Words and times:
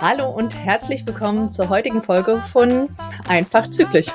Hallo 0.00 0.30
und 0.30 0.54
herzlich 0.54 1.04
willkommen 1.06 1.50
zur 1.50 1.68
heutigen 1.68 2.02
Folge 2.02 2.40
von 2.40 2.88
Einfach 3.26 3.68
Zyklisch. 3.68 4.06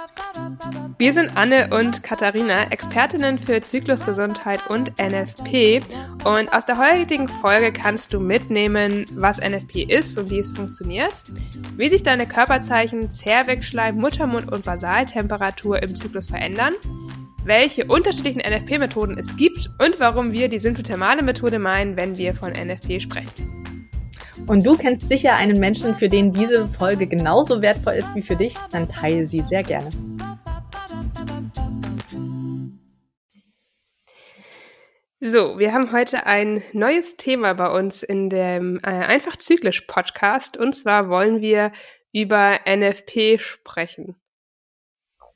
Wir 0.97 1.11
sind 1.11 1.35
Anne 1.35 1.69
und 1.77 2.03
Katharina, 2.03 2.71
Expertinnen 2.71 3.37
für 3.37 3.59
Zyklusgesundheit 3.59 4.67
und 4.69 4.93
NFP. 4.97 5.81
Und 6.23 6.53
aus 6.53 6.63
der 6.63 6.77
heutigen 6.77 7.27
Folge 7.27 7.73
kannst 7.73 8.13
du 8.13 8.21
mitnehmen, 8.21 9.05
was 9.13 9.41
NFP 9.41 9.83
ist 9.83 10.17
und 10.17 10.31
wie 10.31 10.39
es 10.39 10.47
funktioniert, 10.47 11.13
wie 11.75 11.89
sich 11.89 12.03
deine 12.03 12.27
Körperzeichen 12.27 13.09
Zervixschleim, 13.09 13.97
Muttermund 13.97 14.51
und 14.51 14.63
Basaltemperatur 14.63 15.83
im 15.83 15.95
Zyklus 15.95 16.27
verändern, 16.27 16.73
welche 17.45 17.85
unterschiedlichen 17.85 18.39
NFP-Methoden 18.39 19.17
es 19.17 19.35
gibt 19.35 19.69
und 19.79 19.99
warum 19.99 20.31
wir 20.31 20.47
die 20.47 20.59
symptothermale 20.59 21.23
Methode 21.23 21.59
meinen, 21.59 21.97
wenn 21.97 22.17
wir 22.17 22.33
von 22.33 22.51
NFP 22.51 23.01
sprechen. 23.01 23.89
Und 24.47 24.65
du 24.65 24.77
kennst 24.77 25.07
sicher 25.07 25.35
einen 25.35 25.59
Menschen, 25.59 25.95
für 25.95 26.09
den 26.09 26.31
diese 26.31 26.67
Folge 26.67 27.07
genauso 27.07 27.61
wertvoll 27.61 27.93
ist 27.93 28.13
wie 28.15 28.21
für 28.21 28.35
dich, 28.35 28.55
dann 28.71 28.87
teile 28.87 29.25
sie 29.25 29.43
sehr 29.43 29.63
gerne. 29.63 29.91
So, 35.19 35.57
wir 35.57 35.71
haben 35.71 35.93
heute 35.93 36.25
ein 36.25 36.61
neues 36.73 37.15
Thema 37.15 37.53
bei 37.53 37.69
uns 37.69 38.03
in 38.03 38.29
dem 38.29 38.77
äh, 38.83 38.89
Einfach 38.89 39.37
Zyklisch 39.37 39.81
Podcast. 39.81 40.57
Und 40.57 40.73
zwar 40.73 41.09
wollen 41.09 41.39
wir 41.39 41.71
über 42.11 42.59
NFP 42.67 43.39
sprechen. 43.39 44.17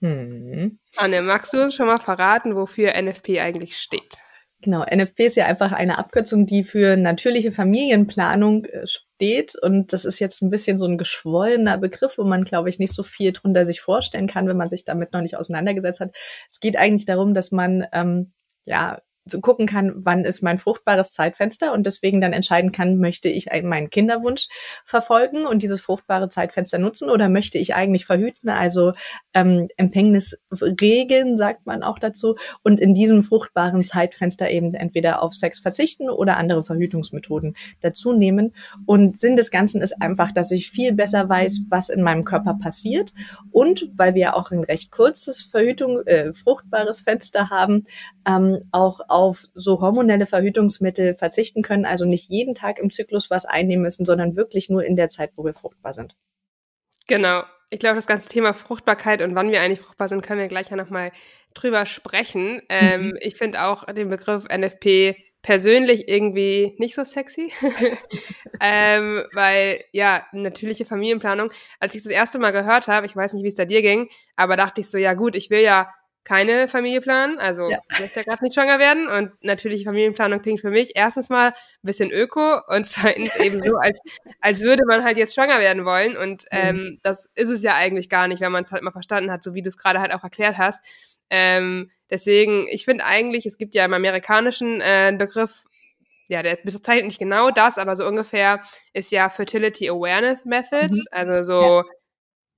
Hm. 0.01 0.79
Anne, 0.97 1.21
magst 1.21 1.53
du 1.53 1.61
uns 1.61 1.73
schon 1.75 1.87
mal 1.87 1.99
verraten, 1.99 2.55
wofür 2.55 2.93
NFP 3.01 3.39
eigentlich 3.39 3.77
steht? 3.77 4.17
Genau, 4.61 4.83
NFP 4.83 5.25
ist 5.25 5.35
ja 5.35 5.45
einfach 5.45 5.71
eine 5.71 5.99
Abkürzung, 5.99 6.47
die 6.47 6.63
für 6.63 6.97
natürliche 6.97 7.51
Familienplanung 7.51 8.65
äh, 8.65 8.87
steht. 8.87 9.53
Und 9.61 9.93
das 9.93 10.03
ist 10.03 10.19
jetzt 10.19 10.41
ein 10.41 10.49
bisschen 10.49 10.79
so 10.79 10.85
ein 10.85 10.97
geschwollener 10.97 11.77
Begriff, 11.77 12.17
wo 12.17 12.23
man, 12.23 12.43
glaube 12.43 12.69
ich, 12.69 12.79
nicht 12.79 12.93
so 12.93 13.03
viel 13.03 13.33
drunter 13.33 13.65
sich 13.65 13.81
vorstellen 13.81 14.27
kann, 14.27 14.47
wenn 14.47 14.57
man 14.57 14.69
sich 14.69 14.83
damit 14.83 15.13
noch 15.13 15.21
nicht 15.21 15.37
auseinandergesetzt 15.37 15.99
hat. 15.99 16.11
Es 16.49 16.59
geht 16.59 16.75
eigentlich 16.75 17.05
darum, 17.05 17.35
dass 17.35 17.51
man 17.51 17.85
ähm, 17.93 18.33
ja 18.65 18.99
gucken 19.41 19.65
kann, 19.65 19.93
wann 19.95 20.25
ist 20.25 20.41
mein 20.41 20.57
fruchtbares 20.57 21.11
Zeitfenster 21.11 21.73
und 21.73 21.85
deswegen 21.85 22.21
dann 22.21 22.33
entscheiden 22.33 22.71
kann, 22.71 22.97
möchte 22.97 23.29
ich 23.29 23.47
meinen 23.63 23.89
Kinderwunsch 23.89 24.47
verfolgen 24.85 25.45
und 25.45 25.63
dieses 25.63 25.81
fruchtbare 25.81 26.29
Zeitfenster 26.29 26.77
nutzen 26.77 27.09
oder 27.09 27.29
möchte 27.29 27.57
ich 27.57 27.75
eigentlich 27.75 28.05
verhüten, 28.05 28.49
also 28.49 28.93
ähm, 29.33 29.67
Empfängnisregeln 29.77 31.37
sagt 31.37 31.65
man 31.65 31.83
auch 31.83 31.99
dazu 31.99 32.35
und 32.63 32.79
in 32.79 32.93
diesem 32.93 33.23
fruchtbaren 33.23 33.83
Zeitfenster 33.83 34.49
eben 34.49 34.73
entweder 34.73 35.21
auf 35.21 35.33
Sex 35.33 35.59
verzichten 35.59 36.09
oder 36.09 36.37
andere 36.37 36.63
Verhütungsmethoden 36.63 37.55
dazu 37.81 38.13
nehmen. 38.13 38.53
Und 38.85 39.19
Sinn 39.19 39.35
des 39.35 39.51
Ganzen 39.51 39.81
ist 39.81 40.01
einfach, 40.01 40.31
dass 40.31 40.51
ich 40.51 40.69
viel 40.69 40.93
besser 40.93 41.29
weiß, 41.29 41.65
was 41.69 41.89
in 41.89 42.01
meinem 42.01 42.23
Körper 42.23 42.55
passiert 42.61 43.13
und 43.51 43.91
weil 43.95 44.15
wir 44.15 44.35
auch 44.35 44.51
ein 44.51 44.63
recht 44.63 44.91
kurzes 44.91 45.43
Verhütung, 45.43 46.05
äh, 46.05 46.33
fruchtbares 46.33 47.01
Fenster 47.01 47.49
haben, 47.49 47.83
ähm, 48.27 48.61
auch 48.71 48.99
auf 49.17 49.45
so 49.55 49.81
hormonelle 49.81 50.27
Verhütungsmittel 50.27 51.15
verzichten 51.15 51.63
können, 51.63 51.85
also 51.85 52.05
nicht 52.05 52.29
jeden 52.29 52.53
Tag 52.53 52.77
im 52.77 52.91
Zyklus 52.91 53.31
was 53.31 53.45
einnehmen 53.45 53.81
müssen, 53.81 54.05
sondern 54.05 54.35
wirklich 54.35 54.69
nur 54.69 54.85
in 54.85 54.95
der 54.95 55.09
Zeit, 55.09 55.31
wo 55.35 55.43
wir 55.43 55.55
fruchtbar 55.55 55.93
sind. 55.93 56.15
Genau. 57.07 57.41
Ich 57.71 57.79
glaube, 57.79 57.95
das 57.95 58.05
ganze 58.05 58.29
Thema 58.29 58.53
Fruchtbarkeit 58.53 59.23
und 59.23 59.33
wann 59.33 59.51
wir 59.51 59.59
eigentlich 59.59 59.81
fruchtbar 59.81 60.07
sind, 60.07 60.21
können 60.21 60.39
wir 60.39 60.47
gleich 60.47 60.69
ja 60.69 60.77
nochmal 60.77 61.11
drüber 61.55 61.87
sprechen. 61.87 62.61
Ähm, 62.69 63.07
mhm. 63.07 63.17
Ich 63.19 63.35
finde 63.35 63.63
auch 63.63 63.85
den 63.85 64.09
Begriff 64.09 64.45
NFP 64.45 65.15
persönlich 65.41 66.07
irgendwie 66.07 66.75
nicht 66.77 66.93
so 66.93 67.03
sexy, 67.03 67.51
ähm, 68.61 69.23
weil 69.33 69.83
ja, 69.93 70.25
natürliche 70.31 70.85
Familienplanung, 70.85 71.51
als 71.79 71.95
ich 71.95 72.03
das 72.03 72.11
erste 72.11 72.37
Mal 72.37 72.51
gehört 72.51 72.87
habe, 72.87 73.07
ich 73.07 73.15
weiß 73.15 73.33
nicht, 73.33 73.43
wie 73.43 73.49
es 73.49 73.55
da 73.55 73.65
dir 73.65 73.81
ging, 73.81 74.09
aber 74.35 74.55
dachte 74.55 74.81
ich 74.81 74.89
so, 74.89 74.97
ja 74.97 75.13
gut, 75.13 75.35
ich 75.35 75.49
will 75.49 75.61
ja 75.61 75.91
keine 76.27 76.67
Familie 76.67 76.99
planen, 76.99 77.39
also 77.39 77.69
ja. 77.69 77.79
ich 77.89 77.99
möchte 78.01 78.19
ja 78.19 78.23
gerade 78.25 78.43
nicht 78.43 78.53
schwanger 78.53 78.79
werden 78.79 79.07
und 79.07 79.31
natürlich 79.41 79.85
Familienplanung 79.85 80.41
klingt 80.41 80.59
für 80.59 80.71
mich 80.71 80.91
erstens 80.95 81.29
mal 81.29 81.47
ein 81.47 81.53
bisschen 81.83 82.11
öko 82.11 82.59
und 82.67 82.85
zweitens 82.85 83.33
eben 83.37 83.63
so, 83.63 83.77
als, 83.77 83.97
als 84.41 84.61
würde 84.61 84.83
man 84.85 85.05
halt 85.05 85.15
jetzt 85.15 85.33
schwanger 85.33 85.59
werden 85.59 85.85
wollen 85.85 86.17
und 86.17 86.43
mhm. 86.43 86.47
ähm, 86.51 86.99
das 87.01 87.29
ist 87.35 87.49
es 87.49 87.63
ja 87.63 87.75
eigentlich 87.75 88.09
gar 88.09 88.27
nicht, 88.27 88.41
wenn 88.41 88.51
man 88.51 88.65
es 88.65 88.73
halt 88.73 88.83
mal 88.83 88.91
verstanden 88.91 89.31
hat, 89.31 89.41
so 89.41 89.53
wie 89.53 89.61
du 89.61 89.69
es 89.69 89.77
gerade 89.77 90.01
halt 90.01 90.13
auch 90.13 90.23
erklärt 90.23 90.57
hast. 90.57 90.83
Ähm, 91.29 91.91
deswegen, 92.09 92.67
ich 92.69 92.83
finde 92.83 93.05
eigentlich, 93.05 93.45
es 93.45 93.57
gibt 93.57 93.73
ja 93.73 93.85
im 93.85 93.93
amerikanischen 93.93 94.81
äh, 94.81 95.15
Begriff, 95.17 95.63
ja, 96.27 96.43
der 96.43 96.57
bezeichnet 96.57 97.05
nicht 97.05 97.19
genau 97.19 97.51
das, 97.51 97.77
aber 97.77 97.95
so 97.95 98.05
ungefähr 98.05 98.61
ist 98.91 99.13
ja 99.13 99.29
Fertility 99.29 99.89
Awareness 99.89 100.43
Methods, 100.43 100.97
mhm. 100.97 101.05
also 101.11 101.43
so 101.43 101.61
ja 101.61 101.96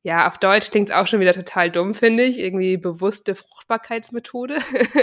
ja, 0.01 0.27
auf 0.27 0.37
Deutsch 0.37 0.71
klingt 0.71 0.89
es 0.89 0.95
auch 0.95 1.07
schon 1.07 1.19
wieder 1.19 1.33
total 1.33 1.69
dumm, 1.69 1.93
finde 1.93 2.23
ich. 2.23 2.39
Irgendwie 2.39 2.77
bewusste 2.77 3.35
Fruchtbarkeitsmethode. 3.35 4.57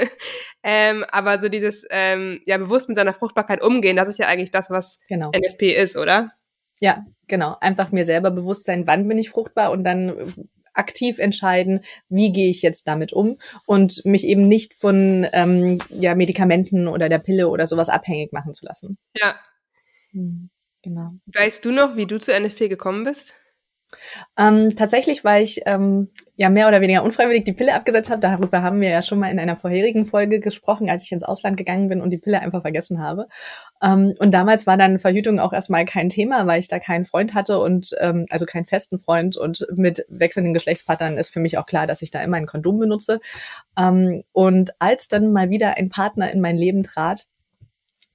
ähm, 0.63 1.05
aber 1.11 1.39
so 1.39 1.49
dieses, 1.49 1.87
ähm, 1.91 2.41
ja, 2.47 2.57
bewusst 2.57 2.89
mit 2.89 2.97
seiner 2.97 3.13
Fruchtbarkeit 3.13 3.63
umgehen, 3.63 3.97
das 3.97 4.09
ist 4.09 4.19
ja 4.19 4.27
eigentlich 4.27 4.51
das, 4.51 4.71
was 4.71 4.99
genau. 5.09 5.31
NFP 5.33 5.77
ist, 5.77 5.97
oder? 5.97 6.33
Ja, 6.81 7.05
genau. 7.27 7.57
Einfach 7.61 7.93
mir 7.93 8.05
selber 8.05 8.31
bewusst 8.31 8.65
sein, 8.65 8.87
wann 8.87 9.07
bin 9.07 9.19
ich 9.19 9.29
fruchtbar 9.29 9.71
und 9.71 9.85
dann 9.85 10.35
aktiv 10.73 11.19
entscheiden, 11.19 11.81
wie 12.09 12.33
gehe 12.33 12.51
ich 12.51 12.63
jetzt 12.63 12.87
damit 12.89 13.13
um 13.13 13.39
und 13.67 14.05
mich 14.05 14.25
eben 14.25 14.49
nicht 14.49 14.75
von 14.75 15.27
ähm, 15.33 15.79
ja, 15.91 16.15
Medikamenten 16.15 16.89
oder 16.89 17.09
der 17.09 17.19
Pille 17.19 17.49
oder 17.49 17.67
sowas 17.67 17.89
abhängig 17.89 18.33
machen 18.33 18.55
zu 18.55 18.65
lassen. 18.67 18.99
Ja. 19.15 19.35
Hm, 20.13 20.51
genau. 20.83 21.13
Weißt 21.27 21.65
du 21.65 21.73
noch, 21.73 21.97
wie 21.97 22.07
du 22.07 22.19
zu 22.19 22.33
NFP 22.39 22.69
gekommen 22.69 23.05
bist? 23.05 23.35
Ähm, 24.37 24.75
tatsächlich, 24.77 25.25
weil 25.25 25.43
ich 25.43 25.63
ähm, 25.65 26.09
ja 26.37 26.51
mehr 26.51 26.69
oder 26.69 26.81
weniger 26.81 27.03
unfreiwillig 27.03 27.45
die 27.45 27.53
Pille 27.53 27.75
abgesetzt 27.75 28.11
habe. 28.11 28.21
Darüber 28.21 28.63
haben 28.63 28.81
wir 28.81 28.91
ja 28.91 29.03
schon 29.03 29.19
mal 29.19 29.31
in 29.31 29.39
einer 29.39 29.57
vorherigen 29.57 30.05
Folge 30.05 30.41
gesprochen, 30.41 30.91
als 30.91 31.05
ich 31.05 31.13
ins 31.13 31.25
Ausland 31.25 31.57
gegangen 31.57 31.89
bin 31.89 32.01
und 32.01 32.11
die 32.11 32.19
Pille 32.19 32.41
einfach 32.41 32.63
vergessen 32.63 33.01
habe. 33.01 33.29
Ähm, 33.83 34.15
und 34.19 34.33
damals 34.33 34.67
war 34.67 34.77
dann 34.77 34.99
Verhütung 34.99 35.39
auch 35.39 35.53
erstmal 35.53 35.85
kein 35.85 36.09
Thema, 36.09 36.47
weil 36.47 36.61
ich 36.61 36.69
da 36.69 36.79
keinen 36.79 37.05
Freund 37.05 37.35
hatte 37.35 37.59
und 37.59 37.95
ähm, 38.01 38.27
also 38.31 38.45
keinen 38.45 38.65
festen 38.65 38.99
Freund 38.99 39.37
und 39.37 39.67
mit 39.75 40.05
wechselnden 40.09 40.53
Geschlechtspartnern 40.53 41.17
ist 41.17 41.31
für 41.31 41.41
mich 41.41 41.57
auch 41.57 41.67
klar, 41.67 41.87
dass 41.87 42.03
ich 42.03 42.11
da 42.11 42.23
immer 42.23 42.37
ein 42.37 42.47
Kondom 42.47 42.79
benutze. 42.79 43.21
Ähm, 43.79 44.23
und 44.33 44.73
als 44.81 45.09
dann 45.09 45.33
mal 45.33 45.51
wieder 45.51 45.77
ein 45.77 45.89
Partner 45.89 46.31
in 46.33 46.41
mein 46.41 46.57
Leben 46.57 46.83
trat, 46.83 47.27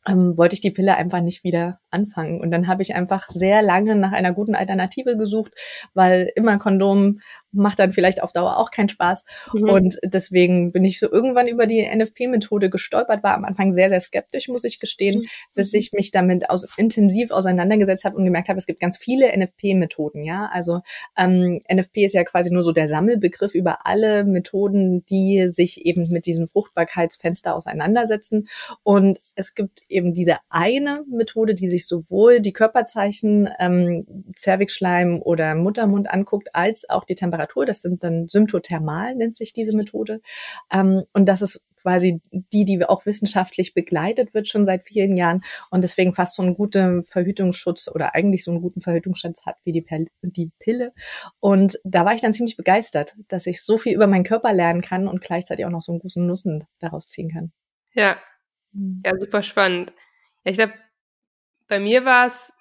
ähm, 0.08 0.38
wollte 0.38 0.56
ich 0.56 0.62
die 0.62 0.72
Pille 0.72 0.96
einfach 0.96 1.22
nicht 1.22 1.44
wieder 1.44 1.80
anfangen. 1.90 2.42
Und 2.42 2.52
dann 2.52 2.68
habe 2.68 2.82
ich 2.82 2.96
einfach 2.96 3.28
sehr 3.28 3.62
lange 3.62 3.96
nach 3.96 4.12
einer 4.12 4.34
guten 4.34 4.56
Alternative 4.56 5.18
gesucht, 5.18 5.54
weil 5.94 6.32
immer 6.36 6.58
Kondom 6.58 7.20
macht 7.52 7.80
dann 7.80 7.92
vielleicht 7.92 8.24
auf 8.24 8.32
Dauer 8.32 8.58
auch 8.58 8.72
keinen 8.72 8.90
Spaß. 8.90 9.24
Mhm. 9.54 9.70
Und 9.70 9.98
deswegen 10.04 10.72
bin 10.72 10.86
ich 10.86 11.00
so 11.00 11.12
irgendwann 11.12 11.48
über 11.48 11.68
die 11.68 11.86
NFP-Methode 11.86 12.70
gestolpert, 12.70 13.24
war 13.24 13.36
am 13.36 13.46
Anfang 13.46 13.74
sehr, 13.74 13.90
sehr 13.90 14.00
skeptisch, 14.00 14.48
muss 14.48 14.64
ich 14.64 14.80
gestehen, 14.80 15.20
mhm. 15.20 15.26
bis 15.54 15.74
ich 15.74 15.92
mich 15.94 16.12
damit 16.12 16.50
aus, 16.50 16.66
intensiv 16.78 17.32
auseinandergesetzt 17.32 18.06
habe 18.06 18.18
und 18.18 18.26
gemerkt 18.26 18.50
habe, 18.50 18.58
es 18.58 18.66
gibt 18.66 18.80
ganz 18.80 18.98
viele 18.98 19.36
NFP-Methoden, 19.38 20.24
ja. 20.24 20.50
Also 20.52 20.82
ähm, 21.18 21.60
NFP 21.72 22.06
ist 22.06 22.14
ja 22.14 22.24
quasi 22.24 22.52
nur 22.52 22.64
so 22.64 22.72
der 22.72 22.88
Sammelbegriff 22.88 23.54
über 23.54 23.86
alle 23.86 24.24
Methoden, 24.24 25.06
die 25.06 25.50
sich 25.50 25.86
eben 25.86 26.10
mit 26.10 26.26
diesem 26.26 26.48
Fruchtbarkeitsfenster 26.48 27.56
auseinandersetzen. 27.56 28.48
Und 28.84 29.20
es 29.36 29.56
gibt 29.56 29.82
eben 29.90 30.14
diese 30.14 30.38
eine 30.50 31.04
Methode, 31.10 31.56
die 31.56 31.70
sich 31.70 31.88
sowohl 31.88 32.40
die 32.40 32.54
Körperzeichen, 32.54 33.50
ähm, 33.60 34.06
Zervixschleim 34.36 35.22
oder 35.22 35.56
Muttermund 35.56 36.10
anguckt, 36.10 36.50
als 36.54 36.90
auch 36.90 37.04
die 37.04 37.16
Temperatur 37.16 37.41
Temperatur. 37.42 37.66
Das 37.66 37.82
sind 37.82 38.04
dann 38.04 38.28
symptothermal, 38.28 39.16
nennt 39.16 39.36
sich 39.36 39.54
diese 39.54 39.76
Methode. 39.76 40.22
Ähm, 40.72 41.04
und 41.14 41.28
das 41.28 41.42
ist 41.42 41.66
quasi 41.82 42.22
die, 42.32 42.64
die 42.64 42.86
auch 42.86 43.08
wissenschaftlich 43.08 43.74
begleitet 43.74 44.36
wird 44.36 44.48
schon 44.48 44.68
seit 44.68 44.84
vielen 44.84 45.18
Jahren 45.18 45.42
und 45.72 45.84
deswegen 45.84 46.14
fast 46.14 46.36
so 46.36 46.44
einen 46.44 46.54
guten 46.54 47.04
Verhütungsschutz 47.06 47.88
oder 47.88 48.14
eigentlich 48.14 48.44
so 48.44 48.52
einen 48.52 48.62
guten 48.62 48.82
Verhütungsschutz 48.82 49.48
hat 49.48 49.56
wie 49.64 49.72
die, 49.72 49.86
die 50.22 50.52
Pille. 50.60 50.94
Und 51.40 51.80
da 51.84 52.06
war 52.06 52.14
ich 52.14 52.22
dann 52.22 52.34
ziemlich 52.34 52.56
begeistert, 52.56 53.16
dass 53.30 53.48
ich 53.48 53.64
so 53.64 53.80
viel 53.80 53.96
über 53.96 54.06
meinen 54.06 54.24
Körper 54.24 54.54
lernen 54.54 54.84
kann 54.84 55.08
und 55.08 55.22
gleichzeitig 55.22 55.66
auch 55.66 55.72
noch 55.72 55.82
so 55.82 55.92
einen 55.92 56.02
guten 56.02 56.28
Nutzen 56.28 56.66
daraus 56.80 57.08
ziehen 57.08 57.32
kann. 57.32 57.52
Ja, 57.94 58.16
hm. 58.74 59.02
ja, 59.04 59.14
super 59.20 59.42
spannend. 59.42 59.92
Ja, 60.44 60.52
ich 60.52 60.58
glaube, 60.58 60.74
bei 61.68 61.80
mir 61.80 62.06
war 62.06 62.28
es 62.28 62.54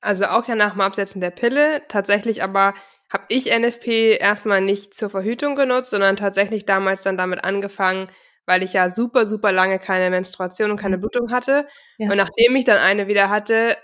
also 0.00 0.26
auch 0.26 0.46
ja 0.46 0.54
nach 0.54 0.72
dem 0.72 0.80
Absetzen 0.82 1.20
der 1.20 1.30
Pille 1.30 1.82
tatsächlich 1.88 2.42
aber 2.42 2.74
habe 3.12 3.24
ich 3.28 3.56
NFP 3.56 4.16
erstmal 4.18 4.60
nicht 4.60 4.94
zur 4.94 5.10
Verhütung 5.10 5.54
genutzt, 5.54 5.90
sondern 5.90 6.16
tatsächlich 6.16 6.64
damals 6.64 7.02
dann 7.02 7.18
damit 7.18 7.44
angefangen, 7.44 8.08
weil 8.46 8.62
ich 8.62 8.72
ja 8.72 8.88
super, 8.88 9.26
super 9.26 9.52
lange 9.52 9.78
keine 9.78 10.08
Menstruation 10.10 10.70
und 10.70 10.78
keine 10.78 10.96
mhm. 10.96 11.02
Blutung 11.02 11.30
hatte. 11.30 11.66
Ja. 11.98 12.10
Und 12.10 12.16
nachdem 12.16 12.56
ich 12.56 12.64
dann 12.64 12.78
eine 12.78 13.08
wieder 13.08 13.28
hatte, 13.28 13.76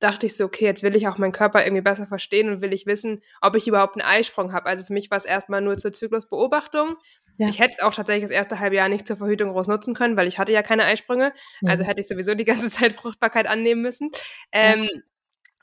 dachte 0.00 0.26
ich 0.26 0.36
so, 0.36 0.46
okay, 0.46 0.64
jetzt 0.64 0.82
will 0.82 0.96
ich 0.96 1.06
auch 1.06 1.18
meinen 1.18 1.32
Körper 1.32 1.64
irgendwie 1.64 1.82
besser 1.82 2.06
verstehen 2.06 2.48
und 2.48 2.60
will 2.60 2.72
ich 2.72 2.86
wissen, 2.86 3.22
ob 3.40 3.54
ich 3.54 3.68
überhaupt 3.68 4.00
einen 4.00 4.08
Eisprung 4.08 4.52
habe. 4.52 4.66
Also 4.66 4.84
für 4.84 4.92
mich 4.92 5.10
war 5.10 5.18
es 5.18 5.24
erstmal 5.24 5.60
nur 5.60 5.76
zur 5.76 5.92
Zyklusbeobachtung. 5.92 6.96
Ja. 7.36 7.48
Ich 7.48 7.60
hätte 7.60 7.76
es 7.78 7.82
auch 7.82 7.94
tatsächlich 7.94 8.24
das 8.24 8.32
erste 8.32 8.58
halbe 8.58 8.76
Jahr 8.76 8.88
nicht 8.88 9.06
zur 9.06 9.16
Verhütung 9.16 9.50
groß 9.50 9.68
nutzen 9.68 9.94
können, 9.94 10.16
weil 10.16 10.26
ich 10.26 10.38
hatte 10.38 10.50
ja 10.50 10.62
keine 10.62 10.84
Eisprünge. 10.84 11.32
Mhm. 11.60 11.68
Also 11.68 11.84
hätte 11.84 12.00
ich 12.00 12.08
sowieso 12.08 12.34
die 12.34 12.44
ganze 12.44 12.68
Zeit 12.70 12.92
Fruchtbarkeit 12.94 13.46
annehmen 13.46 13.82
müssen. 13.82 14.10
Ähm, 14.50 14.84
ja. 14.84 15.00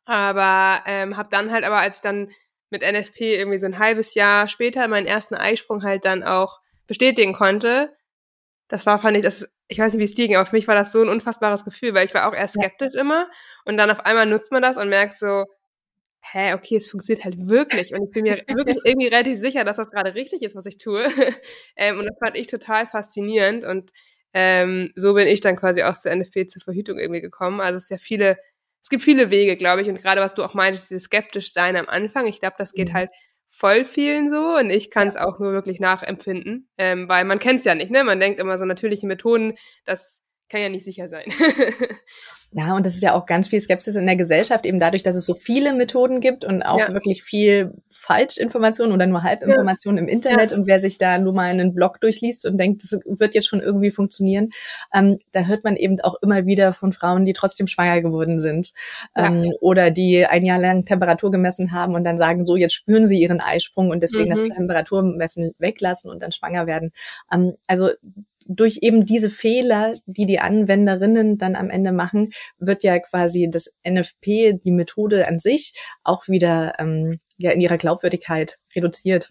Aber 0.06 0.84
ähm, 0.86 1.18
habe 1.18 1.30
dann 1.32 1.52
halt 1.52 1.66
aber, 1.66 1.80
als 1.80 1.98
ich 1.98 2.02
dann 2.02 2.30
mit 2.70 2.82
NFP 2.82 3.36
irgendwie 3.36 3.60
so 3.60 3.66
ein 3.66 3.80
halbes 3.80 4.14
Jahr 4.14 4.48
später 4.48 4.88
meinen 4.88 5.08
ersten 5.08 5.36
Eisprung 5.36 5.84
halt 5.84 6.06
dann 6.06 6.24
auch 6.24 6.60
bestätigen 6.88 7.34
konnte, 7.34 7.96
das 8.70 8.86
war, 8.86 9.02
fand 9.02 9.18
ich, 9.18 9.24
das, 9.24 9.50
ich 9.68 9.80
weiß 9.80 9.94
nicht, 9.94 10.00
wie 10.00 10.06
es 10.06 10.14
dir 10.14 10.28
ging, 10.28 10.38
aber 10.38 10.46
für 10.46 10.56
mich 10.56 10.68
war 10.68 10.76
das 10.76 10.92
so 10.92 11.02
ein 11.02 11.10
unfassbares 11.10 11.66
Gefühl, 11.66 11.94
weil 11.94 12.06
ich 12.06 12.14
war 12.14 12.30
auch 12.30 12.36
erst 12.36 12.56
skeptisch 12.56 12.94
ja. 12.94 13.02
immer 13.02 13.30
und 13.66 13.78
dann 13.78 13.92
auf 13.92 14.06
einmal 14.06 14.26
nutzt 14.26 14.52
man 14.52 14.62
das 14.62 14.78
und 14.78 14.90
merkt 14.90 15.18
so, 15.18 15.46
hä, 16.22 16.54
okay, 16.54 16.76
es 16.76 16.88
funktioniert 16.88 17.26
halt 17.26 17.48
wirklich 17.48 17.94
und 17.94 18.04
ich 18.04 18.12
bin 18.12 18.24
mir 18.24 18.38
wirklich 18.56 18.78
irgendwie 18.84 19.08
relativ 19.08 19.38
sicher, 19.38 19.64
dass 19.64 19.78
das 19.78 19.90
gerade 19.90 20.16
richtig 20.16 20.44
ist, 20.44 20.56
was 20.56 20.66
ich 20.66 20.78
tue. 20.78 21.04
ähm, 21.76 22.00
und 22.00 22.06
das 22.06 22.18
fand 22.24 22.38
ich 22.38 22.48
total 22.48 22.88
faszinierend 22.88 23.66
und 23.66 23.92
ähm, 24.34 24.90
so 24.96 25.16
bin 25.16 25.28
ich 25.28 25.42
dann 25.42 25.56
quasi 25.56 25.84
auch 25.84 25.98
zur 25.98 26.16
NFP 26.16 26.48
zur 26.48 26.62
Verhütung 26.62 27.00
irgendwie 27.00 27.22
gekommen. 27.22 27.62
Also 27.62 27.78
es 27.78 27.84
ist 27.84 27.90
ja 27.90 27.98
viele, 27.98 28.38
es 28.82 28.90
gibt 28.90 29.04
viele 29.04 29.32
Wege, 29.32 29.58
glaube 29.58 29.82
ich, 29.82 29.90
und 29.90 30.02
gerade 30.02 30.22
was 30.22 30.34
du 30.34 30.44
auch 30.44 30.54
meintest, 30.54 30.90
dieses 30.90 31.04
skeptisch 31.04 31.54
sein 31.54 31.78
am 31.78 31.88
Anfang, 31.88 32.28
ich 32.28 32.40
glaube, 32.40 32.56
das 32.58 32.74
geht 32.74 32.90
mhm. 32.90 32.94
halt 32.94 33.10
voll 33.50 33.84
vielen 33.86 34.30
so 34.30 34.58
und 34.58 34.70
ich 34.70 34.92
kann 34.92 35.08
es 35.08 35.16
auch 35.16 35.40
nur 35.40 35.54
wirklich 35.54 35.80
nachempfinden, 35.80 36.70
ähm, 36.78 37.10
weil 37.10 37.26
man 37.26 37.40
kennt 37.40 37.60
es 37.60 37.66
ja 37.66 37.76
nicht, 37.76 37.92
ne? 37.92 38.04
Man 38.04 38.20
denkt 38.20 38.40
immer 38.40 38.58
so 38.58 38.66
natürliche 38.66 39.08
Methoden, 39.08 39.56
das 39.86 40.22
kann 40.50 40.62
ja 40.62 40.70
nicht 40.70 40.84
sicher 40.84 41.08
sein. 41.10 41.26
Ja, 42.52 42.76
und 42.76 42.84
das 42.84 42.96
ist 42.96 43.04
ja 43.04 43.14
auch 43.14 43.28
ganz 43.28 43.48
viel 43.48 43.62
Skepsis 43.62 43.96
in 43.96 44.08
der 44.08 44.16
Gesellschaft, 44.16 44.66
eben 44.66 44.80
dadurch, 44.80 45.04
dass 45.04 45.16
es 45.16 45.24
so 45.24 45.36
viele 45.36 45.72
Methoden 45.74 46.20
gibt 46.20 46.46
und 46.46 46.64
auch 46.64 46.80
ja. 46.80 46.94
wirklich 46.94 47.22
viel 47.22 47.74
Falschinformation 47.92 48.92
oder 48.92 49.06
nur 49.06 49.22
Halbinformation 49.22 49.98
ja. 49.98 50.02
im 50.04 50.10
Internet. 50.10 50.52
Ja. 50.52 50.58
Und 50.58 50.66
wer 50.66 50.80
sich 50.80 50.98
da 50.98 51.20
nur 51.20 51.34
mal 51.34 51.52
einen 51.52 51.76
Blog 51.76 52.02
durchliest 52.02 52.48
und 52.48 52.58
denkt, 52.58 52.82
das 52.82 53.00
wird 53.06 53.36
jetzt 53.36 53.48
schon 53.48 53.60
irgendwie 53.60 53.92
funktionieren, 53.92 54.50
ähm, 54.92 55.20
da 55.32 55.42
hört 55.42 55.64
man 55.64 55.76
eben 55.76 56.02
auch 56.02 56.16
immer 56.24 56.48
wieder 56.48 56.74
von 56.74 56.92
Frauen, 56.92 57.24
die 57.26 57.34
trotzdem 57.34 57.68
schwanger 57.68 58.02
geworden 58.02 58.40
sind 58.40 58.74
ähm, 59.16 59.52
oder 59.62 59.92
die 59.92 60.26
ein 60.26 60.44
Jahr 60.44 60.60
lang 60.60 60.86
Temperatur 60.86 61.30
gemessen 61.30 61.72
haben 61.72 61.94
und 61.94 62.04
dann 62.04 62.18
sagen, 62.18 62.48
so 62.48 62.56
jetzt 62.56 62.74
spüren 62.74 63.06
sie 63.06 63.22
ihren 63.22 63.42
Eisprung 63.42 63.92
und 63.92 64.02
deswegen 64.02 64.26
mhm. 64.26 64.30
das 64.30 64.58
Temperaturmessen 64.58 65.52
weglassen 65.60 66.10
und 66.10 66.24
dann 66.24 66.32
schwanger 66.32 66.66
werden. 66.66 66.94
Ähm, 67.32 67.54
also 67.68 67.90
durch 68.50 68.80
eben 68.82 69.06
diese 69.06 69.30
Fehler, 69.30 69.94
die 70.08 70.26
die 70.26 70.40
Anwenderinnen 70.40 71.38
dann 71.38 71.56
am 71.56 71.70
Ende 71.70 71.92
machen, 71.92 72.32
wird 72.58 72.84
ja 72.84 72.98
quasi 73.00 73.48
das 73.50 73.72
NFP, 73.88 74.60
die 74.64 74.72
Methode 74.72 75.28
an 75.28 75.38
sich, 75.38 75.74
auch 76.04 76.28
wieder 76.28 76.74
ähm, 76.80 77.20
ja 77.38 77.52
in 77.52 77.62
ihrer 77.62 77.78
Glaubwürdigkeit 77.78 78.58
reduziert. 78.76 79.30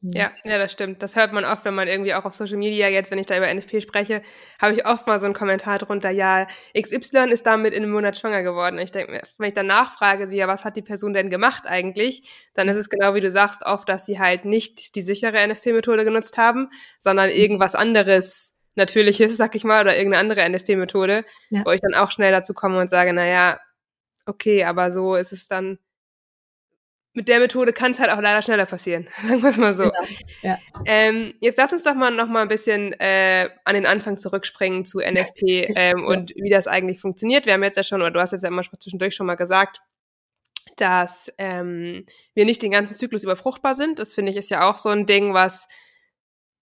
Ja, 0.00 0.30
ja, 0.44 0.58
das 0.58 0.70
stimmt. 0.70 1.02
Das 1.02 1.16
hört 1.16 1.32
man 1.32 1.44
oft, 1.44 1.64
wenn 1.64 1.74
man 1.74 1.88
irgendwie 1.88 2.14
auch 2.14 2.24
auf 2.24 2.32
Social 2.32 2.56
Media 2.56 2.88
jetzt, 2.88 3.10
wenn 3.10 3.18
ich 3.18 3.26
da 3.26 3.36
über 3.36 3.52
NFP 3.52 3.80
spreche, 3.80 4.22
habe 4.62 4.74
ich 4.74 4.86
oft 4.86 5.08
mal 5.08 5.18
so 5.18 5.26
einen 5.26 5.34
Kommentar 5.34 5.78
drunter, 5.78 6.10
ja, 6.10 6.46
XY 6.80 7.30
ist 7.30 7.46
damit 7.46 7.74
in 7.74 7.82
einem 7.82 7.90
Monat 7.90 8.16
schwanger 8.16 8.44
geworden. 8.44 8.76
Und 8.76 8.82
ich 8.82 8.92
denke 8.92 9.10
mir, 9.10 9.22
wenn 9.38 9.48
ich 9.48 9.54
dann 9.54 9.66
nachfrage, 9.66 10.28
sie 10.28 10.36
ja, 10.36 10.46
was 10.46 10.64
hat 10.64 10.76
die 10.76 10.82
Person 10.82 11.14
denn 11.14 11.30
gemacht 11.30 11.66
eigentlich, 11.66 12.30
dann 12.54 12.68
ist 12.68 12.76
es 12.76 12.88
genau 12.88 13.14
wie 13.14 13.20
du 13.20 13.30
sagst, 13.32 13.66
oft, 13.66 13.88
dass 13.88 14.06
sie 14.06 14.20
halt 14.20 14.44
nicht 14.44 14.94
die 14.94 15.02
sichere 15.02 15.44
NFP-Methode 15.48 16.04
genutzt 16.04 16.38
haben, 16.38 16.70
sondern 17.00 17.30
irgendwas 17.30 17.74
anderes 17.74 18.56
Natürliches, 18.76 19.36
sag 19.36 19.56
ich 19.56 19.64
mal, 19.64 19.82
oder 19.82 19.96
irgendeine 19.96 20.20
andere 20.20 20.48
NFP-Methode, 20.48 21.24
ja. 21.50 21.64
wo 21.64 21.72
ich 21.72 21.80
dann 21.80 21.94
auch 21.94 22.12
schnell 22.12 22.30
dazu 22.30 22.54
komme 22.54 22.78
und 22.78 22.88
sage, 22.88 23.12
naja, 23.12 23.58
okay, 24.26 24.62
aber 24.62 24.92
so 24.92 25.16
ist 25.16 25.32
es 25.32 25.48
dann 25.48 25.78
mit 27.18 27.26
der 27.26 27.40
Methode 27.40 27.72
kann 27.72 27.90
es 27.90 27.98
halt 27.98 28.12
auch 28.12 28.20
leider 28.20 28.42
schneller 28.42 28.64
passieren, 28.64 29.08
sagen 29.26 29.42
wir 29.42 29.50
es 29.50 29.56
mal 29.56 29.74
so. 29.74 29.82
Genau. 29.82 30.06
Ja. 30.42 30.58
Ähm, 30.86 31.34
jetzt 31.40 31.58
lass 31.58 31.72
uns 31.72 31.82
doch 31.82 31.96
mal 31.96 32.12
noch 32.12 32.28
mal 32.28 32.42
ein 32.42 32.48
bisschen 32.48 32.92
äh, 33.00 33.50
an 33.64 33.74
den 33.74 33.86
Anfang 33.86 34.18
zurückspringen 34.18 34.84
zu 34.84 35.00
NFP 35.00 35.42
ähm, 35.74 35.98
ja. 35.98 36.04
und 36.04 36.32
wie 36.36 36.48
das 36.48 36.68
eigentlich 36.68 37.00
funktioniert. 37.00 37.44
Wir 37.44 37.54
haben 37.54 37.64
jetzt 37.64 37.76
ja 37.76 37.82
schon, 37.82 38.00
oder 38.00 38.12
du 38.12 38.20
hast 38.20 38.30
jetzt 38.30 38.42
ja 38.42 38.48
immer 38.48 38.62
zwischendurch 38.62 39.16
schon 39.16 39.26
mal 39.26 39.34
gesagt, 39.34 39.80
dass 40.76 41.32
ähm, 41.38 42.06
wir 42.34 42.44
nicht 42.44 42.62
den 42.62 42.70
ganzen 42.70 42.94
Zyklus 42.94 43.24
über 43.24 43.34
fruchtbar 43.34 43.74
sind. 43.74 43.98
Das 43.98 44.14
finde 44.14 44.30
ich 44.30 44.38
ist 44.38 44.50
ja 44.50 44.70
auch 44.70 44.78
so 44.78 44.88
ein 44.88 45.04
Ding, 45.04 45.34
was 45.34 45.66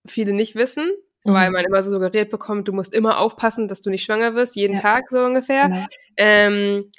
viele 0.06 0.32
nicht 0.32 0.54
wissen, 0.54 0.90
mhm. 1.24 1.34
weil 1.34 1.50
man 1.50 1.66
immer 1.66 1.82
so 1.82 1.90
suggeriert 1.90 2.30
bekommt, 2.30 2.66
du 2.66 2.72
musst 2.72 2.94
immer 2.94 3.20
aufpassen, 3.20 3.68
dass 3.68 3.82
du 3.82 3.90
nicht 3.90 4.04
schwanger 4.04 4.34
wirst, 4.34 4.56
jeden 4.56 4.76
ja. 4.76 4.80
Tag 4.80 5.10
so 5.10 5.22
ungefähr. 5.22 5.68
Genau. 5.68 5.86
Ähm, 6.16 6.90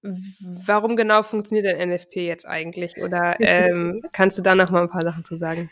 Warum 0.00 0.94
genau 0.94 1.24
funktioniert 1.24 1.66
denn 1.66 1.90
NFP 1.90 2.24
jetzt 2.24 2.46
eigentlich? 2.46 3.02
Oder 3.02 3.34
ähm, 3.40 4.00
kannst 4.12 4.38
du 4.38 4.42
da 4.42 4.54
noch 4.54 4.70
mal 4.70 4.82
ein 4.82 4.88
paar 4.88 5.02
Sachen 5.02 5.24
zu 5.24 5.36
sagen? 5.38 5.70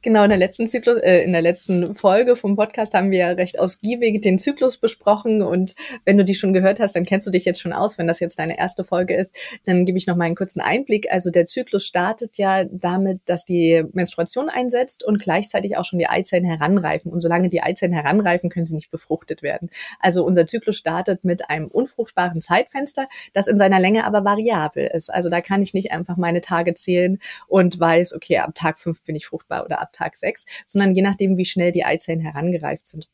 Genau, 0.00 0.22
in 0.22 0.30
der 0.30 0.38
letzten 0.38 0.66
Zyklus, 0.66 0.98
äh, 1.00 1.24
in 1.24 1.32
der 1.32 1.42
letzten 1.42 1.94
Folge 1.94 2.36
vom 2.36 2.56
Podcast 2.56 2.94
haben 2.94 3.10
wir 3.10 3.18
ja 3.18 3.28
recht 3.32 3.58
ausgiebig 3.58 4.22
den 4.22 4.38
Zyklus 4.38 4.78
besprochen 4.78 5.42
und 5.42 5.74
wenn 6.06 6.16
du 6.16 6.24
die 6.24 6.34
schon 6.34 6.54
gehört 6.54 6.80
hast, 6.80 6.96
dann 6.96 7.04
kennst 7.04 7.26
du 7.26 7.30
dich 7.30 7.44
jetzt 7.44 7.60
schon 7.60 7.74
aus. 7.74 7.98
Wenn 7.98 8.06
das 8.06 8.18
jetzt 8.18 8.38
deine 8.38 8.58
erste 8.58 8.82
Folge 8.82 9.14
ist, 9.14 9.34
dann 9.66 9.84
gebe 9.84 9.98
ich 9.98 10.06
noch 10.06 10.16
mal 10.16 10.24
einen 10.24 10.36
kurzen 10.36 10.60
Einblick. 10.62 11.12
Also 11.12 11.30
der 11.30 11.44
Zyklus 11.44 11.84
startet 11.84 12.38
ja 12.38 12.64
damit, 12.64 13.20
dass 13.26 13.44
die 13.44 13.84
Menstruation 13.92 14.48
einsetzt 14.48 15.04
und 15.04 15.18
gleichzeitig 15.18 15.76
auch 15.76 15.84
schon 15.84 15.98
die 15.98 16.08
Eizellen 16.08 16.46
heranreifen. 16.46 17.12
Und 17.12 17.20
solange 17.20 17.50
die 17.50 17.62
Eizellen 17.62 17.92
heranreifen, 17.92 18.48
können 18.48 18.64
sie 18.64 18.74
nicht 18.74 18.90
befruchtet 18.90 19.42
werden. 19.42 19.68
Also 20.00 20.24
unser 20.24 20.46
Zyklus 20.46 20.76
startet 20.76 21.24
mit 21.24 21.50
einem 21.50 21.66
unfruchtbaren 21.66 22.40
Zeitfenster, 22.40 23.06
das 23.34 23.48
in 23.48 23.58
seiner 23.66 23.80
Länge 23.80 24.04
aber 24.04 24.24
variabel 24.24 24.86
ist. 24.86 25.12
Also 25.12 25.28
da 25.28 25.40
kann 25.40 25.60
ich 25.62 25.74
nicht 25.74 25.90
einfach 25.92 26.16
meine 26.16 26.40
Tage 26.40 26.74
zählen 26.74 27.18
und 27.48 27.78
weiß, 27.80 28.14
okay, 28.14 28.38
ab 28.38 28.54
Tag 28.54 28.78
fünf 28.78 29.02
bin 29.02 29.16
ich 29.16 29.26
fruchtbar 29.26 29.64
oder 29.64 29.80
ab 29.80 29.92
Tag 29.92 30.16
sechs, 30.16 30.46
sondern 30.66 30.94
je 30.94 31.02
nachdem, 31.02 31.36
wie 31.36 31.44
schnell 31.44 31.72
die 31.72 31.84
Eizellen 31.84 32.20
herangereift 32.20 32.86
sind. 32.86 33.08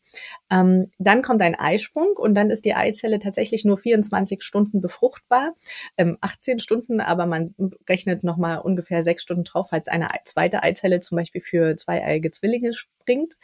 Ähm, 0.51 0.91
dann 0.99 1.23
kommt 1.23 1.41
ein 1.43 1.55
Eisprung 1.55 2.17
und 2.17 2.35
dann 2.35 2.51
ist 2.51 2.65
die 2.65 2.75
Eizelle 2.75 3.19
tatsächlich 3.19 3.65
nur 3.65 3.77
24 3.77 4.43
Stunden 4.43 4.81
befruchtbar, 4.81 5.55
ähm, 5.97 6.19
18 6.21 6.59
Stunden, 6.59 7.01
aber 7.01 7.27
man 7.27 7.55
rechnet 7.89 8.25
nochmal 8.25 8.59
ungefähr 8.59 9.03
sechs 9.03 9.23
Stunden 9.23 9.45
drauf, 9.45 9.69
falls 9.71 9.89
eine 9.89 10.09
zweite 10.25 10.63
Eizelle 10.63 11.01
zum 11.01 11.17
Beispiel 11.17 11.41
für 11.41 11.77
zweieiige 11.77 12.31
Zwillinge 12.31 12.75
springt. 12.75 13.35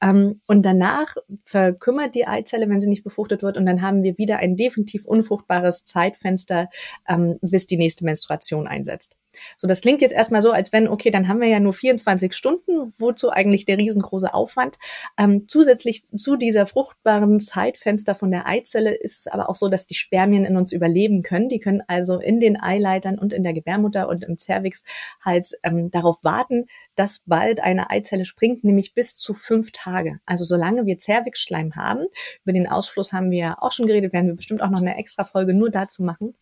Ähm, 0.00 0.40
und 0.46 0.62
danach 0.64 1.16
verkümmert 1.44 2.14
die 2.14 2.26
Eizelle, 2.26 2.68
wenn 2.68 2.80
sie 2.80 2.88
nicht 2.88 3.04
befruchtet 3.04 3.42
wird, 3.42 3.56
und 3.56 3.66
dann 3.66 3.82
haben 3.82 4.02
wir 4.02 4.18
wieder 4.18 4.38
ein 4.38 4.56
definitiv 4.56 5.04
unfruchtbares 5.06 5.84
Zeitfenster, 5.84 6.68
ähm, 7.08 7.38
bis 7.40 7.66
die 7.66 7.76
nächste 7.76 8.04
Menstruation 8.04 8.66
einsetzt. 8.66 9.16
So, 9.56 9.66
das 9.66 9.80
klingt 9.80 10.00
jetzt 10.00 10.12
erstmal 10.12 10.42
so, 10.42 10.52
als 10.52 10.72
wenn, 10.72 10.88
okay, 10.88 11.10
dann 11.10 11.28
haben 11.28 11.40
wir 11.40 11.48
ja 11.48 11.60
nur 11.60 11.72
24 11.72 12.32
Stunden, 12.32 12.92
wozu 12.98 13.30
eigentlich 13.30 13.64
der 13.64 13.78
riesengroße 13.78 14.32
Aufwand. 14.32 14.78
Ähm, 15.18 15.48
zusätzlich 15.48 16.06
zu 16.06 16.36
dieser 16.36 16.66
fruchtbaren 16.66 17.40
Zeitfenster 17.40 18.14
von 18.14 18.30
der 18.30 18.46
Eizelle 18.46 18.94
ist 18.94 19.20
es 19.20 19.26
aber 19.26 19.48
auch 19.48 19.54
so, 19.54 19.68
dass 19.68 19.86
die 19.86 19.94
Spermien 19.94 20.44
in 20.44 20.56
uns 20.56 20.72
überleben 20.72 21.22
können. 21.22 21.48
Die 21.48 21.60
können 21.60 21.82
also 21.86 22.18
in 22.18 22.40
den 22.40 22.60
Eileitern 22.60 23.18
und 23.18 23.32
in 23.32 23.42
der 23.42 23.52
Gebärmutter 23.52 24.08
und 24.08 24.24
im 24.24 24.38
Zervixhals 24.38 25.54
ähm, 25.62 25.90
darauf 25.90 26.24
warten, 26.24 26.66
dass 26.94 27.22
bald 27.26 27.62
eine 27.62 27.90
Eizelle 27.90 28.24
springt, 28.24 28.64
nämlich 28.64 28.94
bis 28.94 29.16
zu 29.16 29.34
fünf 29.34 29.72
Tage. 29.72 30.20
Also 30.26 30.44
solange 30.44 30.86
wir 30.86 30.98
Zervixschleim 30.98 31.74
haben, 31.76 32.06
über 32.44 32.52
den 32.52 32.68
Ausfluss 32.68 33.12
haben 33.12 33.30
wir 33.30 33.62
auch 33.62 33.72
schon 33.72 33.86
geredet, 33.86 34.12
werden 34.12 34.28
wir 34.28 34.36
bestimmt 34.36 34.62
auch 34.62 34.70
noch 34.70 34.80
eine 34.80 34.96
extra 34.96 35.24
Folge 35.24 35.54
nur 35.54 35.70
dazu 35.70 36.02
machen. 36.02 36.34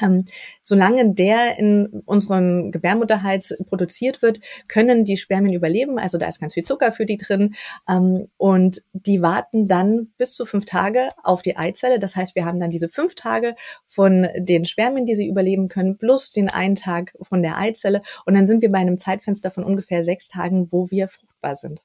Ähm, 0.00 0.24
solange 0.60 1.14
der 1.14 1.58
in 1.58 2.02
unserem 2.04 2.70
Gebärmutterhals 2.70 3.56
produziert 3.66 4.22
wird, 4.22 4.40
können 4.68 5.04
die 5.04 5.16
Spermien 5.16 5.54
überleben. 5.54 5.98
Also 5.98 6.18
da 6.18 6.28
ist 6.28 6.40
ganz 6.40 6.54
viel 6.54 6.62
Zucker 6.62 6.92
für 6.92 7.06
die 7.06 7.16
drin. 7.16 7.54
Ähm, 7.88 8.28
und 8.36 8.82
die 8.92 9.22
warten 9.22 9.66
dann 9.66 10.08
bis 10.18 10.34
zu 10.34 10.44
fünf 10.44 10.64
Tage 10.64 11.08
auf 11.22 11.42
die 11.42 11.56
Eizelle. 11.56 11.98
Das 11.98 12.16
heißt, 12.16 12.34
wir 12.34 12.44
haben 12.44 12.60
dann 12.60 12.70
diese 12.70 12.88
fünf 12.88 13.14
Tage 13.14 13.54
von 13.84 14.28
den 14.36 14.64
Spermien, 14.64 15.06
die 15.06 15.14
sie 15.14 15.28
überleben 15.28 15.68
können, 15.68 15.98
plus 15.98 16.30
den 16.30 16.48
einen 16.48 16.74
Tag 16.74 17.12
von 17.20 17.42
der 17.42 17.58
Eizelle. 17.58 18.02
Und 18.26 18.34
dann 18.34 18.46
sind 18.46 18.62
wir 18.62 18.70
bei 18.70 18.78
einem 18.78 18.98
Zeitfenster 18.98 19.50
von 19.50 19.64
ungefähr 19.64 20.02
sechs 20.02 20.28
Tagen, 20.28 20.70
wo 20.72 20.90
wir 20.90 21.08
fruchtbar 21.08 21.56
sind. 21.56 21.84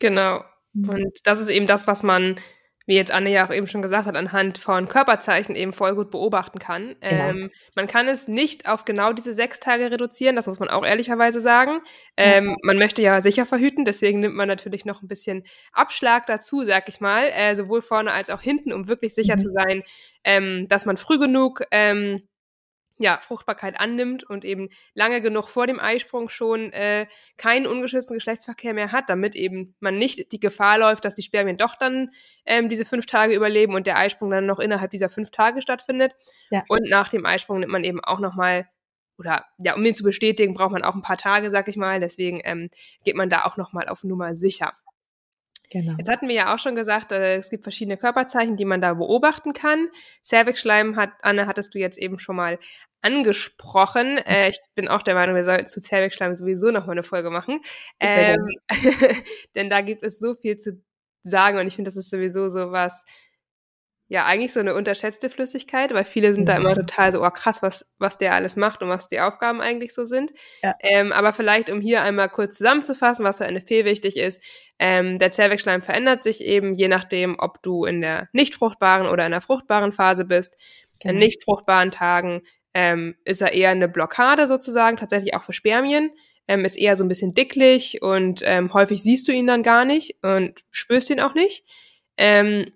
Genau. 0.00 0.42
Mhm. 0.72 0.88
Und 0.88 1.18
das 1.24 1.40
ist 1.40 1.48
eben 1.48 1.66
das, 1.66 1.86
was 1.86 2.02
man 2.02 2.36
wie 2.86 2.94
jetzt 2.94 3.10
Anne 3.12 3.30
ja 3.30 3.46
auch 3.46 3.52
eben 3.52 3.66
schon 3.66 3.82
gesagt 3.82 4.06
hat, 4.06 4.16
anhand 4.16 4.58
von 4.58 4.88
Körperzeichen 4.88 5.54
eben 5.54 5.72
voll 5.72 5.94
gut 5.94 6.10
beobachten 6.10 6.58
kann. 6.58 6.94
Genau. 7.00 7.28
Ähm, 7.28 7.50
man 7.74 7.86
kann 7.86 8.08
es 8.08 8.28
nicht 8.28 8.68
auf 8.68 8.84
genau 8.84 9.12
diese 9.12 9.32
sechs 9.32 9.60
Tage 9.60 9.90
reduzieren, 9.90 10.36
das 10.36 10.46
muss 10.46 10.58
man 10.58 10.68
auch 10.68 10.84
ehrlicherweise 10.84 11.40
sagen. 11.40 11.80
Ähm, 12.16 12.50
ja. 12.50 12.56
Man 12.62 12.78
möchte 12.78 13.02
ja 13.02 13.20
sicher 13.20 13.46
verhüten, 13.46 13.84
deswegen 13.84 14.20
nimmt 14.20 14.34
man 14.34 14.48
natürlich 14.48 14.84
noch 14.84 15.02
ein 15.02 15.08
bisschen 15.08 15.44
Abschlag 15.72 16.26
dazu, 16.26 16.62
sag 16.64 16.88
ich 16.88 17.00
mal, 17.00 17.30
äh, 17.34 17.54
sowohl 17.54 17.82
vorne 17.82 18.12
als 18.12 18.30
auch 18.30 18.42
hinten, 18.42 18.72
um 18.72 18.88
wirklich 18.88 19.14
sicher 19.14 19.34
mhm. 19.34 19.40
zu 19.40 19.48
sein, 19.48 19.82
ähm, 20.24 20.66
dass 20.68 20.86
man 20.86 20.96
früh 20.96 21.18
genug 21.18 21.62
ähm, 21.70 22.16
ja, 22.98 23.18
Fruchtbarkeit 23.20 23.80
annimmt 23.80 24.22
und 24.24 24.44
eben 24.44 24.68
lange 24.94 25.20
genug 25.20 25.48
vor 25.48 25.66
dem 25.66 25.80
Eisprung 25.80 26.28
schon 26.28 26.72
äh, 26.72 27.06
keinen 27.36 27.66
ungeschützten 27.66 28.14
Geschlechtsverkehr 28.14 28.74
mehr 28.74 28.92
hat, 28.92 29.10
damit 29.10 29.34
eben 29.34 29.74
man 29.80 29.98
nicht 29.98 30.30
die 30.32 30.40
Gefahr 30.40 30.78
läuft, 30.78 31.04
dass 31.04 31.14
die 31.14 31.22
Spermien 31.22 31.56
doch 31.56 31.74
dann 31.74 32.10
ähm, 32.46 32.68
diese 32.68 32.84
fünf 32.84 33.06
Tage 33.06 33.34
überleben 33.34 33.74
und 33.74 33.86
der 33.86 33.98
Eisprung 33.98 34.30
dann 34.30 34.46
noch 34.46 34.60
innerhalb 34.60 34.90
dieser 34.90 35.08
fünf 35.08 35.30
Tage 35.30 35.60
stattfindet. 35.60 36.14
Ja. 36.50 36.62
Und 36.68 36.88
nach 36.88 37.08
dem 37.08 37.26
Eisprung 37.26 37.60
nimmt 37.60 37.72
man 37.72 37.84
eben 37.84 38.02
auch 38.02 38.20
nochmal, 38.20 38.68
oder 39.18 39.44
ja, 39.58 39.74
um 39.74 39.84
ihn 39.84 39.94
zu 39.94 40.04
bestätigen, 40.04 40.54
braucht 40.54 40.72
man 40.72 40.84
auch 40.84 40.94
ein 40.94 41.02
paar 41.02 41.18
Tage, 41.18 41.50
sag 41.50 41.68
ich 41.68 41.76
mal. 41.76 41.98
Deswegen 41.98 42.40
ähm, 42.44 42.70
geht 43.04 43.16
man 43.16 43.28
da 43.28 43.44
auch 43.44 43.56
nochmal 43.56 43.88
auf 43.88 44.04
Nummer 44.04 44.36
sicher. 44.36 44.72
Genau. 45.70 45.94
Jetzt 45.98 46.10
hatten 46.10 46.28
wir 46.28 46.34
ja 46.34 46.54
auch 46.54 46.58
schon 46.58 46.74
gesagt, 46.74 47.12
äh, 47.12 47.36
es 47.36 47.50
gibt 47.50 47.64
verschiedene 47.64 47.96
Körperzeichen, 47.96 48.56
die 48.56 48.64
man 48.64 48.80
da 48.80 48.94
beobachten 48.94 49.52
kann. 49.52 49.88
Cervixschleim 50.24 50.96
hat, 50.96 51.10
Anne, 51.22 51.46
hattest 51.46 51.74
du 51.74 51.78
jetzt 51.78 51.98
eben 51.98 52.18
schon 52.18 52.36
mal 52.36 52.58
angesprochen. 53.00 54.18
Äh, 54.18 54.50
ich 54.50 54.60
bin 54.74 54.88
auch 54.88 55.02
der 55.02 55.14
Meinung, 55.14 55.36
wir 55.36 55.44
sollten 55.44 55.68
zu 55.68 55.80
Cervixschleim 55.80 56.34
sowieso 56.34 56.70
noch 56.70 56.86
mal 56.86 56.92
eine 56.92 57.02
Folge 57.02 57.30
machen. 57.30 57.60
Ähm, 58.00 58.46
denn 59.54 59.70
da 59.70 59.80
gibt 59.80 60.02
es 60.02 60.18
so 60.18 60.34
viel 60.34 60.58
zu 60.58 60.82
sagen 61.22 61.58
und 61.58 61.66
ich 61.66 61.76
finde, 61.76 61.88
das 61.90 61.96
ist 61.96 62.10
sowieso 62.10 62.48
so 62.48 62.70
was, 62.70 63.04
ja 64.08 64.26
eigentlich 64.26 64.52
so 64.52 64.60
eine 64.60 64.74
unterschätzte 64.74 65.30
Flüssigkeit, 65.30 65.94
weil 65.94 66.04
viele 66.04 66.34
sind 66.34 66.42
mhm. 66.42 66.46
da 66.46 66.56
immer 66.56 66.74
total 66.74 67.12
so, 67.12 67.24
oh 67.24 67.30
krass, 67.30 67.62
was, 67.62 67.90
was 67.98 68.18
der 68.18 68.34
alles 68.34 68.54
macht 68.56 68.82
und 68.82 68.88
was 68.88 69.08
die 69.08 69.20
Aufgaben 69.20 69.60
eigentlich 69.60 69.94
so 69.94 70.04
sind. 70.04 70.32
Ja. 70.62 70.74
Ähm, 70.80 71.10
aber 71.12 71.32
vielleicht, 71.32 71.70
um 71.70 71.80
hier 71.80 72.02
einmal 72.02 72.28
kurz 72.28 72.58
zusammenzufassen, 72.58 73.24
was 73.24 73.38
für 73.38 73.50
NFP 73.50 73.84
wichtig 73.84 74.18
ist, 74.18 74.42
ähm, 74.78 75.18
der 75.18 75.32
Zellwegschleim 75.32 75.82
verändert 75.82 76.22
sich 76.22 76.42
eben, 76.42 76.74
je 76.74 76.88
nachdem, 76.88 77.36
ob 77.38 77.62
du 77.62 77.84
in 77.84 78.00
der 78.00 78.28
nicht 78.32 78.54
fruchtbaren 78.54 79.06
oder 79.06 79.24
in 79.24 79.32
der 79.32 79.40
fruchtbaren 79.40 79.92
Phase 79.92 80.24
bist. 80.24 80.56
Genau. 81.00 81.12
In 81.12 81.18
nicht 81.18 81.42
fruchtbaren 81.42 81.90
Tagen 81.90 82.42
ähm, 82.74 83.14
ist 83.24 83.40
er 83.40 83.52
eher 83.52 83.70
eine 83.70 83.88
Blockade 83.88 84.46
sozusagen, 84.46 84.96
tatsächlich 84.96 85.34
auch 85.34 85.42
für 85.42 85.52
Spermien. 85.52 86.10
Ähm, 86.46 86.66
ist 86.66 86.76
eher 86.76 86.94
so 86.94 87.04
ein 87.04 87.08
bisschen 87.08 87.32
dicklich 87.32 88.02
und 88.02 88.42
ähm, 88.44 88.74
häufig 88.74 89.02
siehst 89.02 89.26
du 89.28 89.32
ihn 89.32 89.46
dann 89.46 89.62
gar 89.62 89.86
nicht 89.86 90.18
und 90.22 90.60
spürst 90.70 91.08
ihn 91.08 91.20
auch 91.20 91.32
nicht. 91.32 91.64
Ähm, 92.18 92.70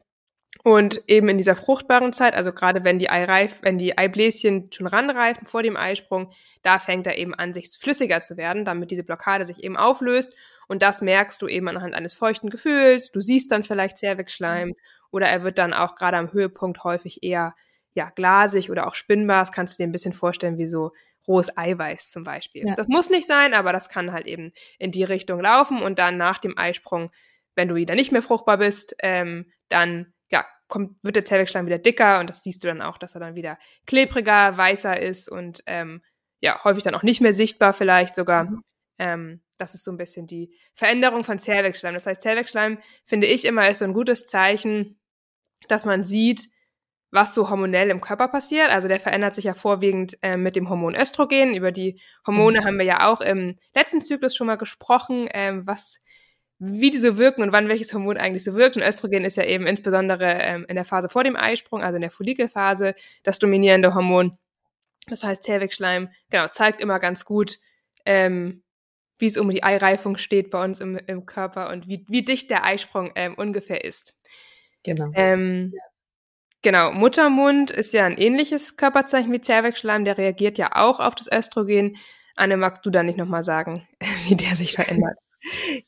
und 0.64 1.02
eben 1.06 1.28
in 1.28 1.38
dieser 1.38 1.54
fruchtbaren 1.54 2.12
Zeit, 2.12 2.34
also 2.34 2.52
gerade 2.52 2.84
wenn 2.84 2.98
die 2.98 3.10
Eireif, 3.10 3.60
wenn 3.62 3.78
die 3.78 3.96
Eibläschen 3.96 4.70
schon 4.72 4.86
ranreifen 4.86 5.46
vor 5.46 5.62
dem 5.62 5.76
Eisprung, 5.76 6.30
da 6.62 6.78
fängt 6.78 7.06
er 7.06 7.16
eben 7.16 7.34
an, 7.34 7.54
sich 7.54 7.70
flüssiger 7.78 8.22
zu 8.22 8.36
werden, 8.36 8.64
damit 8.64 8.90
diese 8.90 9.04
Blockade 9.04 9.46
sich 9.46 9.62
eben 9.62 9.76
auflöst. 9.76 10.34
Und 10.66 10.82
das 10.82 11.00
merkst 11.00 11.40
du 11.40 11.46
eben 11.46 11.68
anhand 11.68 11.94
eines 11.94 12.14
feuchten 12.14 12.50
Gefühls. 12.50 13.12
Du 13.12 13.20
siehst 13.20 13.52
dann 13.52 13.62
vielleicht 13.62 13.98
Zervixschleim 13.98 14.74
oder 15.10 15.26
er 15.26 15.42
wird 15.44 15.58
dann 15.58 15.72
auch 15.72 15.94
gerade 15.94 16.16
am 16.16 16.32
Höhepunkt 16.32 16.82
häufig 16.84 17.22
eher 17.22 17.54
ja, 17.94 18.10
glasig 18.10 18.70
oder 18.70 18.86
auch 18.86 18.94
spinnbar. 18.94 19.42
Das 19.42 19.52
kannst 19.52 19.78
du 19.78 19.82
dir 19.82 19.88
ein 19.88 19.92
bisschen 19.92 20.12
vorstellen 20.12 20.58
wie 20.58 20.66
so 20.66 20.92
rohes 21.26 21.56
Eiweiß 21.56 22.10
zum 22.10 22.24
Beispiel. 22.24 22.66
Ja. 22.66 22.74
Das 22.74 22.88
muss 22.88 23.10
nicht 23.10 23.26
sein, 23.26 23.54
aber 23.54 23.72
das 23.72 23.88
kann 23.88 24.12
halt 24.12 24.26
eben 24.26 24.52
in 24.78 24.90
die 24.90 25.04
Richtung 25.04 25.40
laufen 25.40 25.82
und 25.82 25.98
dann 25.98 26.16
nach 26.16 26.38
dem 26.38 26.58
Eisprung, 26.58 27.10
wenn 27.54 27.68
du 27.68 27.74
wieder 27.74 27.94
nicht 27.94 28.12
mehr 28.12 28.22
fruchtbar 28.22 28.58
bist, 28.58 28.96
ähm, 29.00 29.52
dann 29.68 30.12
kommt, 30.68 31.02
wird 31.02 31.16
der 31.16 31.24
Zellwechsel 31.24 31.64
wieder 31.66 31.78
dicker 31.78 32.20
und 32.20 32.30
das 32.30 32.42
siehst 32.42 32.62
du 32.62 32.68
dann 32.68 32.82
auch, 32.82 32.98
dass 32.98 33.14
er 33.14 33.20
dann 33.20 33.34
wieder 33.34 33.58
klebriger, 33.86 34.56
weißer 34.56 35.00
ist 35.00 35.30
und 35.30 35.62
ähm, 35.66 36.02
ja, 36.40 36.62
häufig 36.64 36.84
dann 36.84 36.94
auch 36.94 37.02
nicht 37.02 37.20
mehr 37.20 37.32
sichtbar 37.32 37.72
vielleicht 37.72 38.14
sogar. 38.14 38.44
Mhm. 38.44 38.64
Ähm, 38.98 39.42
das 39.58 39.74
ist 39.74 39.84
so 39.84 39.90
ein 39.90 39.96
bisschen 39.96 40.26
die 40.26 40.54
Veränderung 40.72 41.24
von 41.24 41.38
Zellwechselschleim. 41.38 41.94
Das 41.94 42.06
heißt, 42.06 42.20
Zellwechselschleim 42.20 42.78
finde 43.04 43.26
ich 43.26 43.44
immer 43.44 43.68
ist 43.68 43.78
so 43.78 43.84
ein 43.84 43.94
gutes 43.94 44.24
Zeichen, 44.24 45.00
dass 45.68 45.84
man 45.84 46.04
sieht, 46.04 46.48
was 47.10 47.34
so 47.34 47.48
hormonell 47.48 47.90
im 47.90 48.00
Körper 48.00 48.28
passiert. 48.28 48.70
Also 48.70 48.86
der 48.86 49.00
verändert 49.00 49.34
sich 49.34 49.44
ja 49.44 49.54
vorwiegend 49.54 50.18
äh, 50.22 50.36
mit 50.36 50.56
dem 50.56 50.68
Hormon 50.68 50.94
Östrogen. 50.94 51.54
Über 51.54 51.72
die 51.72 52.00
Hormone 52.26 52.60
mhm. 52.60 52.64
haben 52.64 52.78
wir 52.78 52.84
ja 52.84 53.08
auch 53.08 53.20
im 53.20 53.56
letzten 53.74 54.00
Zyklus 54.00 54.36
schon 54.36 54.46
mal 54.46 54.56
gesprochen, 54.56 55.28
ähm, 55.32 55.66
was 55.66 55.96
wie 56.58 56.90
die 56.90 56.98
so 56.98 57.18
wirken 57.18 57.42
und 57.42 57.52
wann 57.52 57.68
welches 57.68 57.92
Hormon 57.92 58.16
eigentlich 58.16 58.44
so 58.44 58.54
wirkt. 58.54 58.76
Und 58.76 58.82
Östrogen 58.82 59.24
ist 59.24 59.36
ja 59.36 59.44
eben 59.44 59.66
insbesondere 59.66 60.26
ähm, 60.40 60.66
in 60.68 60.74
der 60.74 60.84
Phase 60.84 61.08
vor 61.08 61.24
dem 61.24 61.36
Eisprung, 61.36 61.82
also 61.82 61.96
in 61.96 62.02
der 62.02 62.10
Follikelphase, 62.10 62.94
das 63.22 63.38
dominierende 63.38 63.94
Hormon. 63.94 64.38
Das 65.08 65.22
heißt, 65.24 65.42
Zervixschleim, 65.42 66.10
genau, 66.30 66.48
zeigt 66.48 66.80
immer 66.80 66.98
ganz 66.98 67.24
gut, 67.24 67.58
ähm, 68.04 68.62
wie 69.18 69.26
es 69.26 69.36
um 69.36 69.48
die 69.50 69.64
Eireifung 69.64 70.16
steht 70.16 70.50
bei 70.50 70.62
uns 70.62 70.80
im, 70.80 70.96
im 71.06 71.26
Körper 71.26 71.70
und 71.70 71.88
wie, 71.88 72.04
wie 72.08 72.22
dicht 72.22 72.50
der 72.50 72.64
Eisprung 72.64 73.12
ähm, 73.14 73.34
ungefähr 73.34 73.84
ist. 73.84 74.14
Genau. 74.82 75.10
Ähm, 75.14 75.72
ja. 75.74 75.82
Genau, 76.62 76.90
Muttermund 76.90 77.70
ist 77.70 77.92
ja 77.92 78.04
ein 78.04 78.18
ähnliches 78.18 78.76
Körperzeichen 78.76 79.32
wie 79.32 79.40
Zervixschleim, 79.40 80.04
der 80.04 80.18
reagiert 80.18 80.58
ja 80.58 80.70
auch 80.74 80.98
auf 80.98 81.14
das 81.14 81.30
Östrogen. 81.30 81.96
Anne, 82.34 82.56
magst 82.56 82.84
du 82.84 82.90
da 82.90 83.02
nicht 83.02 83.16
nochmal 83.18 83.44
sagen, 83.44 83.86
wie 84.28 84.34
der 84.34 84.56
sich 84.56 84.72
verändert? 84.74 85.18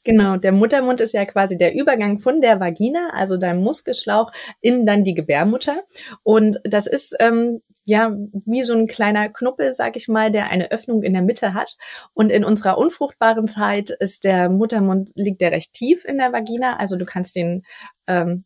Genau, 0.04 0.36
der 0.36 0.52
Muttermund 0.52 1.00
ist 1.00 1.12
ja 1.12 1.24
quasi 1.24 1.58
der 1.58 1.74
Übergang 1.74 2.18
von 2.18 2.40
der 2.40 2.60
Vagina, 2.60 3.10
also 3.12 3.36
deinem 3.36 3.62
Muskelschlauch, 3.62 4.32
in 4.60 4.86
dann 4.86 5.04
die 5.04 5.14
Gebärmutter. 5.14 5.76
Und 6.22 6.60
das 6.64 6.86
ist 6.86 7.16
ähm, 7.20 7.60
ja 7.84 8.14
wie 8.32 8.62
so 8.62 8.74
ein 8.74 8.86
kleiner 8.86 9.28
Knuppel, 9.28 9.74
sag 9.74 9.96
ich 9.96 10.08
mal, 10.08 10.30
der 10.30 10.50
eine 10.50 10.70
Öffnung 10.70 11.02
in 11.02 11.12
der 11.12 11.22
Mitte 11.22 11.54
hat. 11.54 11.76
Und 12.14 12.30
in 12.30 12.44
unserer 12.44 12.78
unfruchtbaren 12.78 13.48
Zeit 13.48 13.90
ist 13.90 14.24
der 14.24 14.48
Muttermund, 14.48 15.10
liegt 15.14 15.40
der 15.40 15.52
recht 15.52 15.72
tief 15.74 16.04
in 16.04 16.18
der 16.18 16.32
Vagina. 16.32 16.76
Also 16.76 16.96
du 16.96 17.04
kannst 17.04 17.36
den, 17.36 17.64
ähm, 18.06 18.44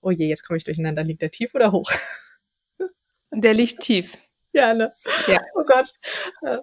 oh 0.00 0.10
je, 0.10 0.28
jetzt 0.28 0.46
komme 0.46 0.56
ich 0.56 0.64
durcheinander, 0.64 1.04
liegt 1.04 1.22
der 1.22 1.30
tief 1.30 1.54
oder 1.54 1.72
hoch? 1.72 1.90
Der 3.36 3.54
liegt 3.54 3.80
tief. 3.80 4.16
Ja, 4.52 4.72
ne? 4.72 4.92
Ja. 5.26 5.40
Oh 5.56 5.64
Gott. 5.66 5.92
Äh, 6.42 6.58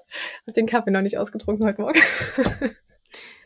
hab 0.47 0.53
den 0.55 0.65
Kaffee 0.65 0.91
noch 0.91 1.01
nicht 1.01 1.17
ausgetrunken 1.17 1.65
heute 1.65 1.81
Morgen. 1.81 1.99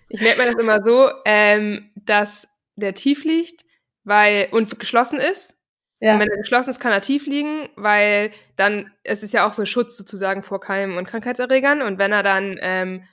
Ich 0.10 0.22
merke 0.22 0.40
mir 0.40 0.52
das 0.52 0.62
immer 0.62 0.82
so, 0.82 1.10
ähm, 1.26 1.92
dass 1.96 2.48
der 2.76 2.94
tief 2.94 3.24
liegt, 3.24 3.66
weil 4.04 4.48
und 4.52 4.80
geschlossen 4.80 5.20
ist. 5.20 5.56
Ja. 6.00 6.14
Und 6.14 6.20
wenn 6.20 6.30
er 6.30 6.38
geschlossen 6.38 6.70
ist, 6.70 6.80
kann 6.80 6.92
er 6.92 7.02
tief 7.02 7.26
liegen, 7.26 7.70
weil 7.76 8.32
dann, 8.56 8.92
es 9.04 9.24
ist 9.24 9.34
ja 9.34 9.48
auch 9.48 9.54
so 9.54 9.64
ein 9.64 9.68
Schutz 9.68 9.98
sozusagen 9.98 10.44
vor 10.44 10.60
Keimen 10.60 10.98
und 10.98 11.08
Krankheitserregern. 11.08 11.82
Und 11.82 11.98
wenn 11.98 12.12
er 12.12 12.22
dann 12.22 12.58
ähm, 12.62 13.04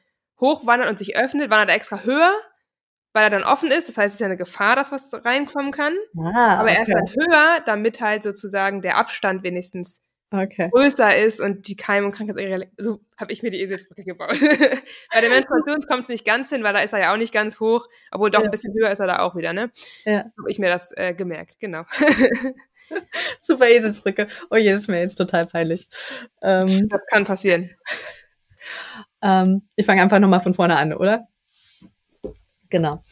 hochwandert 0.41 0.91
und 0.91 0.99
sich 0.99 1.17
öffnet, 1.17 1.51
wandert 1.51 1.71
er 1.71 1.77
extra 1.77 2.03
höher, 2.03 2.33
weil 3.13 3.25
er 3.25 3.31
dann 3.31 3.45
offen 3.45 3.71
ist. 3.71 3.89
Das 3.89 3.97
heißt, 3.97 4.09
es 4.09 4.15
ist 4.15 4.21
ja 4.21 4.27
eine 4.27 4.37
Gefahr, 4.37 4.77
dass 4.77 4.93
was 4.93 5.13
reinkommen 5.25 5.71
kann. 5.71 5.95
Ah, 6.19 6.57
Aber 6.57 6.65
okay. 6.65 6.77
er 6.77 6.83
ist 6.83 6.93
dann 6.93 7.09
höher, 7.09 7.61
damit 7.65 8.01
halt 8.01 8.23
sozusagen 8.23 8.83
der 8.83 8.97
Abstand 8.97 9.43
wenigstens 9.43 10.03
okay. 10.33 10.71
größer 10.71 11.17
ist 11.17 11.41
und 11.41 11.69
die 11.69 11.77
Keim- 11.77 12.05
und 12.05 12.13
Krankheitserreger, 12.13 12.67
so 12.79 13.01
habe 13.17 13.33
ich 13.33 13.43
mir 13.43 13.51
die 13.51 13.61
Eselsbrücke 13.61 14.03
gebaut. 14.03 14.41
Bei 15.13 15.21
der 15.21 15.31
Menstruation 15.31 15.81
kommt 15.89 16.05
es 16.05 16.09
nicht 16.09 16.25
ganz 16.25 16.49
hin, 16.51 16.63
weil 16.63 16.73
da 16.73 16.81
ist 16.81 16.93
er 16.93 17.01
ja 17.01 17.13
auch 17.13 17.17
nicht 17.17 17.33
ganz 17.33 17.61
hoch, 17.61 17.87
obwohl 18.11 18.31
doch 18.31 18.41
ja. 18.41 18.47
ein 18.47 18.51
bisschen 18.51 18.75
höher 18.75 18.91
ist 18.91 19.01
er 19.01 19.07
da 19.07 19.21
auch 19.21 19.37
wieder, 19.37 19.53
ne? 19.53 19.71
Ja. 20.05 20.25
Habe 20.39 20.51
ich 20.51 20.59
mir 20.59 20.69
das 20.69 20.93
äh, 20.97 21.15
gemerkt, 21.15 21.61
genau. 21.61 21.85
Super 23.41 23.69
Eselsbrücke. 23.69 24.27
Oh 24.51 24.57
je, 24.57 24.73
ist 24.73 24.89
mir 24.89 25.01
jetzt 25.01 25.17
total 25.17 25.47
peinlich. 25.47 25.89
Ähm, 26.43 26.89
das 26.89 27.05
kann 27.07 27.25
passieren. 27.25 27.71
Ähm, 29.23 29.63
ich 29.77 29.87
fange 29.87 30.03
einfach 30.03 30.19
nochmal 30.19 30.41
von 30.41 30.55
vorne 30.55 30.77
an, 30.77 30.93
oder? 30.93 31.29
Genau. 32.71 33.03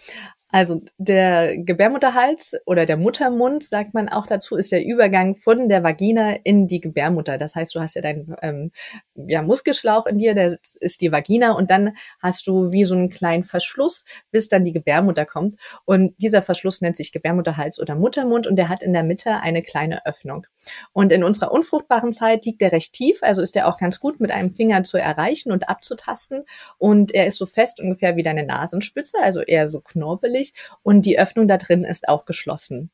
Also 0.53 0.83
der 0.99 1.57
Gebärmutterhals 1.57 2.57
oder 2.67 2.87
der 2.87 2.97
Muttermund, 2.97 3.65
sagt 3.65 3.95
man 3.95 4.09
auch 4.09 4.27
dazu, 4.27 4.57
ist 4.57 4.73
der 4.73 4.85
Übergang 4.85 5.37
von 5.37 5.69
der 5.69 5.83
Vagina 5.83 6.37
in 6.43 6.67
die 6.67 6.81
Gebärmutter. 6.81 7.39
Das 7.39 7.55
heißt, 7.55 7.75
du 7.75 7.81
hast 7.81 7.95
ja 7.95 8.03
deinen 8.03 8.35
ähm, 8.43 8.73
ja, 9.15 9.43
Muskelschlauch 9.43 10.07
in 10.07 10.19
dir, 10.19 10.35
der 10.35 10.59
ist 10.81 11.01
die 11.01 11.13
Vagina 11.13 11.53
und 11.53 11.71
dann 11.71 11.97
hast 12.21 12.47
du 12.47 12.73
wie 12.73 12.85
so 12.85 12.95
einen 12.95 13.11
kleinen 13.11 13.45
Verschluss, 13.45 14.05
bis 14.31 14.49
dann 14.49 14.65
die 14.65 14.73
Gebärmutter 14.73 15.25
kommt. 15.25 15.57
Und 15.85 16.15
dieser 16.19 16.43
Verschluss 16.43 16.81
nennt 16.81 16.97
sich 16.97 17.13
Gebärmutterhals 17.13 17.81
oder 17.81 17.95
Muttermund 17.95 18.47
und 18.47 18.57
der 18.57 18.69
hat 18.69 18.83
in 18.83 18.93
der 18.93 19.05
Mitte 19.05 19.35
eine 19.35 19.63
kleine 19.63 20.05
Öffnung. 20.05 20.47
Und 20.93 21.13
in 21.13 21.25
unserer 21.25 21.53
unfruchtbaren 21.53 22.13
Zeit 22.13 22.45
liegt 22.45 22.61
der 22.61 22.73
recht 22.73 22.93
tief, 22.93 23.19
also 23.23 23.43
ist 23.43 23.55
der 23.55 23.69
auch 23.69 23.79
ganz 23.79 24.01
gut 24.01 24.21
mit 24.21 24.31
einem 24.31 24.53
Finger 24.53 24.83
zu 24.85 24.99
erreichen 24.99 25.53
und 25.53 25.69
abzutasten. 25.69 26.45
Und 26.79 27.15
er 27.15 27.27
ist 27.27 27.39
so 27.39 27.47
fest 27.47 27.81
ungefähr 27.81 28.17
wie 28.17 28.23
deine 28.23 28.45
Nasenspitze, 28.45 29.19
also 29.23 29.41
eher 29.41 29.69
so 29.69 29.81
knorpelig. 29.81 30.40
Und 30.83 31.07
die 31.07 31.19
Öffnung 31.19 31.49
da 31.49 31.57
drin 31.57 31.85
ist 31.85 32.09
auch 32.09 32.25
geschlossen. 32.25 32.91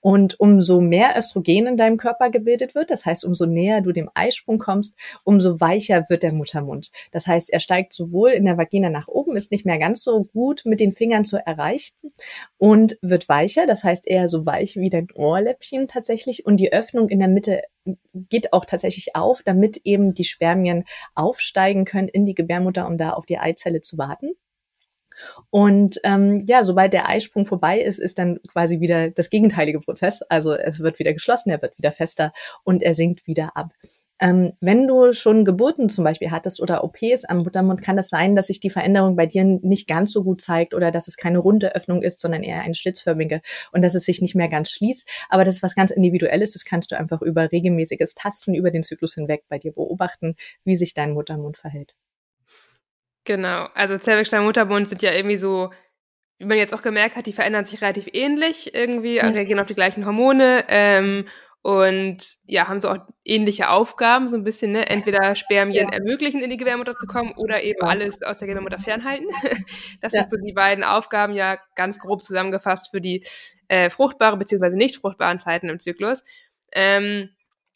Und 0.00 0.38
umso 0.40 0.80
mehr 0.80 1.14
Östrogen 1.16 1.66
in 1.66 1.76
deinem 1.76 1.96
Körper 1.96 2.30
gebildet 2.30 2.74
wird, 2.74 2.90
das 2.90 3.06
heißt, 3.06 3.24
umso 3.24 3.46
näher 3.46 3.80
du 3.80 3.92
dem 3.92 4.10
Eisprung 4.14 4.58
kommst, 4.58 4.96
umso 5.24 5.60
weicher 5.60 6.04
wird 6.08 6.22
der 6.22 6.34
Muttermund. 6.34 6.90
Das 7.12 7.26
heißt, 7.26 7.52
er 7.52 7.60
steigt 7.60 7.92
sowohl 7.92 8.30
in 8.30 8.44
der 8.44 8.58
Vagina 8.58 8.90
nach 8.90 9.08
oben, 9.08 9.36
ist 9.36 9.50
nicht 9.50 9.66
mehr 9.66 9.78
ganz 9.78 10.02
so 10.02 10.24
gut 10.24 10.62
mit 10.64 10.80
den 10.80 10.92
Fingern 10.92 11.24
zu 11.24 11.36
erreichen 11.36 11.96
und 12.56 12.98
wird 13.02 13.28
weicher, 13.28 13.66
das 13.66 13.84
heißt 13.84 14.06
eher 14.06 14.28
so 14.28 14.46
weich 14.46 14.76
wie 14.76 14.90
dein 14.90 15.08
Ohrläppchen 15.14 15.88
tatsächlich. 15.88 16.46
Und 16.46 16.58
die 16.58 16.72
Öffnung 16.72 17.08
in 17.08 17.18
der 17.18 17.28
Mitte 17.28 17.62
geht 18.14 18.52
auch 18.52 18.64
tatsächlich 18.64 19.14
auf, 19.14 19.42
damit 19.42 19.78
eben 19.84 20.14
die 20.14 20.24
Spermien 20.24 20.84
aufsteigen 21.14 21.84
können 21.84 22.08
in 22.08 22.26
die 22.26 22.34
Gebärmutter, 22.34 22.86
um 22.86 22.98
da 22.98 23.10
auf 23.10 23.26
die 23.26 23.38
Eizelle 23.38 23.80
zu 23.80 23.98
warten. 23.98 24.32
Und 25.50 25.98
ähm, 26.04 26.44
ja, 26.46 26.64
sobald 26.64 26.92
der 26.92 27.08
Eisprung 27.08 27.46
vorbei 27.46 27.80
ist, 27.80 27.98
ist 27.98 28.18
dann 28.18 28.38
quasi 28.52 28.80
wieder 28.80 29.10
das 29.10 29.30
gegenteilige 29.30 29.80
Prozess. 29.80 30.22
Also 30.22 30.54
es 30.54 30.80
wird 30.80 30.98
wieder 30.98 31.12
geschlossen, 31.12 31.50
er 31.50 31.62
wird 31.62 31.78
wieder 31.78 31.92
fester 31.92 32.32
und 32.64 32.82
er 32.82 32.94
sinkt 32.94 33.26
wieder 33.26 33.56
ab. 33.56 33.72
Ähm, 34.20 34.52
wenn 34.60 34.88
du 34.88 35.12
schon 35.12 35.44
Geburten 35.44 35.88
zum 35.88 36.02
Beispiel 36.04 36.30
hattest 36.30 36.60
oder 36.60 36.82
OPs 36.82 37.24
am 37.24 37.38
Muttermund, 37.38 37.82
kann 37.82 37.96
das 37.96 38.08
sein, 38.08 38.34
dass 38.34 38.48
sich 38.48 38.58
die 38.58 38.70
Veränderung 38.70 39.14
bei 39.14 39.26
dir 39.26 39.44
nicht 39.44 39.86
ganz 39.86 40.12
so 40.12 40.24
gut 40.24 40.40
zeigt 40.40 40.74
oder 40.74 40.90
dass 40.90 41.06
es 41.06 41.16
keine 41.16 41.38
runde 41.38 41.74
Öffnung 41.76 42.02
ist, 42.02 42.20
sondern 42.20 42.42
eher 42.42 42.62
eine 42.62 42.74
schlitzförmige 42.74 43.40
und 43.72 43.82
dass 43.82 43.94
es 43.94 44.04
sich 44.04 44.20
nicht 44.20 44.34
mehr 44.34 44.48
ganz 44.48 44.70
schließt. 44.70 45.08
Aber 45.28 45.44
das 45.44 45.56
ist 45.56 45.62
was 45.62 45.76
ganz 45.76 45.92
Individuelles. 45.92 46.52
Das 46.52 46.64
kannst 46.64 46.90
du 46.90 46.98
einfach 46.98 47.22
über 47.22 47.52
regelmäßiges 47.52 48.14
Tasten 48.14 48.54
über 48.54 48.70
den 48.72 48.82
Zyklus 48.82 49.14
hinweg 49.14 49.44
bei 49.48 49.58
dir 49.58 49.72
beobachten, 49.72 50.34
wie 50.64 50.76
sich 50.76 50.94
dein 50.94 51.12
Muttermund 51.12 51.56
verhält. 51.56 51.94
Genau. 53.28 53.68
Also 53.74 53.98
Zervixschleim, 53.98 54.44
Muttermund 54.44 54.88
sind 54.88 55.02
ja 55.02 55.12
irgendwie 55.12 55.36
so 55.36 55.70
wie 56.38 56.46
man 56.46 56.56
jetzt 56.56 56.72
auch 56.72 56.82
gemerkt 56.82 57.16
hat, 57.16 57.26
die 57.26 57.32
verändern 57.32 57.64
sich 57.64 57.82
relativ 57.82 58.08
ähnlich 58.12 58.74
irgendwie, 58.74 59.16
ja. 59.16 59.28
reagieren 59.28 59.60
auf 59.60 59.66
die 59.66 59.74
gleichen 59.74 60.06
Hormone 60.06 60.64
ähm, 60.68 61.24
und 61.62 62.36
ja, 62.44 62.68
haben 62.68 62.80
so 62.80 62.88
auch 62.88 62.98
ähnliche 63.24 63.70
Aufgaben, 63.70 64.28
so 64.28 64.36
ein 64.36 64.44
bisschen, 64.44 64.70
ne? 64.70 64.88
Entweder 64.88 65.34
Spermien 65.34 65.88
ja. 65.88 65.92
ermöglichen, 65.92 66.40
in 66.40 66.48
die 66.48 66.56
Gebärmutter 66.56 66.96
zu 66.96 67.06
kommen 67.06 67.32
oder 67.36 67.62
eben 67.64 67.80
ja. 67.82 67.88
alles 67.88 68.22
aus 68.22 68.38
der 68.38 68.46
Gebärmutter 68.46 68.78
fernhalten. 68.78 69.26
Das 70.00 70.12
sind 70.12 70.30
so 70.30 70.36
die 70.36 70.52
beiden 70.52 70.84
Aufgaben 70.84 71.34
ja 71.34 71.58
ganz 71.74 71.98
grob 71.98 72.24
zusammengefasst 72.24 72.90
für 72.92 73.00
die 73.00 73.26
äh, 73.66 73.90
fruchtbare 73.90 74.36
bzw. 74.36 74.76
nicht 74.76 74.96
fruchtbaren 74.96 75.40
Zeiten 75.40 75.68
im 75.68 75.80
Zyklus. 75.80 76.22
Ähm, 76.72 77.30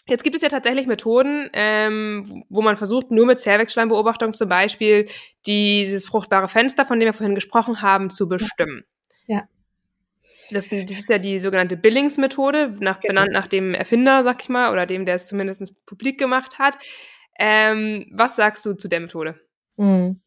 Jetzt 0.09 0.25
gibt 0.25 0.35
es 0.35 0.43
ja 0.43 0.49
tatsächlich 0.49 0.87
Methoden, 0.87 1.49
ähm, 1.53 2.45
wo 2.49 2.61
man 2.61 2.77
versucht, 2.77 3.11
nur 3.11 3.27
mit 3.27 3.39
Zervixschleimbeobachtung 3.39 4.35
zum 4.35 4.49
Beispiel 4.49 5.07
dieses 5.47 6.05
fruchtbare 6.07 6.49
Fenster, 6.49 6.85
von 6.85 6.99
dem 6.99 7.07
wir 7.07 7.13
vorhin 7.13 7.37
gesprochen 7.37 7.83
haben, 7.83 8.11
zu 8.11 8.29
bestimmen. 8.29 8.85
Ja. 9.27 9.45
Das, 10.51 10.69
das 10.69 10.91
ist 10.91 11.09
ja 11.09 11.19
die 11.19 11.39
sogenannte 11.39 11.77
Billings-Methode, 11.77 12.75
nach, 12.81 13.01
genau. 13.01 13.13
benannt 13.13 13.33
nach 13.33 13.47
dem 13.47 13.75
Erfinder, 13.75 14.25
sag 14.25 14.43
ich 14.43 14.49
mal, 14.49 14.73
oder 14.73 14.87
dem, 14.87 15.07
der 15.07 15.15
es 15.15 15.29
zumindest 15.29 15.73
publik 15.87 16.19
gemacht 16.19 16.59
hat. 16.59 16.79
Ähm, 17.39 18.07
was 18.13 18.37
sagst 18.37 18.67
du 18.67 18.75
zu 18.75 18.89
der 18.89 19.01
Methode? 19.01 19.41
Mhm. 19.77 20.22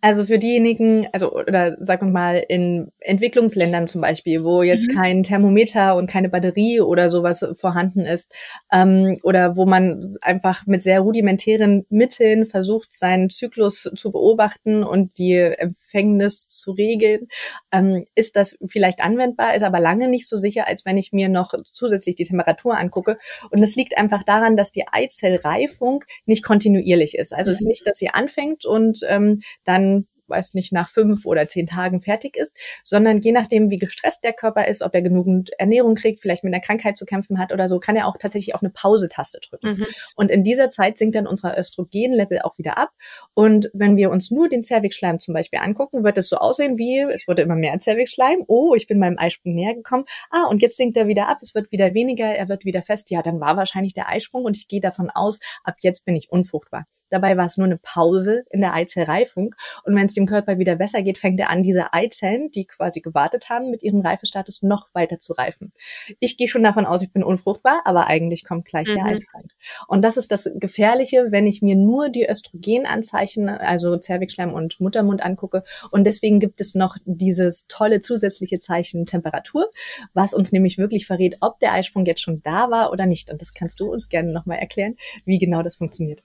Also 0.00 0.24
für 0.24 0.38
diejenigen, 0.38 1.08
also 1.12 1.32
oder 1.32 1.76
sagen 1.80 2.08
wir 2.08 2.12
mal 2.12 2.44
in 2.48 2.92
Entwicklungsländern 3.00 3.88
zum 3.88 4.00
Beispiel, 4.00 4.44
wo 4.44 4.62
jetzt 4.62 4.88
mhm. 4.88 4.94
kein 4.94 5.22
Thermometer 5.22 5.96
und 5.96 6.08
keine 6.08 6.28
Batterie 6.28 6.80
oder 6.80 7.10
sowas 7.10 7.46
vorhanden 7.54 8.00
ist, 8.06 8.34
ähm, 8.72 9.18
oder 9.22 9.56
wo 9.56 9.66
man 9.66 10.16
einfach 10.20 10.66
mit 10.66 10.82
sehr 10.82 11.00
rudimentären 11.00 11.86
Mitteln 11.88 12.46
versucht, 12.46 12.92
seinen 12.92 13.30
Zyklus 13.30 13.90
zu 13.94 14.12
beobachten 14.12 14.84
und 14.84 15.18
die 15.18 15.34
Empfängnis 15.34 16.48
zu 16.48 16.72
regeln, 16.72 17.28
ähm, 17.72 18.04
ist 18.14 18.36
das 18.36 18.56
vielleicht 18.66 19.00
anwendbar, 19.00 19.54
ist 19.54 19.62
aber 19.62 19.80
lange 19.80 20.08
nicht 20.08 20.28
so 20.28 20.36
sicher, 20.36 20.66
als 20.68 20.84
wenn 20.84 20.98
ich 20.98 21.12
mir 21.12 21.28
noch 21.28 21.54
zusätzlich 21.72 22.16
die 22.16 22.24
Temperatur 22.24 22.76
angucke. 22.76 23.18
Und 23.50 23.62
es 23.62 23.76
liegt 23.76 23.96
einfach 23.98 24.22
daran, 24.22 24.56
dass 24.56 24.72
die 24.72 24.84
Eizellreifung 24.86 26.04
nicht 26.26 26.44
kontinuierlich 26.44 27.16
ist. 27.16 27.32
Also 27.32 27.50
es 27.50 27.60
ist 27.60 27.64
mhm. 27.64 27.70
nicht, 27.70 27.86
dass 27.86 27.98
sie 27.98 28.10
anfängt 28.10 28.66
und 28.66 29.00
ähm, 29.08 29.40
dann 29.64 30.06
weiß 30.28 30.54
nicht, 30.54 30.72
nach 30.72 30.88
fünf 30.88 31.26
oder 31.26 31.48
zehn 31.48 31.66
Tagen 31.66 32.00
fertig 32.00 32.36
ist, 32.36 32.56
sondern 32.82 33.20
je 33.20 33.32
nachdem, 33.32 33.70
wie 33.70 33.78
gestresst 33.78 34.24
der 34.24 34.32
Körper 34.32 34.68
ist, 34.68 34.82
ob 34.82 34.94
er 34.94 35.02
genügend 35.02 35.50
Ernährung 35.58 35.94
kriegt, 35.94 36.20
vielleicht 36.20 36.44
mit 36.44 36.52
einer 36.52 36.62
Krankheit 36.62 36.96
zu 36.96 37.04
kämpfen 37.04 37.38
hat 37.38 37.52
oder 37.52 37.68
so, 37.68 37.78
kann 37.78 37.96
er 37.96 38.06
auch 38.06 38.16
tatsächlich 38.16 38.54
auf 38.54 38.62
eine 38.62 38.70
Pause-Taste 38.70 39.40
drücken. 39.48 39.78
Mhm. 39.78 39.86
Und 40.16 40.30
in 40.30 40.44
dieser 40.44 40.68
Zeit 40.68 40.98
sinkt 40.98 41.16
dann 41.16 41.26
unser 41.26 41.58
Östrogenlevel 41.58 42.40
auch 42.42 42.58
wieder 42.58 42.78
ab. 42.78 42.90
Und 43.34 43.70
wenn 43.72 43.96
wir 43.96 44.10
uns 44.10 44.30
nur 44.30 44.48
den 44.48 44.62
Zervixschleim 44.62 45.20
zum 45.20 45.34
Beispiel 45.34 45.60
angucken, 45.60 46.04
wird 46.04 46.18
es 46.18 46.28
so 46.28 46.36
aussehen 46.36 46.78
wie, 46.78 47.00
es 47.12 47.28
wurde 47.28 47.42
immer 47.42 47.56
mehr 47.56 47.78
Zervixschleim. 47.78 48.44
Oh, 48.46 48.74
ich 48.74 48.86
bin 48.86 48.98
meinem 48.98 49.18
Eisprung 49.18 49.54
näher 49.54 49.74
gekommen. 49.74 50.04
Ah, 50.30 50.46
und 50.48 50.62
jetzt 50.62 50.76
sinkt 50.76 50.96
er 50.96 51.06
wieder 51.06 51.28
ab. 51.28 51.38
Es 51.40 51.54
wird 51.54 51.70
wieder 51.72 51.94
weniger. 51.94 52.26
Er 52.26 52.48
wird 52.48 52.64
wieder 52.64 52.82
fest. 52.82 53.10
Ja, 53.10 53.22
dann 53.22 53.40
war 53.40 53.56
wahrscheinlich 53.56 53.94
der 53.94 54.08
Eisprung 54.08 54.44
und 54.44 54.56
ich 54.56 54.68
gehe 54.68 54.80
davon 54.80 55.10
aus, 55.10 55.40
ab 55.62 55.76
jetzt 55.80 56.04
bin 56.04 56.16
ich 56.16 56.30
unfruchtbar. 56.30 56.86
Dabei 57.10 57.36
war 57.36 57.46
es 57.46 57.56
nur 57.56 57.66
eine 57.66 57.78
Pause 57.78 58.44
in 58.50 58.60
der 58.60 58.74
Eizellreifung. 58.74 59.54
Und 59.84 59.94
wenn 59.94 60.06
es 60.06 60.14
dem 60.14 60.26
Körper 60.26 60.58
wieder 60.58 60.76
besser 60.76 61.02
geht, 61.02 61.18
fängt 61.18 61.38
er 61.40 61.50
an, 61.50 61.62
diese 61.62 61.92
Eizellen, 61.92 62.50
die 62.50 62.66
quasi 62.66 63.00
gewartet 63.00 63.48
haben, 63.48 63.70
mit 63.70 63.82
ihrem 63.82 64.00
Reifestatus 64.00 64.62
noch 64.62 64.88
weiter 64.92 65.18
zu 65.20 65.32
reifen. 65.32 65.72
Ich 66.20 66.36
gehe 66.36 66.48
schon 66.48 66.62
davon 66.62 66.86
aus, 66.86 67.02
ich 67.02 67.12
bin 67.12 67.22
unfruchtbar, 67.22 67.82
aber 67.84 68.06
eigentlich 68.06 68.44
kommt 68.44 68.66
gleich 68.66 68.88
mhm. 68.88 68.94
der 68.94 69.04
Eifang. 69.04 69.48
Und 69.88 70.02
das 70.02 70.16
ist 70.16 70.32
das 70.32 70.50
Gefährliche, 70.56 71.26
wenn 71.30 71.46
ich 71.46 71.62
mir 71.62 71.76
nur 71.76 72.08
die 72.08 72.28
Östrogenanzeichen, 72.28 73.48
also 73.48 73.96
Zervixschleim 73.96 74.52
und 74.52 74.80
Muttermund 74.80 75.22
angucke. 75.22 75.62
Und 75.90 76.04
deswegen 76.04 76.40
gibt 76.40 76.60
es 76.60 76.74
noch 76.74 76.96
dieses 77.04 77.66
tolle 77.68 78.00
zusätzliche 78.00 78.58
Zeichen 78.58 79.06
Temperatur, 79.06 79.70
was 80.14 80.34
uns 80.34 80.52
nämlich 80.52 80.78
wirklich 80.78 81.06
verrät, 81.06 81.36
ob 81.40 81.58
der 81.60 81.72
Eisprung 81.72 82.04
jetzt 82.04 82.22
schon 82.22 82.42
da 82.42 82.70
war 82.70 82.90
oder 82.90 83.06
nicht. 83.06 83.30
Und 83.30 83.40
das 83.40 83.54
kannst 83.54 83.80
du 83.80 83.86
uns 83.86 84.08
gerne 84.08 84.32
nochmal 84.32 84.58
erklären, 84.58 84.96
wie 85.24 85.38
genau 85.38 85.62
das 85.62 85.76
funktioniert. 85.76 86.22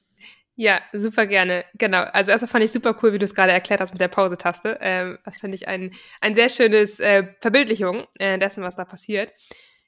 Ja, 0.55 0.79
super 0.93 1.25
gerne. 1.25 1.65
Genau. 1.75 2.03
Also 2.13 2.31
erstmal 2.31 2.49
fand 2.49 2.65
ich 2.65 2.71
super 2.71 2.95
cool, 3.01 3.13
wie 3.13 3.19
du 3.19 3.25
es 3.25 3.33
gerade 3.33 3.51
erklärt 3.51 3.81
hast 3.81 3.93
mit 3.93 4.01
der 4.01 4.09
Pause-Taste. 4.09 4.77
Ähm, 4.81 5.17
das 5.23 5.37
finde 5.37 5.55
ich 5.55 5.67
ein, 5.67 5.91
ein 6.19 6.35
sehr 6.35 6.49
schönes 6.49 6.99
äh, 6.99 7.27
Verbildlichung 7.39 8.05
äh, 8.19 8.37
dessen, 8.37 8.61
was 8.61 8.75
da 8.75 8.85
passiert. 8.85 9.33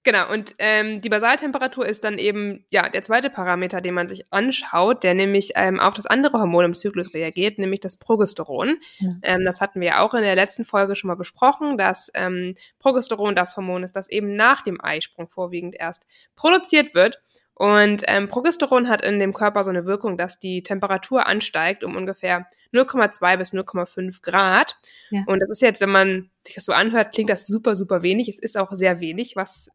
Genau, 0.05 0.29
und 0.29 0.55
ähm, 0.59 0.99
die 0.99 1.07
Basaltemperatur 1.07 1.85
ist 1.85 2.03
dann 2.03 2.17
eben 2.17 2.65
ja 2.71 2.89
der 2.89 3.03
zweite 3.03 3.29
Parameter, 3.29 3.79
den 3.79 3.93
man 3.93 4.09
sich 4.09 4.25
anschaut, 4.33 5.03
der 5.03 5.13
nämlich 5.13 5.53
ähm, 5.55 5.79
auf 5.79 5.93
das 5.93 6.05
andere 6.05 6.39
Hormon 6.39 6.65
im 6.65 6.75
Zyklus 6.75 7.13
reagiert, 7.13 7.57
nämlich 7.57 7.79
das 7.79 7.97
Progesteron. 7.97 8.79
Ja. 8.99 9.09
Ähm, 9.21 9.43
das 9.45 9.61
hatten 9.61 9.79
wir 9.79 9.87
ja 9.87 9.99
auch 10.01 10.13
in 10.13 10.23
der 10.23 10.35
letzten 10.35 10.65
Folge 10.65 10.97
schon 10.97 11.07
mal 11.07 11.15
besprochen, 11.15 11.77
dass 11.77 12.11
ähm, 12.15 12.53
Progesteron 12.79 13.33
das 13.33 13.55
Hormon 13.55 13.83
ist, 13.83 13.95
das 13.95 14.09
eben 14.09 14.35
nach 14.35 14.61
dem 14.61 14.83
Eisprung 14.83 15.29
vorwiegend 15.29 15.75
erst 15.79 16.05
produziert 16.35 16.93
wird 16.95 17.21
und 17.55 18.03
ähm, 18.07 18.29
Progesteron 18.29 18.89
hat 18.89 19.05
in 19.05 19.19
dem 19.19 19.33
Körper 19.33 19.63
so 19.63 19.69
eine 19.69 19.85
Wirkung, 19.85 20.17
dass 20.17 20.39
die 20.39 20.63
Temperatur 20.63 21.27
ansteigt 21.27 21.83
um 21.83 21.95
ungefähr 21.95 22.47
0,2 22.73 23.37
bis 23.37 23.53
0,5 23.53 24.21
Grad. 24.23 24.77
Ja. 25.11 25.23
Und 25.27 25.39
das 25.39 25.49
ist 25.49 25.61
jetzt, 25.61 25.81
wenn 25.81 25.91
man 25.91 26.31
sich 26.45 26.55
das 26.55 26.65
so 26.65 26.73
anhört, 26.73 27.13
klingt 27.13 27.29
das 27.29 27.45
super, 27.45 27.75
super 27.75 28.01
wenig. 28.01 28.27
Es 28.27 28.39
ist 28.39 28.57
auch 28.57 28.71
sehr 28.71 29.01
wenig, 29.01 29.35
was 29.35 29.69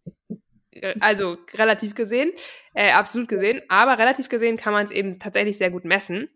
äh, 0.72 0.94
also 1.00 1.36
relativ 1.54 1.94
gesehen, 1.94 2.32
äh, 2.74 2.90
absolut 2.90 3.28
gesehen, 3.28 3.62
aber 3.68 3.98
relativ 3.98 4.28
gesehen 4.28 4.56
kann 4.56 4.72
man 4.72 4.84
es 4.84 4.90
eben 4.90 5.18
tatsächlich 5.20 5.56
sehr 5.58 5.70
gut 5.70 5.84
messen. 5.84 6.28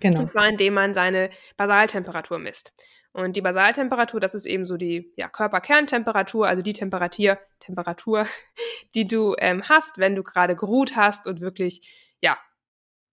Genau. 0.00 0.20
Und 0.20 0.32
zwar 0.32 0.48
indem 0.48 0.74
man 0.74 0.94
seine 0.94 1.30
Basaltemperatur 1.56 2.38
misst. 2.38 2.72
Und 3.14 3.36
die 3.36 3.42
Basaltemperatur, 3.42 4.18
das 4.18 4.34
ist 4.34 4.44
eben 4.44 4.66
so 4.66 4.76
die 4.76 5.12
ja, 5.16 5.28
Körperkerntemperatur, 5.28 6.48
also 6.48 6.62
die 6.62 6.72
Temperatur, 6.72 7.38
Temperatur, 7.60 8.26
die 8.96 9.06
du 9.06 9.34
ähm, 9.38 9.62
hast, 9.68 9.98
wenn 9.98 10.16
du 10.16 10.24
gerade 10.24 10.56
geruht 10.56 10.96
hast 10.96 11.28
und 11.28 11.40
wirklich, 11.40 12.16
ja, 12.20 12.36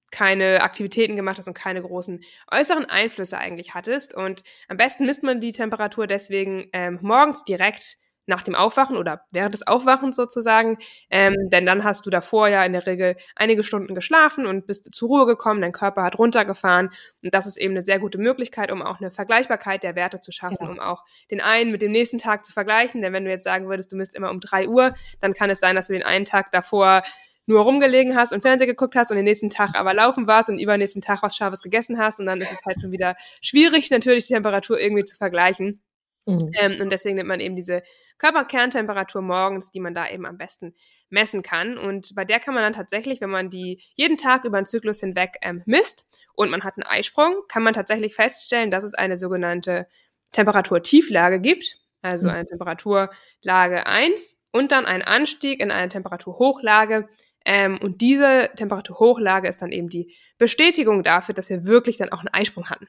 keine 0.09 0.63
Aktivitäten 0.63 1.15
gemacht 1.15 1.37
hast 1.37 1.47
und 1.47 1.53
keine 1.53 1.83
großen 1.83 2.19
äußeren 2.51 2.85
Einflüsse 2.85 3.37
eigentlich 3.37 3.75
hattest. 3.75 4.15
Und 4.15 4.43
am 4.67 4.77
besten 4.77 5.05
misst 5.05 5.21
man 5.21 5.39
die 5.39 5.53
Temperatur 5.53 6.07
deswegen 6.07 6.67
ähm, 6.73 6.97
morgens 7.03 7.43
direkt 7.43 7.97
nach 8.25 8.43
dem 8.43 8.55
Aufwachen 8.55 8.97
oder 8.97 9.25
während 9.31 9.53
des 9.53 9.67
Aufwachens 9.67 10.15
sozusagen, 10.15 10.77
ähm, 11.09 11.35
denn 11.51 11.65
dann 11.65 11.83
hast 11.83 12.05
du 12.05 12.09
davor 12.09 12.47
ja 12.47 12.63
in 12.63 12.73
der 12.73 12.85
Regel 12.85 13.15
einige 13.35 13.63
Stunden 13.63 13.95
geschlafen 13.95 14.45
und 14.45 14.67
bist 14.67 14.93
zur 14.93 15.09
Ruhe 15.09 15.25
gekommen, 15.25 15.61
dein 15.61 15.71
Körper 15.71 16.03
hat 16.03 16.17
runtergefahren 16.17 16.89
und 17.23 17.33
das 17.33 17.47
ist 17.47 17.57
eben 17.57 17.73
eine 17.73 17.81
sehr 17.81 17.99
gute 17.99 18.17
Möglichkeit, 18.17 18.71
um 18.71 18.81
auch 18.81 18.99
eine 18.99 19.11
Vergleichbarkeit 19.11 19.83
der 19.83 19.95
Werte 19.95 20.21
zu 20.21 20.31
schaffen, 20.31 20.57
ja. 20.61 20.69
um 20.69 20.79
auch 20.79 21.03
den 21.29 21.41
einen 21.41 21.71
mit 21.71 21.81
dem 21.81 21.91
nächsten 21.91 22.17
Tag 22.17 22.45
zu 22.45 22.53
vergleichen, 22.53 23.01
denn 23.01 23.13
wenn 23.13 23.25
du 23.25 23.31
jetzt 23.31 23.43
sagen 23.43 23.67
würdest, 23.67 23.91
du 23.91 23.95
misst 23.95 24.15
immer 24.15 24.31
um 24.31 24.39
drei 24.39 24.67
Uhr, 24.67 24.93
dann 25.19 25.33
kann 25.33 25.49
es 25.49 25.59
sein, 25.59 25.75
dass 25.75 25.87
du 25.87 25.93
den 25.93 26.03
einen 26.03 26.25
Tag 26.25 26.51
davor 26.51 27.03
nur 27.47 27.61
rumgelegen 27.61 28.15
hast 28.15 28.31
und 28.31 28.41
Fernsehen 28.41 28.67
geguckt 28.67 28.95
hast 28.95 29.11
und 29.11 29.17
den 29.17 29.25
nächsten 29.25 29.49
Tag 29.49 29.77
aber 29.77 29.93
laufen 29.93 30.27
warst 30.27 30.49
und 30.49 30.59
übernächsten 30.59 31.01
Tag 31.01 31.23
was 31.23 31.35
Scharfes 31.35 31.61
gegessen 31.61 31.97
hast 31.97 32.19
und 32.19 32.25
dann 32.25 32.39
ist 32.39 32.51
es 32.51 32.61
halt 32.65 32.77
schon 32.81 32.91
wieder 32.91 33.15
schwierig, 33.41 33.89
natürlich 33.89 34.27
die 34.27 34.33
Temperatur 34.33 34.79
irgendwie 34.79 35.05
zu 35.05 35.17
vergleichen. 35.17 35.81
Mhm. 36.25 36.51
Ähm, 36.53 36.81
und 36.81 36.91
deswegen 36.91 37.15
nimmt 37.15 37.29
man 37.29 37.39
eben 37.39 37.55
diese 37.55 37.81
Körperkerntemperatur 38.17 39.21
morgens, 39.21 39.71
die 39.71 39.79
man 39.79 39.93
da 39.93 40.07
eben 40.07 40.25
am 40.25 40.37
besten 40.37 40.75
messen 41.09 41.41
kann. 41.41 41.77
Und 41.77 42.13
bei 42.15 42.25
der 42.25 42.39
kann 42.39 42.53
man 42.53 42.63
dann 42.63 42.73
tatsächlich, 42.73 43.21
wenn 43.21 43.29
man 43.29 43.49
die 43.49 43.81
jeden 43.95 44.17
Tag 44.17 44.45
über 44.45 44.61
den 44.61 44.65
Zyklus 44.65 44.99
hinweg 44.99 45.37
ähm, 45.41 45.63
misst 45.65 46.05
und 46.35 46.49
man 46.49 46.63
hat 46.63 46.75
einen 46.75 46.85
Eisprung, 46.87 47.41
kann 47.47 47.63
man 47.63 47.73
tatsächlich 47.73 48.15
feststellen, 48.15 48.71
dass 48.71 48.83
es 48.83 48.93
eine 48.93 49.17
sogenannte 49.17 49.87
Temperaturtieflage 50.31 51.39
gibt. 51.39 51.77
Also 52.03 52.29
mhm. 52.29 52.35
eine 52.35 52.45
Temperaturlage 52.45 53.85
1 53.85 54.41
und 54.51 54.71
dann 54.71 54.85
einen 54.85 55.03
Anstieg 55.03 55.61
in 55.61 55.71
eine 55.71 55.89
Temperaturhochlage. 55.89 57.07
Ähm, 57.45 57.79
und 57.81 58.01
diese 58.01 58.49
Temperaturhochlage 58.55 59.47
ist 59.47 59.61
dann 59.61 59.71
eben 59.71 59.89
die 59.89 60.15
Bestätigung 60.37 61.03
dafür, 61.03 61.33
dass 61.33 61.49
wir 61.49 61.65
wirklich 61.65 61.97
dann 61.97 62.11
auch 62.11 62.19
einen 62.19 62.33
Eisprung 62.33 62.69
hatten. 62.69 62.87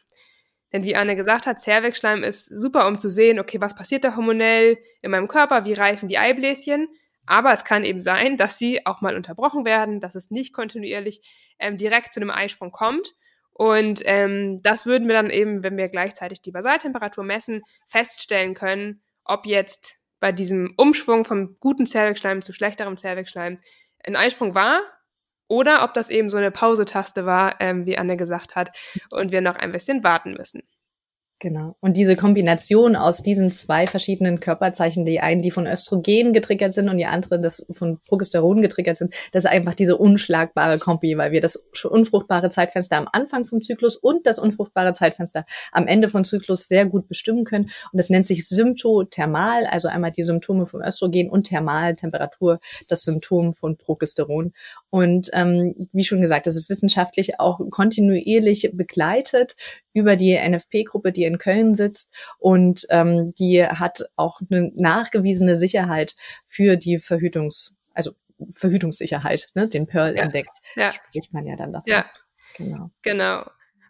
Denn 0.73 0.85
wie 0.85 0.97
Anne 0.97 1.17
gesagt 1.17 1.47
hat, 1.47 1.61
Zervixschleim 1.61 2.23
ist 2.23 2.47
super, 2.47 2.87
um 2.89 2.99
zu 2.99 3.11
sehen, 3.11 3.39
okay, 3.39 3.61
was 3.61 3.75
passiert 3.75 4.05
da 4.05 4.17
hormonell 4.17 4.79
in 5.03 5.11
meinem 5.11 5.29
Körper, 5.29 5.65
wie 5.65 5.75
reifen 5.75 6.09
die 6.09 6.19
Eibläschen. 6.19 6.89
Aber 7.27 7.53
es 7.53 7.65
kann 7.65 7.85
eben 7.85 8.01
sein, 8.01 8.37
dass 8.37 8.59
sie 8.59 8.85
auch 8.87 9.01
mal 9.01 9.15
unterbrochen 9.15 9.65
werden, 9.65 10.01
dass 10.01 10.15
es 10.15 10.31
nicht 10.31 10.53
kontinuierlich 10.53 11.21
ähm, 11.59 11.77
direkt 11.77 12.15
zu 12.15 12.21
einem 12.21 12.31
Eisprung 12.31 12.73
kommt. 12.73 13.15
Und 13.53 14.01
ähm, 14.07 14.61
das 14.63 14.87
würden 14.87 15.07
wir 15.09 15.15
dann 15.15 15.31
eben, 15.31 15.63
wenn 15.63 15.77
wir 15.77 15.89
gleichzeitig 15.89 16.41
die 16.41 16.51
Basaltemperatur 16.51 17.23
messen, 17.23 17.63
feststellen 17.87 18.55
können, 18.55 19.03
ob 19.25 19.47
jetzt 19.47 19.99
bei 20.21 20.33
diesem 20.33 20.73
Umschwung 20.77 21.25
vom 21.25 21.57
guten 21.61 21.85
Zervixschleim 21.85 22.43
zu 22.43 22.53
schlechterem 22.53 22.97
Zervixschleim 22.97 23.59
ein 24.05 24.17
Eisprung 24.17 24.55
war 24.55 24.81
oder 25.53 25.85
ob 25.85 25.93
das 25.93 26.09
eben 26.09 26.31
so 26.31 26.39
eine 26.39 26.51
Pausetaste 26.51 27.27
war, 27.27 27.61
ähm, 27.61 27.85
wie 27.85 27.99
Anne 27.99 28.17
gesagt 28.17 28.57
hat, 28.57 28.75
und 29.11 29.33
wir 29.33 29.43
noch 29.43 29.57
ein 29.57 29.71
bisschen 29.71 30.03
warten 30.03 30.33
müssen. 30.33 30.63
Genau. 31.43 31.75
Und 31.81 31.97
diese 31.97 32.15
Kombination 32.15 32.95
aus 32.95 33.21
diesen 33.21 33.51
zwei 33.51 33.89
verschiedenen 33.89 34.39
Körperzeichen, 34.39 35.05
die 35.05 35.19
einen, 35.19 35.43
die 35.43 35.51
von 35.51 35.67
Östrogen 35.67 36.33
getriggert 36.33 36.73
sind 36.73 36.89
und 36.89 36.99
die 36.99 37.07
andere, 37.07 37.41
das 37.41 37.67
von 37.73 37.99
Progesteron 37.99 38.63
getriggert 38.63 38.97
sind, 38.97 39.13
das 39.33 39.43
ist 39.43 39.51
einfach 39.51 39.75
diese 39.75 39.97
unschlagbare 39.97 40.79
Kombi, 40.79 41.19
weil 41.19 41.33
wir 41.33 41.41
das 41.41 41.57
unfruchtbare 41.83 42.49
Zeitfenster 42.51 42.97
am 42.97 43.09
Anfang 43.11 43.45
vom 43.45 43.61
Zyklus 43.61 43.97
und 43.97 44.25
das 44.29 44.39
unfruchtbare 44.39 44.93
Zeitfenster 44.93 45.45
am 45.73 45.89
Ende 45.89 46.09
vom 46.09 46.23
Zyklus 46.23 46.69
sehr 46.69 46.87
gut 46.87 47.09
bestimmen 47.09 47.43
können. 47.43 47.65
Und 47.65 47.99
das 47.99 48.09
nennt 48.09 48.25
sich 48.25 48.47
Symptothermal, 48.47 49.67
also 49.67 49.89
einmal 49.89 50.13
die 50.13 50.23
Symptome 50.23 50.67
vom 50.67 50.81
Östrogen 50.81 51.29
und 51.29 51.49
Thermaltemperatur, 51.49 52.61
das 52.87 53.03
Symptom 53.03 53.53
von 53.53 53.77
Progesteron. 53.77 54.53
Und 54.91 55.29
ähm, 55.33 55.75
wie 55.93 56.05
schon 56.05 56.21
gesagt, 56.21 56.47
das 56.47 56.57
ist 56.57 56.71
wissenschaftlich 56.71 57.41
auch 57.41 57.59
kontinuierlich 57.69 58.71
begleitet 58.75 59.57
über 59.95 60.17
die 60.17 60.39
NFP-Gruppe, 60.39 61.13
die 61.13 61.32
in 61.33 61.39
Köln 61.39 61.75
sitzt 61.75 62.11
und 62.39 62.87
ähm, 62.91 63.33
die 63.39 63.65
hat 63.65 64.05
auch 64.17 64.41
eine 64.51 64.71
nachgewiesene 64.75 65.57
Sicherheit 65.57 66.15
für 66.47 66.77
die 66.77 66.99
Verhütungs, 66.99 67.75
also 67.95 68.13
Verhütungssicherheit, 68.51 69.49
ne? 69.55 69.69
den 69.69 69.87
Pearl-Index 69.87 70.61
ja, 70.77 70.85
ja. 70.85 70.93
spricht 70.93 71.33
man 71.33 71.47
ja 71.47 71.57
dann 71.57 71.73
davon. 71.73 71.91
Ja, 71.93 72.05
genau. 72.57 72.91
Genau. 73.03 73.45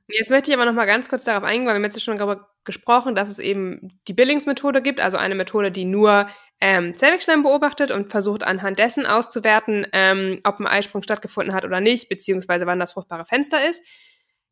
Jetzt 0.08 0.30
möchte 0.30 0.50
ich 0.50 0.56
aber 0.56 0.66
noch 0.66 0.74
mal 0.74 0.86
ganz 0.86 1.08
kurz 1.08 1.24
darauf 1.24 1.44
eingehen, 1.44 1.66
weil 1.66 1.74
wir 1.74 1.76
haben 1.76 1.84
jetzt 1.84 2.02
schon 2.02 2.18
darüber 2.18 2.48
gesprochen, 2.64 3.14
dass 3.14 3.28
es 3.28 3.38
eben 3.38 3.88
die 4.06 4.12
Billings-Methode 4.12 4.82
gibt, 4.82 5.00
also 5.00 5.16
eine 5.16 5.34
Methode, 5.34 5.72
die 5.72 5.84
nur 5.84 6.28
ähm, 6.60 6.94
Zellwechseln 6.94 7.42
beobachtet 7.42 7.90
und 7.90 8.10
versucht 8.10 8.44
anhand 8.44 8.78
dessen 8.78 9.06
auszuwerten, 9.06 9.86
ähm, 9.92 10.40
ob 10.44 10.60
ein 10.60 10.66
Eisprung 10.66 11.02
stattgefunden 11.02 11.54
hat 11.54 11.64
oder 11.64 11.80
nicht, 11.80 12.08
beziehungsweise 12.08 12.66
wann 12.66 12.78
das 12.78 12.92
fruchtbare 12.92 13.24
Fenster 13.24 13.68
ist. 13.68 13.82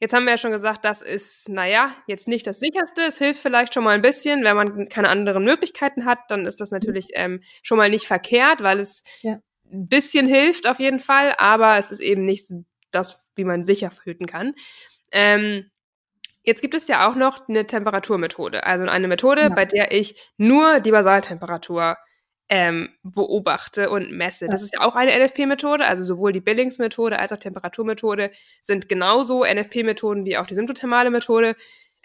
Jetzt 0.00 0.14
haben 0.14 0.24
wir 0.24 0.32
ja 0.32 0.38
schon 0.38 0.50
gesagt, 0.50 0.86
das 0.86 1.02
ist, 1.02 1.50
naja, 1.50 1.90
jetzt 2.06 2.26
nicht 2.26 2.46
das 2.46 2.58
sicherste. 2.58 3.02
Es 3.02 3.18
hilft 3.18 3.42
vielleicht 3.42 3.74
schon 3.74 3.84
mal 3.84 3.94
ein 3.94 4.00
bisschen. 4.00 4.42
Wenn 4.44 4.56
man 4.56 4.88
keine 4.88 5.10
anderen 5.10 5.44
Möglichkeiten 5.44 6.06
hat, 6.06 6.18
dann 6.28 6.46
ist 6.46 6.58
das 6.60 6.70
natürlich 6.70 7.10
ähm, 7.14 7.42
schon 7.62 7.76
mal 7.76 7.90
nicht 7.90 8.06
verkehrt, 8.06 8.62
weil 8.62 8.80
es 8.80 9.04
ja. 9.20 9.38
ein 9.70 9.88
bisschen 9.88 10.26
hilft 10.26 10.66
auf 10.66 10.80
jeden 10.80 11.00
Fall, 11.00 11.34
aber 11.36 11.76
es 11.76 11.90
ist 11.90 12.00
eben 12.00 12.24
nicht 12.24 12.50
das, 12.90 13.26
wie 13.34 13.44
man 13.44 13.62
sicher 13.62 13.90
verhüten 13.90 14.26
kann. 14.26 14.54
Ähm, 15.12 15.70
jetzt 16.44 16.62
gibt 16.62 16.74
es 16.74 16.88
ja 16.88 17.06
auch 17.06 17.14
noch 17.14 17.46
eine 17.46 17.66
Temperaturmethode, 17.66 18.64
also 18.64 18.86
eine 18.86 19.06
Methode, 19.06 19.42
ja. 19.42 19.48
bei 19.50 19.66
der 19.66 19.92
ich 19.92 20.32
nur 20.38 20.80
die 20.80 20.92
Basaltemperatur 20.92 21.98
ähm, 22.50 22.88
beobachte 23.04 23.90
und 23.90 24.10
messe. 24.10 24.48
Das 24.48 24.60
ist 24.60 24.74
ja 24.74 24.80
auch 24.80 24.96
eine 24.96 25.12
NFP-Methode, 25.12 25.86
also 25.86 26.02
sowohl 26.02 26.32
die 26.32 26.40
Billings-Methode 26.40 27.20
als 27.20 27.32
auch 27.32 27.38
Temperaturmethode 27.38 28.32
sind 28.60 28.88
genauso 28.88 29.44
NFP-Methoden 29.44 30.24
wie 30.24 30.36
auch 30.36 30.46
die 30.46 30.56
symptothermale 30.56 31.10
Methode. 31.10 31.54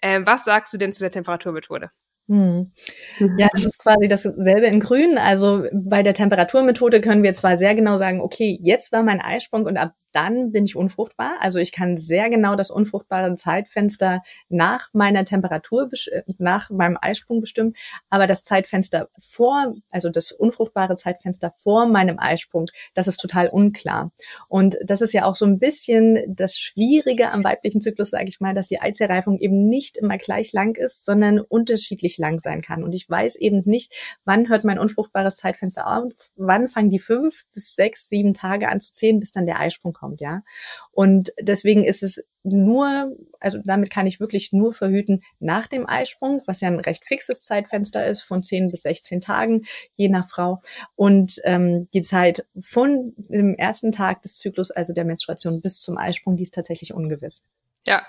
Ähm, 0.03 0.25
was 0.27 0.45
sagst 0.45 0.71
du 0.71 0.77
denn 0.77 0.91
zu 0.91 0.99
der 0.99 1.10
Temperaturmethode? 1.10 1.89
Hm. 2.27 2.71
Mhm. 3.19 3.38
Ja, 3.38 3.47
das 3.51 3.65
ist 3.65 3.79
quasi 3.79 4.08
dasselbe 4.08 4.67
in 4.67 4.79
Grün. 4.79 5.17
Also 5.17 5.65
bei 5.73 6.03
der 6.03 6.13
Temperaturmethode 6.13 7.01
können 7.01 7.23
wir 7.23 7.34
zwar 7.34 7.58
sehr 7.58 7.73
genau 7.73 7.97
sagen, 7.97 8.21
okay, 8.21 8.60
jetzt 8.62 8.91
war 8.91 9.01
mein 9.01 9.21
Eisprung 9.21 9.65
und 9.65 9.77
ab 9.77 9.93
dann 10.15 10.51
bin 10.51 10.63
ich 10.63 10.78
unfruchtbar. 10.78 11.36
Also 11.41 11.60
ich 11.60 11.73
kann 11.73 11.97
sehr 11.97 12.30
genau 12.30 12.56
das 12.56 12.71
unfruchtbare 12.71 13.36
Zeitfenster 13.36 14.21
nach 14.47 14.89
meiner 14.93 15.25
Temperatur, 15.25 15.89
nach 16.38 16.69
meinem 16.69 16.97
Eisprung 17.01 17.41
bestimmen. 17.41 17.73
Aber 18.10 18.25
das 18.25 18.45
Zeitfenster 18.45 19.10
vor, 19.19 19.75
also 19.89 20.10
das 20.10 20.32
unfruchtbare 20.32 20.95
Zeitfenster 20.95 21.51
vor 21.51 21.86
meinem 21.86 22.17
Eisprung, 22.17 22.67
das 22.93 23.08
ist 23.08 23.17
total 23.17 23.49
unklar. 23.49 24.12
Und 24.47 24.78
das 24.84 25.01
ist 25.01 25.13
ja 25.13 25.25
auch 25.25 25.36
so 25.36 25.45
ein 25.45 25.60
bisschen 25.60 26.19
das 26.28 26.58
Schwierige 26.58 27.32
am 27.32 27.43
weiblichen 27.43 27.82
Zyklus, 27.82 28.12
sage 28.12 28.30
ich 28.30 28.39
mal, 28.39 28.54
dass 28.54 28.67
die 28.67 28.80
Eizellreifung 28.80 29.38
eben 29.39 29.67
nicht 29.67 29.97
immer 29.97 30.17
gleich 30.17 30.54
lang 30.54 30.78
ist, 30.78 31.04
sondern 31.04 31.39
unterschiedlich 31.39 32.17
lang 32.17 32.39
sein 32.39 32.62
kann. 32.62 32.84
Und 32.84 32.95
ich 32.95 33.10
weiß 33.10 33.36
eben 33.36 33.63
nicht, 33.65 33.91
wann 34.23 34.47
hört 34.47 34.63
mein 34.63 34.80
unfruchtbares 34.80 35.36
Zeitfenster 35.36 35.88
auf, 35.88 36.13
wann 36.38 36.69
fangen 36.69 36.89
die 36.89 36.99
fünf 36.99 37.43
bis 37.54 37.75
sechs, 37.75 38.08
sieben 38.08 38.34
Tage 38.34 38.69
an 38.69 38.80
zu 38.80 38.93
zählen, 38.93 39.19
bis 39.19 39.32
dann 39.32 39.45
der 39.45 39.60
Eisprung 39.60 39.93
kommt, 39.93 40.04
ja. 40.17 40.43
Und 40.91 41.31
deswegen 41.39 41.83
ist 41.83 42.03
es 42.03 42.23
nur, 42.43 43.15
also 43.39 43.59
damit 43.63 43.89
kann 43.89 44.07
ich 44.07 44.19
wirklich 44.19 44.53
nur 44.53 44.73
verhüten 44.73 45.23
nach 45.39 45.67
dem 45.67 45.87
Eisprung, 45.87 46.41
was 46.45 46.61
ja 46.61 46.67
ein 46.67 46.79
recht 46.79 47.03
fixes 47.05 47.43
Zeitfenster 47.43 48.05
ist, 48.05 48.21
von 48.21 48.43
zehn 48.43 48.69
bis 48.69 48.83
16 48.83 49.21
Tagen, 49.21 49.65
je 49.93 50.09
nach 50.09 50.29
Frau. 50.29 50.61
Und 50.95 51.41
ähm, 51.43 51.89
die 51.93 52.01
Zeit 52.01 52.45
von 52.59 53.13
dem 53.17 53.55
ersten 53.55 53.91
Tag 53.91 54.21
des 54.21 54.37
Zyklus, 54.37 54.71
also 54.71 54.93
der 54.93 55.05
Menstruation, 55.05 55.61
bis 55.61 55.79
zum 55.79 55.97
Eisprung, 55.97 56.35
die 56.35 56.43
ist 56.43 56.53
tatsächlich 56.53 56.93
ungewiss. 56.93 57.43
Ja, 57.87 58.03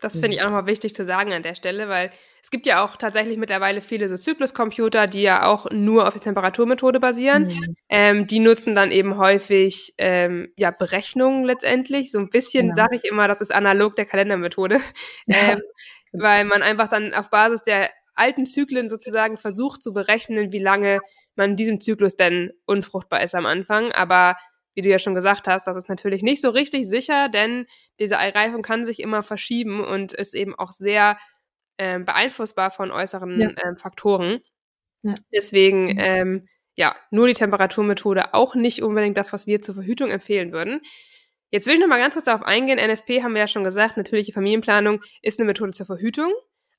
das 0.00 0.18
finde 0.18 0.36
ich 0.36 0.36
mhm. 0.36 0.40
auch 0.40 0.50
nochmal 0.50 0.66
wichtig 0.66 0.94
zu 0.94 1.04
sagen 1.04 1.32
an 1.32 1.42
der 1.42 1.54
Stelle, 1.54 1.88
weil 1.88 2.10
es 2.42 2.50
gibt 2.50 2.66
ja 2.66 2.84
auch 2.84 2.96
tatsächlich 2.96 3.38
mittlerweile 3.38 3.80
viele 3.80 4.08
so 4.08 4.16
Zykluscomputer, 4.16 5.06
die 5.06 5.22
ja 5.22 5.46
auch 5.46 5.70
nur 5.70 6.06
auf 6.06 6.12
der 6.12 6.22
Temperaturmethode 6.22 7.00
basieren. 7.00 7.46
Mhm. 7.48 7.76
Ähm, 7.88 8.26
die 8.26 8.38
nutzen 8.38 8.74
dann 8.74 8.92
eben 8.92 9.16
häufig 9.16 9.94
ähm, 9.98 10.52
ja 10.56 10.70
Berechnungen 10.70 11.44
letztendlich. 11.44 12.12
So 12.12 12.18
ein 12.18 12.28
bisschen 12.28 12.68
genau. 12.68 12.74
sage 12.74 12.96
ich 12.96 13.04
immer, 13.04 13.26
das 13.26 13.40
ist 13.40 13.54
analog 13.54 13.96
der 13.96 14.04
Kalendermethode, 14.04 14.80
ähm, 15.28 15.62
weil 16.12 16.44
man 16.44 16.62
einfach 16.62 16.88
dann 16.88 17.14
auf 17.14 17.30
Basis 17.30 17.62
der 17.62 17.88
alten 18.14 18.46
Zyklen 18.46 18.88
sozusagen 18.88 19.38
versucht 19.38 19.82
zu 19.82 19.92
berechnen, 19.92 20.52
wie 20.52 20.58
lange 20.58 21.00
man 21.36 21.50
in 21.50 21.56
diesem 21.56 21.80
Zyklus 21.80 22.16
denn 22.16 22.52
unfruchtbar 22.66 23.22
ist 23.22 23.34
am 23.34 23.46
Anfang. 23.46 23.92
Aber 23.92 24.36
wie 24.76 24.82
du 24.82 24.90
ja 24.90 24.98
schon 24.98 25.14
gesagt 25.14 25.48
hast, 25.48 25.66
das 25.66 25.76
ist 25.76 25.88
natürlich 25.88 26.22
nicht 26.22 26.40
so 26.40 26.50
richtig 26.50 26.86
sicher, 26.86 27.28
denn 27.28 27.66
diese 27.98 28.18
Eireifung 28.18 28.62
kann 28.62 28.84
sich 28.84 29.00
immer 29.00 29.22
verschieben 29.22 29.82
und 29.82 30.12
ist 30.12 30.34
eben 30.34 30.54
auch 30.54 30.70
sehr 30.70 31.16
ähm, 31.78 32.04
beeinflussbar 32.04 32.70
von 32.70 32.90
äußeren 32.90 33.40
ja. 33.40 33.50
ähm, 33.64 33.76
Faktoren. 33.76 34.40
Ja. 35.02 35.14
Deswegen, 35.34 35.84
mhm. 35.84 35.98
ähm, 35.98 36.48
ja, 36.74 36.94
nur 37.10 37.26
die 37.26 37.32
Temperaturmethode 37.32 38.34
auch 38.34 38.54
nicht 38.54 38.82
unbedingt 38.82 39.16
das, 39.16 39.32
was 39.32 39.46
wir 39.46 39.60
zur 39.60 39.74
Verhütung 39.74 40.10
empfehlen 40.10 40.52
würden. 40.52 40.82
Jetzt 41.50 41.66
will 41.66 41.74
ich 41.74 41.80
noch 41.80 41.88
mal 41.88 41.98
ganz 41.98 42.14
kurz 42.14 42.26
darauf 42.26 42.42
eingehen. 42.42 42.78
NFP 42.78 43.22
haben 43.22 43.32
wir 43.32 43.40
ja 43.40 43.48
schon 43.48 43.64
gesagt, 43.64 43.96
natürliche 43.96 44.32
Familienplanung 44.32 45.00
ist 45.22 45.38
eine 45.38 45.46
Methode 45.46 45.72
zur 45.72 45.86
Verhütung, 45.86 46.32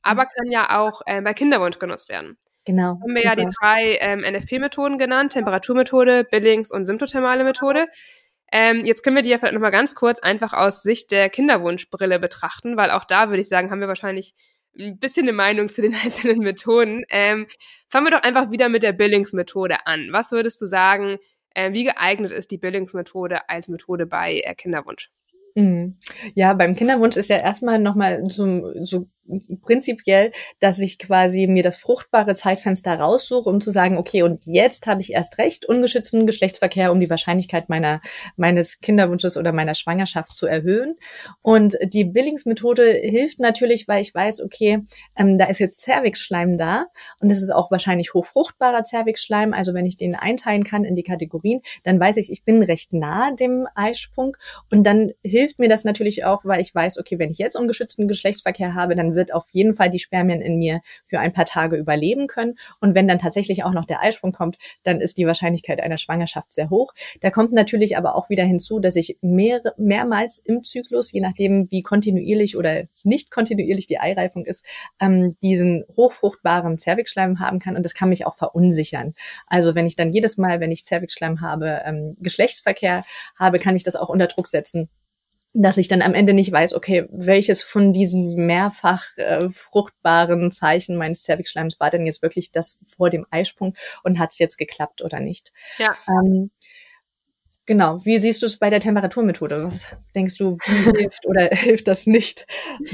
aber 0.03 0.23
mhm. 0.23 0.27
kann 0.35 0.51
ja 0.51 0.79
auch 0.79 1.01
äh, 1.07 1.21
bei 1.21 1.33
Kinderwunsch 1.33 1.79
genutzt 1.79 2.09
werden. 2.09 2.37
Genau. 2.67 2.99
Haben 2.99 3.15
wir 3.15 3.21
super. 3.21 3.29
ja 3.29 3.35
die 3.35 3.53
drei 3.61 3.97
ähm, 4.01 4.19
NFP-Methoden 4.19 4.97
genannt, 4.97 5.31
Temperaturmethode, 5.31 6.25
Billings 6.25 6.69
und 6.69 6.85
symptothermale 6.85 7.45
Methode. 7.45 7.87
Ähm, 8.51 8.83
jetzt 8.85 9.03
können 9.03 9.15
wir 9.15 9.23
die 9.23 9.29
ja 9.29 9.37
vielleicht 9.37 9.53
nochmal 9.53 9.71
ganz 9.71 9.95
kurz 9.95 10.19
einfach 10.19 10.51
aus 10.51 10.83
Sicht 10.83 11.11
der 11.11 11.29
Kinderwunschbrille 11.29 12.19
betrachten, 12.19 12.75
weil 12.75 12.91
auch 12.91 13.05
da 13.05 13.29
würde 13.29 13.39
ich 13.39 13.47
sagen, 13.47 13.71
haben 13.71 13.79
wir 13.79 13.87
wahrscheinlich 13.87 14.33
ein 14.77 14.99
bisschen 14.99 15.23
eine 15.23 15.31
Meinung 15.31 15.69
zu 15.69 15.81
den 15.81 15.93
einzelnen 16.03 16.39
Methoden. 16.39 17.05
Ähm, 17.09 17.47
fangen 17.87 18.05
wir 18.05 18.11
doch 18.11 18.23
einfach 18.23 18.51
wieder 18.51 18.67
mit 18.67 18.83
der 18.83 18.91
Billings-Methode 18.91 19.77
an. 19.85 20.09
Was 20.11 20.33
würdest 20.33 20.61
du 20.61 20.65
sagen, 20.65 21.19
äh, 21.53 21.71
wie 21.71 21.85
geeignet 21.85 22.33
ist 22.33 22.51
die 22.51 22.57
Billings-Methode 22.57 23.47
als 23.47 23.69
Methode 23.69 24.05
bei 24.05 24.41
äh, 24.41 24.55
Kinderwunsch? 24.55 25.09
Mhm. 25.55 25.97
Ja, 26.35 26.53
beim 26.53 26.75
Kinderwunsch 26.75 27.15
ist 27.15 27.29
ja 27.29 27.37
erstmal 27.37 27.79
nochmal 27.79 28.29
so, 28.29 28.73
so 28.83 29.07
prinzipiell, 29.61 30.31
dass 30.59 30.79
ich 30.79 30.99
quasi 30.99 31.47
mir 31.47 31.63
das 31.63 31.77
fruchtbare 31.77 32.35
Zeitfenster 32.35 32.99
raussuche, 32.99 33.49
um 33.49 33.61
zu 33.61 33.71
sagen, 33.71 33.97
okay, 33.97 34.23
und 34.23 34.43
jetzt 34.45 34.87
habe 34.87 35.01
ich 35.01 35.13
erst 35.13 35.37
recht 35.37 35.65
ungeschützten 35.65 36.25
Geschlechtsverkehr, 36.25 36.91
um 36.91 36.99
die 36.99 37.09
Wahrscheinlichkeit 37.09 37.69
meiner 37.69 38.01
meines 38.35 38.79
Kinderwunsches 38.79 39.37
oder 39.37 39.51
meiner 39.51 39.75
Schwangerschaft 39.75 40.35
zu 40.35 40.47
erhöhen. 40.47 40.95
Und 41.41 41.77
die 41.83 42.05
Billingsmethode 42.05 42.91
hilft 42.91 43.39
natürlich, 43.39 43.87
weil 43.87 44.01
ich 44.01 44.13
weiß, 44.13 44.41
okay, 44.43 44.79
ähm, 45.15 45.37
da 45.37 45.45
ist 45.45 45.59
jetzt 45.59 45.81
Cervixschleim 45.81 46.57
da 46.57 46.87
und 47.21 47.29
es 47.29 47.41
ist 47.41 47.51
auch 47.51 47.71
wahrscheinlich 47.71 48.13
hochfruchtbarer 48.13 48.83
Cervixschleim. 48.83 49.53
Also 49.53 49.73
wenn 49.73 49.85
ich 49.85 49.97
den 49.97 50.15
einteilen 50.15 50.63
kann 50.63 50.83
in 50.83 50.95
die 50.95 51.03
Kategorien, 51.03 51.61
dann 51.83 51.99
weiß 51.99 52.17
ich, 52.17 52.31
ich 52.31 52.43
bin 52.43 52.63
recht 52.63 52.93
nah 52.93 53.31
dem 53.31 53.67
Eisprung 53.75 54.37
und 54.71 54.83
dann 54.83 55.11
hilft 55.23 55.59
mir 55.59 55.69
das 55.69 55.83
natürlich 55.83 56.25
auch, 56.25 56.45
weil 56.45 56.61
ich 56.61 56.73
weiß, 56.73 56.99
okay, 56.99 57.19
wenn 57.19 57.29
ich 57.29 57.37
jetzt 57.37 57.55
ungeschützten 57.55 58.07
Geschlechtsverkehr 58.07 58.73
habe, 58.73 58.95
dann 58.95 59.15
wird 59.17 59.33
auf 59.33 59.49
jeden 59.51 59.73
Fall 59.73 59.89
die 59.89 59.99
Spermien 59.99 60.41
in 60.41 60.57
mir 60.57 60.79
für 61.07 61.19
ein 61.19 61.33
paar 61.33 61.43
Tage 61.43 61.75
überleben 61.75 62.27
können. 62.27 62.57
Und 62.79 62.95
wenn 62.95 63.09
dann 63.09 63.19
tatsächlich 63.19 63.65
auch 63.65 63.73
noch 63.73 63.83
der 63.83 64.01
Eisprung 64.01 64.31
kommt, 64.31 64.57
dann 64.83 65.01
ist 65.01 65.17
die 65.17 65.27
Wahrscheinlichkeit 65.27 65.81
einer 65.81 65.97
Schwangerschaft 65.97 66.53
sehr 66.53 66.69
hoch. 66.69 66.93
Da 67.19 67.31
kommt 67.31 67.51
natürlich 67.51 67.97
aber 67.97 68.15
auch 68.15 68.29
wieder 68.29 68.45
hinzu, 68.45 68.79
dass 68.79 68.95
ich 68.95 69.17
mehr, 69.21 69.61
mehrmals 69.77 70.39
im 70.39 70.63
Zyklus, 70.63 71.11
je 71.11 71.19
nachdem 71.19 71.69
wie 71.69 71.81
kontinuierlich 71.81 72.55
oder 72.57 72.83
nicht 73.03 73.31
kontinuierlich 73.31 73.87
die 73.87 73.99
Eireifung 73.99 74.45
ist, 74.45 74.65
ähm, 75.01 75.35
diesen 75.41 75.83
hochfruchtbaren 75.97 76.77
Zervixschleim 76.77 77.39
haben 77.39 77.59
kann. 77.59 77.75
Und 77.75 77.83
das 77.83 77.93
kann 77.93 78.09
mich 78.09 78.25
auch 78.25 78.35
verunsichern. 78.35 79.13
Also 79.47 79.75
wenn 79.75 79.87
ich 79.87 79.95
dann 79.95 80.13
jedes 80.13 80.37
Mal, 80.37 80.59
wenn 80.59 80.71
ich 80.71 80.85
Zervixschleim 80.85 81.41
habe, 81.41 81.81
ähm, 81.85 82.15
Geschlechtsverkehr 82.19 83.03
habe, 83.37 83.59
kann 83.59 83.75
ich 83.75 83.83
das 83.83 83.95
auch 83.95 84.09
unter 84.09 84.27
Druck 84.27 84.47
setzen 84.47 84.89
dass 85.61 85.77
ich 85.77 85.87
dann 85.87 86.01
am 86.01 86.13
Ende 86.13 86.33
nicht 86.33 86.51
weiß, 86.51 86.73
okay, 86.73 87.05
welches 87.09 87.63
von 87.63 87.93
diesen 87.93 88.35
mehrfach 88.35 89.05
äh, 89.17 89.49
fruchtbaren 89.49 90.51
Zeichen 90.51 90.95
meines 90.97 91.23
Zervixschleims 91.23 91.79
war 91.79 91.89
denn 91.89 92.05
jetzt 92.05 92.21
wirklich 92.21 92.51
das 92.51 92.77
vor 92.83 93.09
dem 93.09 93.25
Eisprung 93.31 93.75
und 94.03 94.19
hat 94.19 94.31
es 94.31 94.39
jetzt 94.39 94.57
geklappt 94.57 95.01
oder 95.01 95.19
nicht. 95.19 95.51
Ja. 95.77 95.95
Ähm, 96.07 96.51
Genau. 97.67 97.99
Wie 98.05 98.17
siehst 98.17 98.41
du 98.41 98.45
es 98.45 98.57
bei 98.57 98.69
der 98.69 98.79
Temperaturmethode? 98.79 99.61
Was 99.65 99.97
denkst 100.15 100.37
du, 100.37 100.57
wie 100.65 100.97
hilft 101.01 101.25
oder 101.27 101.49
hilft 101.51 101.89
das 101.89 102.07
nicht 102.07 102.47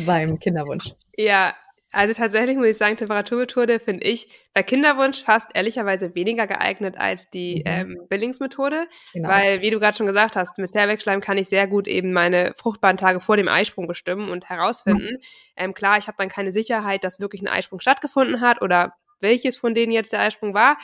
beim 0.05 0.39
Kinderwunsch? 0.39 0.95
Ja, 1.15 1.53
also 1.93 2.13
tatsächlich 2.13 2.57
muss 2.57 2.67
ich 2.67 2.77
sagen, 2.77 2.97
Temperaturmethode 2.97 3.79
finde 3.79 4.05
ich 4.05 4.27
bei 4.53 4.63
Kinderwunsch 4.63 5.23
fast 5.23 5.49
ehrlicherweise 5.53 6.15
weniger 6.15 6.47
geeignet 6.47 6.97
als 6.97 7.29
die 7.29 7.57
mhm. 7.57 7.63
ähm, 7.65 7.99
Billingsmethode, 8.09 8.87
genau. 9.13 9.29
weil 9.29 9.61
wie 9.61 9.69
du 9.69 9.79
gerade 9.79 9.95
schon 9.95 10.07
gesagt 10.07 10.35
hast, 10.35 10.57
mit 10.57 10.69
Zervixschleim 10.69 11.21
kann 11.21 11.37
ich 11.37 11.49
sehr 11.49 11.67
gut 11.67 11.87
eben 11.87 12.11
meine 12.11 12.53
fruchtbaren 12.57 12.97
Tage 12.97 13.21
vor 13.21 13.37
dem 13.37 13.47
Eisprung 13.47 13.87
bestimmen 13.87 14.29
und 14.29 14.49
herausfinden. 14.49 15.13
Mhm. 15.13 15.19
Ähm, 15.55 15.73
klar, 15.73 15.97
ich 15.97 16.07
habe 16.07 16.17
dann 16.17 16.29
keine 16.29 16.51
Sicherheit, 16.51 17.03
dass 17.03 17.19
wirklich 17.19 17.41
ein 17.41 17.47
Eisprung 17.47 17.79
stattgefunden 17.79 18.41
hat 18.41 18.61
oder 18.61 18.95
welches 19.19 19.55
von 19.55 19.73
denen 19.73 19.91
jetzt 19.91 20.11
der 20.11 20.21
Eisprung 20.21 20.53
war. 20.53 20.77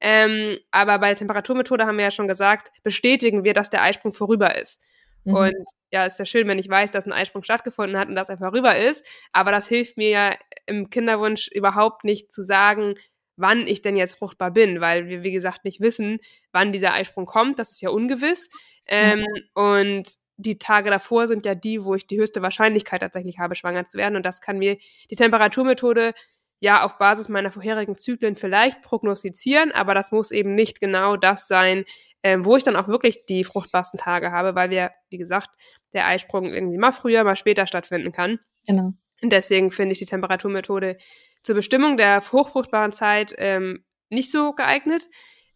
Ähm, 0.00 0.58
aber 0.70 0.98
bei 0.98 1.08
der 1.08 1.16
Temperaturmethode 1.16 1.86
haben 1.86 1.96
wir 1.96 2.04
ja 2.04 2.10
schon 2.10 2.28
gesagt, 2.28 2.70
bestätigen 2.82 3.44
wir, 3.44 3.54
dass 3.54 3.70
der 3.70 3.82
Eisprung 3.82 4.12
vorüber 4.12 4.58
ist. 4.60 4.80
Mhm. 5.26 5.34
Und 5.34 5.64
ja, 5.92 6.06
ist 6.06 6.18
ja 6.18 6.24
schön, 6.24 6.48
wenn 6.48 6.58
ich 6.58 6.68
weiß, 6.68 6.90
dass 6.92 7.04
ein 7.04 7.12
Eisprung 7.12 7.42
stattgefunden 7.42 7.98
hat 7.98 8.08
und 8.08 8.14
dass 8.14 8.28
er 8.28 8.38
vorüber 8.38 8.76
ist. 8.76 9.04
Aber 9.32 9.50
das 9.50 9.68
hilft 9.68 9.96
mir 9.96 10.08
ja 10.08 10.34
im 10.66 10.88
Kinderwunsch 10.88 11.48
überhaupt 11.48 12.04
nicht 12.04 12.32
zu 12.32 12.42
sagen, 12.42 12.94
wann 13.36 13.66
ich 13.66 13.82
denn 13.82 13.96
jetzt 13.96 14.16
fruchtbar 14.18 14.50
bin, 14.50 14.80
weil 14.80 15.08
wir, 15.08 15.22
wie 15.22 15.32
gesagt, 15.32 15.64
nicht 15.64 15.80
wissen, 15.80 16.18
wann 16.52 16.72
dieser 16.72 16.94
Eisprung 16.94 17.26
kommt. 17.26 17.58
Das 17.58 17.72
ist 17.72 17.82
ja 17.82 17.90
ungewiss. 17.90 18.48
Ähm, 18.86 19.20
mhm. 19.20 19.42
Und 19.54 20.08
die 20.38 20.58
Tage 20.58 20.90
davor 20.90 21.26
sind 21.26 21.44
ja 21.44 21.54
die, 21.54 21.84
wo 21.84 21.94
ich 21.94 22.06
die 22.06 22.18
höchste 22.18 22.42
Wahrscheinlichkeit 22.42 23.00
tatsächlich 23.00 23.38
habe, 23.38 23.54
schwanger 23.54 23.84
zu 23.86 23.98
werden. 23.98 24.16
Und 24.16 24.24
das 24.24 24.40
kann 24.40 24.58
mir 24.58 24.76
die 25.10 25.16
Temperaturmethode 25.16 26.14
ja 26.60 26.84
auf 26.84 26.98
Basis 26.98 27.28
meiner 27.28 27.52
vorherigen 27.52 27.96
Zyklen 27.96 28.36
vielleicht 28.36 28.80
prognostizieren, 28.82 29.72
aber 29.72 29.94
das 29.94 30.12
muss 30.12 30.30
eben 30.30 30.54
nicht 30.54 30.80
genau 30.80 31.16
das 31.16 31.48
sein, 31.48 31.84
ähm, 32.26 32.44
wo 32.44 32.56
ich 32.56 32.64
dann 32.64 32.74
auch 32.74 32.88
wirklich 32.88 33.24
die 33.26 33.44
fruchtbarsten 33.44 34.00
Tage 34.00 34.32
habe, 34.32 34.56
weil 34.56 34.68
wir, 34.68 34.90
wie 35.10 35.16
gesagt, 35.16 35.48
der 35.92 36.08
Eisprung 36.08 36.52
irgendwie 36.52 36.76
mal 36.76 36.90
früher, 36.90 37.22
mal 37.22 37.36
später 37.36 37.68
stattfinden 37.68 38.10
kann. 38.10 38.40
Genau. 38.66 38.94
Und 39.22 39.32
deswegen 39.32 39.70
finde 39.70 39.92
ich 39.92 40.00
die 40.00 40.06
Temperaturmethode 40.06 40.96
zur 41.44 41.54
Bestimmung 41.54 41.96
der 41.96 42.20
hochfruchtbaren 42.32 42.90
Zeit 42.90 43.32
ähm, 43.38 43.84
nicht 44.08 44.32
so 44.32 44.50
geeignet. 44.50 45.08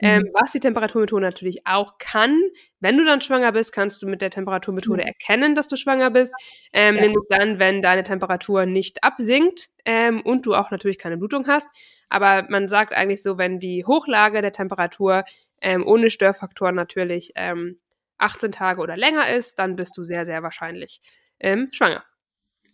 Ähm, 0.03 0.23
mhm. 0.23 0.31
was 0.33 0.53
die 0.53 0.61
Temperaturmethode 0.61 1.23
natürlich 1.23 1.67
auch 1.67 1.99
kann, 1.99 2.41
wenn 2.79 2.97
du 2.97 3.05
dann 3.05 3.21
schwanger 3.21 3.53
bist, 3.53 3.73
kannst 3.75 4.01
du 4.01 4.07
mit 4.07 4.23
der 4.23 4.31
Temperaturmethode 4.31 5.03
mhm. 5.03 5.09
erkennen, 5.09 5.55
dass 5.55 5.69
du 5.69 5.77
schwanger 5.77 6.11
bist. 6.11 6.33
Ähm, 6.73 6.95
ja. 6.95 7.03
Nämlich 7.03 7.25
dann, 7.29 7.59
wenn 7.59 7.83
deine 7.83 8.03
Temperatur 8.03 8.65
nicht 8.65 9.05
absinkt 9.05 9.69
ähm, 9.85 10.23
und 10.23 10.47
du 10.47 10.55
auch 10.55 10.71
natürlich 10.71 10.99
keine 10.99 11.19
Blutung 11.19 11.47
hast. 11.49 11.69
Aber 12.09 12.47
man 12.49 12.67
sagt 12.67 12.97
eigentlich 12.97 13.23
so, 13.23 13.37
wenn 13.37 13.59
die 13.59 13.85
Hochlage 13.85 14.41
der 14.41 14.53
Temperatur 14.53 15.25
ähm, 15.61 15.87
ohne 15.87 16.11
Störfaktoren 16.11 16.75
natürlich 16.75 17.33
ähm, 17.37 17.81
18 18.19 18.53
Tage 18.53 18.81
oder 18.81 18.97
länger 18.97 19.29
ist, 19.29 19.59
dann 19.59 19.77
bist 19.77 19.97
du 19.97 20.05
sehr, 20.05 20.25
sehr 20.25 20.43
wahrscheinlich 20.43 21.01
ähm, 21.39 21.69
schwanger. 21.73 22.05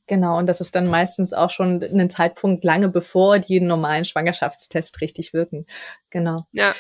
Genau, 0.08 0.38
und 0.38 0.46
das 0.46 0.60
ist 0.60 0.76
dann 0.76 0.86
meistens 0.86 1.32
auch 1.32 1.50
schon 1.50 1.82
ein 1.82 2.10
Zeitpunkt 2.10 2.64
lange 2.64 2.88
bevor 2.88 3.38
die 3.38 3.60
normalen 3.60 4.04
Schwangerschaftstests 4.04 5.00
richtig 5.00 5.32
wirken. 5.32 5.66
Genau. 6.10 6.36
Ja. 6.52 6.74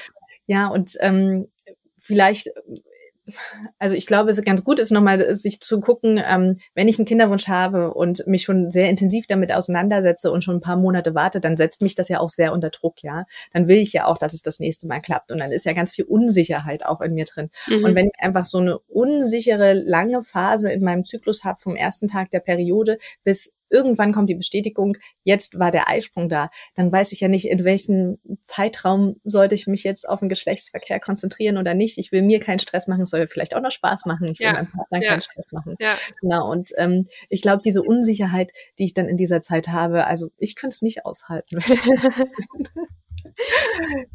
Ja, 0.46 0.68
und 0.68 0.92
ähm, 1.00 1.50
vielleicht 1.98 2.50
also 3.78 3.94
ich 3.94 4.06
glaube, 4.06 4.30
es 4.30 4.42
ganz 4.42 4.64
gut 4.64 4.78
ist, 4.78 4.90
nochmal 4.90 5.34
sich 5.34 5.60
zu 5.60 5.80
gucken, 5.80 6.20
ähm, 6.24 6.58
wenn 6.74 6.88
ich 6.88 6.98
einen 6.98 7.06
Kinderwunsch 7.06 7.48
habe 7.48 7.92
und 7.94 8.26
mich 8.26 8.42
schon 8.42 8.70
sehr 8.70 8.88
intensiv 8.88 9.26
damit 9.26 9.52
auseinandersetze 9.52 10.30
und 10.30 10.44
schon 10.44 10.56
ein 10.56 10.60
paar 10.60 10.76
Monate 10.76 11.14
warte, 11.14 11.40
dann 11.40 11.56
setzt 11.56 11.82
mich 11.82 11.94
das 11.94 12.08
ja 12.08 12.20
auch 12.20 12.30
sehr 12.30 12.52
unter 12.52 12.70
Druck, 12.70 13.02
ja. 13.02 13.24
Dann 13.52 13.68
will 13.68 13.78
ich 13.78 13.92
ja 13.92 14.06
auch, 14.06 14.18
dass 14.18 14.32
es 14.32 14.42
das 14.42 14.60
nächste 14.60 14.86
Mal 14.86 15.00
klappt. 15.00 15.32
Und 15.32 15.38
dann 15.38 15.52
ist 15.52 15.64
ja 15.64 15.72
ganz 15.72 15.92
viel 15.92 16.04
Unsicherheit 16.04 16.86
auch 16.86 17.00
in 17.00 17.14
mir 17.14 17.24
drin. 17.24 17.50
Mhm. 17.66 17.84
Und 17.84 17.94
wenn 17.94 18.06
ich 18.06 18.20
einfach 18.20 18.44
so 18.44 18.58
eine 18.58 18.78
unsichere, 18.78 19.72
lange 19.72 20.22
Phase 20.22 20.70
in 20.70 20.82
meinem 20.82 21.04
Zyklus 21.04 21.44
habe, 21.44 21.60
vom 21.60 21.76
ersten 21.76 22.08
Tag 22.08 22.30
der 22.30 22.40
Periode 22.40 22.98
bis 23.24 23.52
irgendwann 23.70 24.12
kommt 24.12 24.30
die 24.30 24.34
Bestätigung, 24.34 24.96
jetzt 25.24 25.58
war 25.58 25.70
der 25.70 25.88
Eisprung 25.88 26.28
da, 26.28 26.50
dann 26.74 26.90
weiß 26.90 27.12
ich 27.12 27.20
ja 27.20 27.28
nicht, 27.28 27.48
in 27.48 27.64
welchem 27.64 28.18
Zeitraum 28.44 29.16
sollte 29.24 29.54
ich 29.54 29.66
mich 29.66 29.84
jetzt 29.84 30.08
auf 30.08 30.20
den 30.20 30.28
Geschlechtsverkehr 30.28 31.00
konzentrieren 31.00 31.58
oder 31.58 31.74
nicht. 31.74 31.98
Ich 31.98 32.12
will 32.12 32.22
mir 32.22 32.40
keinen 32.40 32.58
Stress 32.58 32.86
machen, 32.86 33.02
es 33.02 33.10
soll 33.10 33.26
vielleicht 33.26 33.54
auch 33.56 33.62
noch 33.62 33.70
Spaß 33.70 34.06
machen. 34.06 34.28
Ich 34.28 34.40
will 34.40 34.46
ja. 34.46 34.52
meinem 34.54 34.70
Partner 34.70 35.02
ja. 35.02 35.08
keinen 35.10 35.22
Stress 35.22 35.46
machen. 35.52 35.76
Ja. 35.80 35.96
Genau. 36.20 36.50
Und 36.50 36.70
ähm, 36.76 37.06
ich 37.28 37.42
glaube, 37.42 37.62
diese 37.64 37.82
Unsicherheit, 37.82 38.52
die 38.78 38.84
ich 38.84 38.94
dann 38.94 39.08
in 39.08 39.16
dieser 39.16 39.42
Zeit 39.42 39.68
habe, 39.68 40.06
also 40.06 40.28
ich 40.38 40.56
könnte 40.56 40.74
es 40.74 40.82
nicht 40.82 41.04
aushalten. 41.04 41.58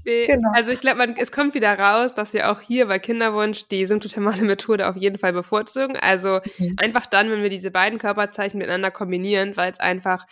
genau. 0.03 0.49
Also 0.53 0.71
ich 0.71 0.81
glaube, 0.81 1.13
es 1.17 1.31
kommt 1.31 1.53
wieder 1.53 1.77
raus, 1.77 2.15
dass 2.15 2.33
wir 2.33 2.51
auch 2.51 2.61
hier 2.61 2.87
bei 2.87 2.99
Kinderwunsch 2.99 3.67
die 3.69 3.85
symptothermale 3.85 4.41
Methode 4.43 4.87
auf 4.87 4.95
jeden 4.95 5.17
Fall 5.17 5.33
bevorzugen. 5.33 5.97
Also 5.97 6.39
mhm. 6.57 6.75
einfach 6.77 7.05
dann, 7.05 7.29
wenn 7.29 7.43
wir 7.43 7.49
diese 7.49 7.71
beiden 7.71 7.99
Körperzeichen 7.99 8.57
miteinander 8.57 8.91
kombinieren, 8.91 9.55
weil 9.57 9.71
es 9.71 9.79
einfach 9.79 10.25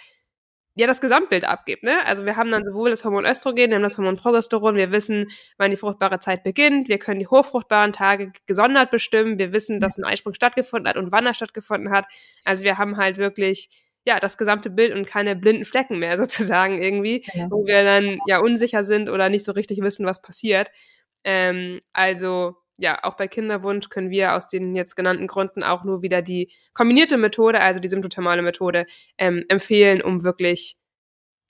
ja 0.76 0.88
das 0.88 1.02
Gesamtbild 1.02 1.46
abgibt. 1.46 1.84
Ne? 1.84 2.06
Also 2.06 2.26
wir 2.26 2.38
haben 2.38 2.50
dann 2.52 2.64
sowohl 2.64 2.90
das 2.90 3.04
Hormon 3.04 3.26
Östrogen, 3.26 3.70
wir 3.70 3.76
haben 3.76 3.84
das 3.84 3.98
Hormon 3.98 4.16
Progesteron, 4.16 4.76
wir 4.76 4.92
wissen, 4.92 5.28
wann 5.58 5.72
die 5.72 5.78
fruchtbare 5.78 6.20
Zeit 6.20 6.44
beginnt, 6.44 6.88
wir 6.88 7.00
können 7.00 7.20
die 7.20 7.28
hochfruchtbaren 7.28 7.92
Tage 7.92 8.32
gesondert 8.48 8.90
bestimmen, 8.90 9.38
wir 9.38 9.54
wissen, 9.54 9.80
dass 9.80 9.98
ein 9.98 10.06
Eisprung 10.06 10.34
stattgefunden 10.34 10.88
hat 10.88 10.98
und 10.98 11.12
wann 11.12 11.26
er 11.26 11.34
stattgefunden 11.34 11.92
hat. 11.92 12.06
Also 12.46 12.64
wir 12.64 12.78
haben 12.78 12.98
halt 12.98 13.18
wirklich 13.18 13.70
ja, 14.10 14.20
das 14.20 14.40
gesamte 14.40 14.72
Bild 14.72 14.92
und 14.96 15.06
keine 15.06 15.36
blinden 15.36 15.66
Flecken 15.66 16.00
mehr 16.00 16.18
sozusagen 16.24 16.82
irgendwie, 16.82 17.24
ja. 17.34 17.48
wo 17.50 17.66
wir 17.66 17.84
dann 17.84 18.20
ja 18.28 18.40
unsicher 18.40 18.84
sind 18.84 19.08
oder 19.10 19.30
nicht 19.30 19.46
so 19.46 19.52
richtig 19.52 19.82
wissen, 19.82 20.06
was 20.06 20.22
passiert. 20.22 20.72
Ähm, 21.24 21.80
also 21.94 22.56
ja, 22.78 23.04
auch 23.04 23.18
bei 23.18 23.28
Kinderwunsch 23.28 23.90
können 23.90 24.10
wir 24.10 24.36
aus 24.36 24.48
den 24.48 24.74
jetzt 24.76 24.96
genannten 24.96 25.28
Gründen 25.28 25.64
auch 25.64 25.84
nur 25.84 26.02
wieder 26.02 26.22
die 26.22 26.52
kombinierte 26.74 27.18
Methode, 27.18 27.62
also 27.62 27.80
die 27.80 27.90
symptothermale 27.90 28.42
Methode, 28.42 28.86
ähm, 29.18 29.44
empfehlen, 29.50 30.02
um 30.02 30.24
wirklich 30.24 30.78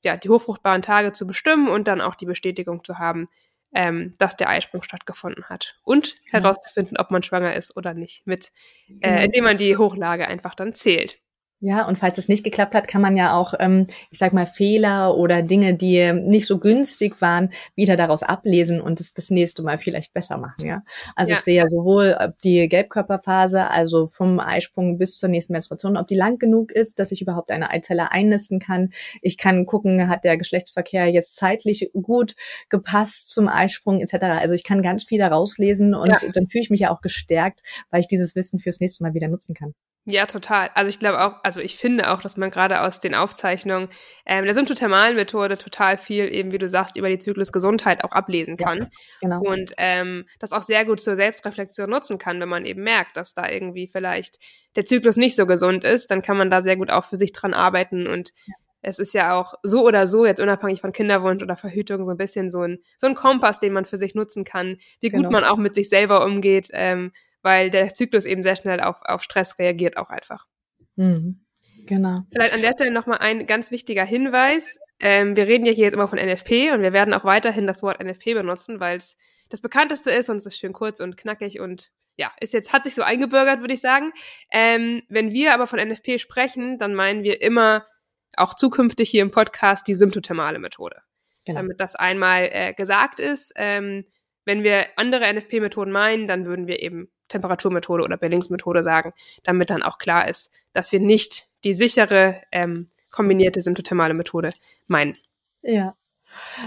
ja, 0.04 0.18
die 0.18 0.30
hochfruchtbaren 0.30 0.82
Tage 0.82 1.12
zu 1.14 1.28
bestimmen 1.28 1.70
und 1.70 1.88
dann 1.88 2.02
auch 2.02 2.16
die 2.16 2.26
Bestätigung 2.26 2.84
zu 2.84 2.98
haben, 2.98 3.28
ähm, 3.74 4.14
dass 4.18 4.38
der 4.38 4.50
Eisprung 4.50 4.82
stattgefunden 4.82 5.46
hat. 5.46 5.78
Und 5.84 6.16
herauszufinden, 6.26 6.98
ob 6.98 7.12
man 7.12 7.22
schwanger 7.22 7.56
ist 7.56 7.78
oder 7.78 7.94
nicht, 7.94 8.26
mit, 8.26 8.52
äh, 8.88 9.10
genau. 9.10 9.22
indem 9.22 9.44
man 9.44 9.58
die 9.58 9.78
Hochlage 9.78 10.28
einfach 10.28 10.56
dann 10.56 10.74
zählt. 10.74 11.20
Ja, 11.62 11.86
und 11.86 12.00
falls 12.00 12.18
es 12.18 12.30
nicht 12.30 12.46
geklappt 12.46 12.74
hat, 12.74 12.88
kann 12.88 13.02
man 13.02 13.18
ja 13.18 13.34
auch, 13.36 13.54
ähm, 13.60 13.86
ich 14.12 14.18
sag 14.18 14.32
mal, 14.32 14.46
Fehler 14.46 15.18
oder 15.18 15.42
Dinge, 15.42 15.74
die 15.74 16.14
nicht 16.14 16.48
so 16.48 16.58
günstig 16.58 17.20
waren, 17.20 17.52
wieder 17.76 17.98
daraus 17.98 18.24
ablesen 18.24 18.80
und 18.80 19.02
es 19.02 19.14
das 19.14 19.30
nächste 19.30 19.62
Mal 19.62 19.78
vielleicht 19.78 20.14
besser 20.14 20.38
machen, 20.38 20.66
ja. 20.66 20.84
Also 21.18 21.34
ja. 21.34 21.38
ich 21.38 21.44
sehe 21.44 21.56
ja 21.58 21.70
sowohl 21.70 22.34
die 22.46 22.70
Gelbkörperphase, 22.70 23.70
also 23.70 24.06
vom 24.06 24.40
Eisprung 24.40 24.98
bis 24.98 25.18
zur 25.18 25.28
nächsten 25.28 25.52
Menstruation, 25.52 25.98
ob 25.98 26.08
die 26.08 26.16
lang 26.16 26.38
genug 26.40 26.72
ist, 26.72 26.98
dass 26.98 27.12
ich 27.12 27.22
überhaupt 27.22 27.52
eine 27.52 27.72
Eizelle 27.72 28.12
einnisten 28.12 28.60
kann. 28.60 28.92
Ich 29.22 29.38
kann 29.38 29.66
gucken, 29.66 30.08
hat 30.08 30.24
der 30.24 30.38
Geschlechtsverkehr 30.38 31.08
jetzt 31.08 31.36
zeitlich 31.36 31.92
gut 31.94 32.36
gepasst 32.70 33.32
zum 33.32 33.50
Eisprung 33.50 34.00
etc. 34.00 34.24
Also 34.40 34.54
ich 34.54 34.64
kann 34.64 34.82
ganz 34.82 35.04
viel 35.04 35.20
daraus 35.20 35.58
lesen 35.58 35.94
und 35.94 36.08
ja. 36.08 36.18
dann 36.34 36.48
fühle 36.48 36.64
ich 36.64 36.70
mich 36.70 36.82
ja 36.82 36.92
auch 36.92 37.02
gestärkt, 37.02 37.62
weil 37.90 38.00
ich 38.00 38.08
dieses 38.08 38.34
Wissen 38.36 38.60
fürs 38.60 38.80
nächste 38.80 39.04
Mal 39.04 39.14
wieder 39.14 39.28
nutzen 39.28 39.54
kann. 39.54 39.74
Ja, 40.10 40.26
total. 40.26 40.70
Also 40.74 40.90
ich 40.90 40.98
glaube 40.98 41.22
auch, 41.22 41.36
also 41.44 41.60
ich 41.60 41.78
finde 41.78 42.12
auch, 42.12 42.22
dass 42.22 42.36
man 42.36 42.50
gerade 42.50 42.82
aus 42.82 43.00
den 43.00 43.14
Aufzeichnungen 43.14 43.90
ähm, 44.26 44.46
der 44.46 44.54
symptothermalen 44.54 45.16
Methode 45.16 45.58
total 45.58 45.98
viel 45.98 46.34
eben, 46.34 46.52
wie 46.52 46.58
du 46.58 46.68
sagst, 46.68 46.98
über 46.98 47.10
die 47.10 47.20
Zyklusgesundheit 47.20 48.04
auch 48.04 48.12
ablesen 48.12 48.58
kann. 48.58 48.80
Ja, 48.80 48.88
genau. 49.22 49.42
Und 49.42 49.74
ähm, 49.78 50.26
das 50.40 50.52
auch 50.52 50.64
sehr 50.64 50.84
gut 50.86 51.00
zur 51.00 51.16
Selbstreflexion 51.16 51.90
nutzen 51.90 52.18
kann, 52.18 52.40
wenn 52.40 52.50
man 52.50 52.66
eben 52.66 52.84
merkt, 52.84 53.18
dass 53.18 53.36
da 53.36 53.48
irgendwie 53.48 53.88
vielleicht 53.88 54.40
der 54.76 54.86
Zyklus 54.86 55.16
nicht 55.16 55.36
so 55.36 55.46
gesund 55.46 55.84
ist, 55.84 56.10
dann 56.10 56.22
kann 56.22 56.38
man 56.38 56.50
da 56.50 56.64
sehr 56.64 56.76
gut 56.76 56.92
auch 56.92 57.06
für 57.06 57.16
sich 57.16 57.32
dran 57.32 57.54
arbeiten 57.54 58.08
und 58.08 58.34
ja. 58.48 58.56
Es 58.82 58.98
ist 58.98 59.14
ja 59.14 59.38
auch 59.38 59.56
so 59.62 59.86
oder 59.86 60.08
so, 60.08 60.26
jetzt 60.26 60.40
unabhängig 60.40 60.80
von 60.80 60.94
Kinderwunsch 60.94 61.44
oder 61.44 61.58
Verhütung, 61.58 62.06
so 62.06 62.12
ein 62.12 62.18
bisschen 62.18 62.50
so 62.50 62.62
ein, 62.62 62.80
so 62.98 63.08
ein 63.08 63.16
Kompass, 63.16 63.60
den 63.60 63.74
man 63.74 63.84
für 63.84 63.98
sich 63.98 64.16
nutzen 64.16 64.46
kann, 64.46 64.78
wie 65.02 65.10
genau. 65.10 65.24
gut 65.24 65.32
man 65.34 65.44
auch 65.44 65.58
mit 65.58 65.76
sich 65.76 65.90
selber 65.90 66.24
umgeht, 66.24 66.70
ähm, 66.72 67.12
weil 67.42 67.70
der 67.70 67.94
Zyklus 67.94 68.26
eben 68.26 68.44
sehr 68.44 68.56
schnell 68.56 68.80
auf, 68.82 68.98
auf 69.04 69.24
Stress 69.24 69.60
reagiert 69.60 69.98
auch 69.98 70.10
einfach. 70.10 70.48
Mhm. 70.96 71.46
Genau. 71.86 72.16
Vielleicht 72.32 72.54
an 72.54 72.62
der 72.62 72.74
Stelle 72.74 72.92
nochmal 72.92 73.20
ein 73.20 73.46
ganz 73.46 73.72
wichtiger 73.72 74.06
Hinweis. 74.06 74.80
Ähm, 75.00 75.36
wir 75.36 75.48
reden 75.48 75.66
ja 75.66 75.72
hier 75.72 75.86
jetzt 75.86 75.94
immer 75.94 76.08
von 76.08 76.20
NFP 76.20 76.72
und 76.74 76.82
wir 76.82 76.94
werden 76.94 77.14
auch 77.14 77.24
weiterhin 77.24 77.68
das 77.68 77.84
Wort 77.84 78.04
NFP 78.04 78.34
benutzen, 78.34 78.80
weil 78.80 78.98
es 78.98 79.18
das 79.50 79.62
bekannteste 79.62 80.12
ist 80.12 80.30
und 80.30 80.38
es 80.38 80.46
ist 80.46 80.58
schön 80.58 80.74
kurz 80.74 81.00
und 81.00 81.18
knackig 81.18 81.60
und 81.60 81.92
ja, 82.18 82.32
ist 82.42 82.54
jetzt, 82.54 82.74
hat 82.74 82.84
sich 82.84 82.96
so 82.96 83.02
eingebürgert, 83.02 83.62
würde 83.62 83.74
ich 83.74 83.82
sagen. 83.82 84.12
Ähm, 84.52 85.04
wenn 85.08 85.32
wir 85.32 85.54
aber 85.54 85.68
von 85.68 85.80
NFP 85.80 86.20
sprechen, 86.20 86.78
dann 86.78 86.94
meinen 86.94 87.24
wir 87.24 87.42
immer 87.42 87.88
auch 88.36 88.54
zukünftig 88.54 89.10
hier 89.10 89.22
im 89.22 89.32
Podcast 89.32 89.88
die 89.88 89.96
symptothermale 89.96 90.60
Methode. 90.60 90.98
Genau. 91.46 91.62
Damit 91.62 91.80
das 91.80 91.96
einmal 91.96 92.50
äh, 92.52 92.74
gesagt 92.74 93.20
ist. 93.20 93.54
Ähm, 93.56 94.06
wenn 94.44 94.64
wir 94.64 94.86
andere 94.98 95.34
NFP-Methoden 95.34 95.92
meinen, 95.92 96.28
dann 96.28 96.46
würden 96.46 96.68
wir 96.68 96.82
eben 96.82 97.10
Temperaturmethode 97.30 98.04
oder 98.04 98.18
Billings-Methode 98.18 98.84
sagen, 98.84 99.14
damit 99.44 99.70
dann 99.70 99.84
auch 99.84 99.98
klar 99.98 100.28
ist, 100.28 100.52
dass 100.74 100.92
wir 100.92 101.00
nicht 101.00 101.48
die 101.64 101.74
sichere 101.74 102.42
ähm, 102.52 102.90
kombinierte 103.12 103.62
symptothermale 103.62 104.14
Methode 104.14 104.52
meinen. 104.88 105.14
Ja. 105.62 105.96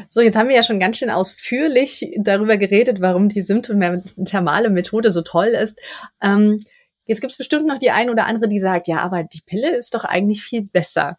So, 0.09 0.21
jetzt 0.21 0.37
haben 0.37 0.49
wir 0.49 0.57
ja 0.57 0.63
schon 0.63 0.81
ganz 0.81 0.99
schön 0.99 1.11
ausführlich 1.11 2.13
darüber 2.19 2.57
geredet, 2.57 3.01
warum 3.01 3.29
die 3.29 3.43
symptothermale 3.43 4.71
Methode 4.71 5.11
so 5.11 5.23
toll 5.23 5.49
ist. 5.49 5.79
Ähm, 6.21 6.63
jetzt 7.07 7.21
gibt 7.21 7.31
es 7.31 7.39
bestimmt 7.39 7.67
noch 7.67 7.79
die 7.79 7.91
ein 7.91 8.11
oder 8.11 8.27
andere, 8.27 8.49
die 8.49 8.61
sagt, 8.61 8.89
ja, 8.89 8.99
aber 8.99 9.23
die 9.23 9.43
Pille 9.47 9.77
ist 9.77 9.95
doch 9.95 10.05
eigentlich 10.05 10.43
viel 10.43 10.63
besser. 10.63 11.17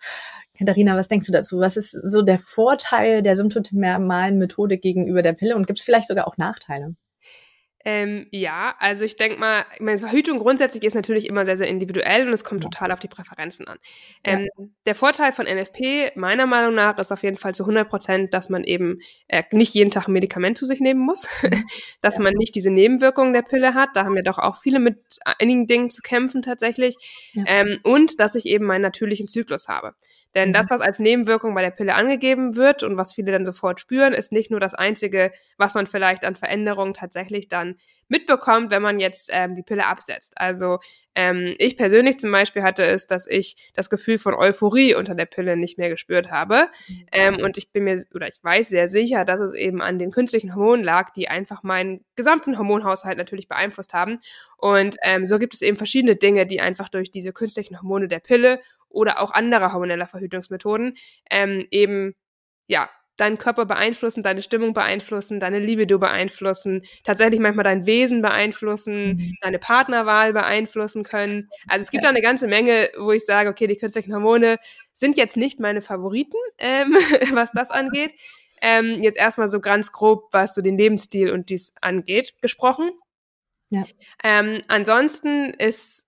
Katharina, 0.58 0.95
was 0.95 1.08
denkst 1.08 1.27
du 1.27 1.34
dazu? 1.34 1.60
Was 1.60 1.77
ist 1.77 1.91
so 1.91 2.21
der 2.21 2.38
Vorteil 2.38 3.23
der 3.23 3.36
symptothermalen 3.36 4.38
Methode 4.38 4.77
gegenüber 4.77 5.21
der 5.21 5.34
Pille 5.34 5.56
und 5.56 5.65
gibt 5.65 5.79
es 5.79 5.86
vielleicht 5.86 6.08
sogar 6.08 6.27
auch 6.27 6.38
Nachteile? 6.38 6.95
Ähm, 7.85 8.27
ja, 8.31 8.75
also 8.79 9.03
ich 9.03 9.17
denke 9.17 9.39
mal, 9.39 9.65
meine 9.79 9.99
Verhütung 9.99 10.39
grundsätzlich 10.39 10.83
ist 10.83 10.93
natürlich 10.93 11.27
immer 11.27 11.45
sehr, 11.45 11.57
sehr 11.57 11.67
individuell 11.67 12.27
und 12.27 12.33
es 12.33 12.43
kommt 12.43 12.63
ja. 12.63 12.69
total 12.69 12.91
auf 12.91 12.99
die 12.99 13.09
Präferenzen 13.09 13.67
an. 13.67 13.77
Ähm, 14.23 14.47
ja. 14.57 14.65
Der 14.85 14.95
Vorteil 14.95 15.33
von 15.33 15.45
NFP, 15.45 16.11
meiner 16.15 16.45
Meinung 16.45 16.75
nach, 16.75 16.97
ist 16.97 17.11
auf 17.11 17.23
jeden 17.23 17.35
Fall 17.35 17.53
zu 17.53 17.63
100 17.63 17.89
Prozent, 17.89 18.33
dass 18.33 18.49
man 18.49 18.63
eben 18.63 18.99
äh, 19.27 19.43
nicht 19.51 19.73
jeden 19.73 19.91
Tag 19.91 20.07
ein 20.07 20.13
Medikament 20.13 20.57
zu 20.57 20.65
sich 20.65 20.79
nehmen 20.79 21.01
muss, 21.01 21.27
mhm. 21.41 21.63
dass 22.01 22.17
ja. 22.17 22.23
man 22.23 22.33
nicht 22.33 22.55
diese 22.55 22.69
Nebenwirkungen 22.69 23.33
der 23.33 23.41
Pille 23.41 23.73
hat. 23.73 23.89
Da 23.95 24.05
haben 24.05 24.15
ja 24.15 24.23
doch 24.23 24.39
auch 24.39 24.55
viele 24.61 24.79
mit 24.79 24.97
einigen 25.39 25.67
Dingen 25.67 25.89
zu 25.89 26.01
kämpfen 26.01 26.41
tatsächlich. 26.41 26.95
Ähm, 27.47 27.79
und 27.83 28.19
dass 28.19 28.35
ich 28.35 28.45
eben 28.45 28.65
meinen 28.65 28.81
natürlichen 28.81 29.27
Zyklus 29.27 29.67
habe. 29.67 29.95
Denn 30.35 30.49
mhm. 30.49 30.53
das, 30.53 30.69
was 30.69 30.81
als 30.81 30.99
Nebenwirkung 30.99 31.53
bei 31.53 31.61
der 31.61 31.71
Pille 31.71 31.95
angegeben 31.95 32.55
wird 32.55 32.83
und 32.83 32.97
was 32.97 33.13
viele 33.13 33.31
dann 33.31 33.45
sofort 33.45 33.79
spüren, 33.79 34.13
ist 34.13 34.31
nicht 34.31 34.51
nur 34.51 34.59
das 34.59 34.73
Einzige, 34.73 35.31
was 35.57 35.73
man 35.73 35.87
vielleicht 35.87 36.25
an 36.25 36.35
Veränderungen 36.35 36.93
tatsächlich 36.93 37.47
dann 37.47 37.75
mitbekommt, 38.07 38.69
wenn 38.69 38.81
man 38.81 38.99
jetzt 38.99 39.29
ähm, 39.33 39.55
die 39.55 39.63
Pille 39.63 39.87
absetzt. 39.87 40.33
Also 40.35 40.79
ähm, 41.15 41.55
ich 41.57 41.77
persönlich 41.77 42.19
zum 42.19 42.31
Beispiel 42.31 42.63
hatte 42.63 42.83
es, 42.83 43.07
dass 43.07 43.27
ich 43.27 43.71
das 43.73 43.89
Gefühl 43.89 44.17
von 44.17 44.33
Euphorie 44.33 44.95
unter 44.95 45.15
der 45.15 45.25
Pille 45.25 45.57
nicht 45.57 45.77
mehr 45.77 45.89
gespürt 45.89 46.31
habe. 46.31 46.67
Mhm. 46.87 47.05
Ähm, 47.11 47.37
und 47.37 47.57
ich 47.57 47.71
bin 47.71 47.85
mir, 47.85 48.03
oder 48.13 48.27
ich 48.27 48.43
weiß 48.43 48.69
sehr 48.69 48.87
sicher, 48.87 49.25
dass 49.25 49.39
es 49.39 49.53
eben 49.53 49.81
an 49.81 49.99
den 49.99 50.11
künstlichen 50.11 50.55
Hormonen 50.55 50.83
lag, 50.83 51.11
die 51.13 51.27
einfach 51.27 51.63
meinen 51.63 52.03
gesamten 52.15 52.57
Hormonhaushalt 52.57 53.17
natürlich 53.17 53.47
beeinflusst 53.47 53.93
haben. 53.93 54.19
Und 54.57 54.95
ähm, 55.01 55.25
so 55.25 55.39
gibt 55.39 55.53
es 55.53 55.61
eben 55.61 55.77
verschiedene 55.77 56.15
Dinge, 56.15 56.45
die 56.45 56.61
einfach 56.61 56.89
durch 56.89 57.11
diese 57.11 57.33
künstlichen 57.33 57.81
Hormone 57.81 58.07
der 58.07 58.19
Pille 58.19 58.59
oder 58.93 59.21
auch 59.21 59.32
anderer 59.32 59.73
hormoneller 59.73 60.08
Verhütungsmethoden 60.08 60.95
ähm, 61.29 61.67
eben 61.71 62.15
ja 62.67 62.89
deinen 63.17 63.38
Körper 63.38 63.65
beeinflussen, 63.65 64.23
deine 64.23 64.41
Stimmung 64.41 64.73
beeinflussen, 64.73 65.39
deine 65.39 65.60
Libido 65.60 65.99
beeinflussen, 65.99 66.84
tatsächlich 67.03 67.39
manchmal 67.39 67.63
dein 67.63 67.86
Wesen 67.86 68.21
beeinflussen, 68.21 69.13
mhm. 69.13 69.34
deine 69.41 69.60
Partnerwahl 69.60 70.34
beeinflussen 70.34 71.03
können. 71.03 71.49
Also 71.67 71.82
es 71.84 71.91
gibt 71.91 72.03
da 72.03 72.10
eine 72.10 72.21
ganze 72.21 72.47
Menge, 72.47 72.89
wo 72.97 73.12
ich 73.12 73.25
sage, 73.25 73.49
okay, 73.49 73.67
die 73.67 73.75
künstlichen 73.75 74.13
Hormone 74.13 74.58
sind 74.93 75.15
jetzt 75.17 75.38
nicht 75.38 75.60
meine 75.60 75.82
Favoriten, 75.82 76.38
ähm, 76.58 76.93
was 77.34 77.51
das 77.51 77.69
angeht. 77.69 78.13
Ähm, 78.62 78.95
jetzt 79.01 79.17
erstmal 79.17 79.49
so 79.49 79.60
ganz 79.60 79.91
grob, 79.91 80.29
was 80.32 80.56
so 80.56 80.62
den 80.62 80.77
Lebensstil 80.77 81.32
und 81.32 81.49
dies 81.49 81.73
angeht, 81.82 82.34
gesprochen. 82.41 82.91
Ja. 83.69 83.86
Ähm, 84.23 84.62
ansonsten 84.69 85.53
ist, 85.53 86.08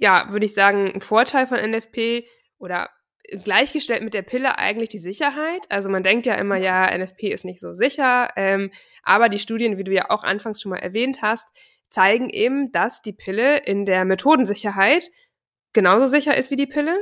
ja, 0.00 0.26
würde 0.30 0.46
ich 0.46 0.54
sagen, 0.54 0.90
ein 0.92 1.00
Vorteil 1.00 1.46
von 1.46 1.58
NFP 1.58 2.26
oder 2.58 2.88
gleichgestellt 3.44 4.02
mit 4.02 4.14
der 4.14 4.22
Pille 4.22 4.58
eigentlich 4.58 4.88
die 4.88 4.98
Sicherheit. 4.98 5.60
Also 5.68 5.88
man 5.88 6.02
denkt 6.02 6.26
ja 6.26 6.34
immer, 6.34 6.56
ja, 6.56 6.90
NFP 6.96 7.28
ist 7.28 7.44
nicht 7.44 7.60
so 7.60 7.72
sicher, 7.74 8.28
ähm, 8.36 8.70
aber 9.02 9.28
die 9.28 9.38
Studien, 9.38 9.78
wie 9.78 9.84
du 9.84 9.92
ja 9.92 10.10
auch 10.10 10.24
anfangs 10.24 10.60
schon 10.60 10.70
mal 10.70 10.78
erwähnt 10.78 11.18
hast, 11.22 11.48
zeigen 11.90 12.30
eben, 12.30 12.72
dass 12.72 13.02
die 13.02 13.12
Pille 13.12 13.58
in 13.58 13.84
der 13.84 14.04
Methodensicherheit 14.04 15.04
genauso 15.72 16.06
sicher 16.06 16.36
ist 16.36 16.50
wie 16.50 16.56
die 16.56 16.66
Pille 16.66 16.98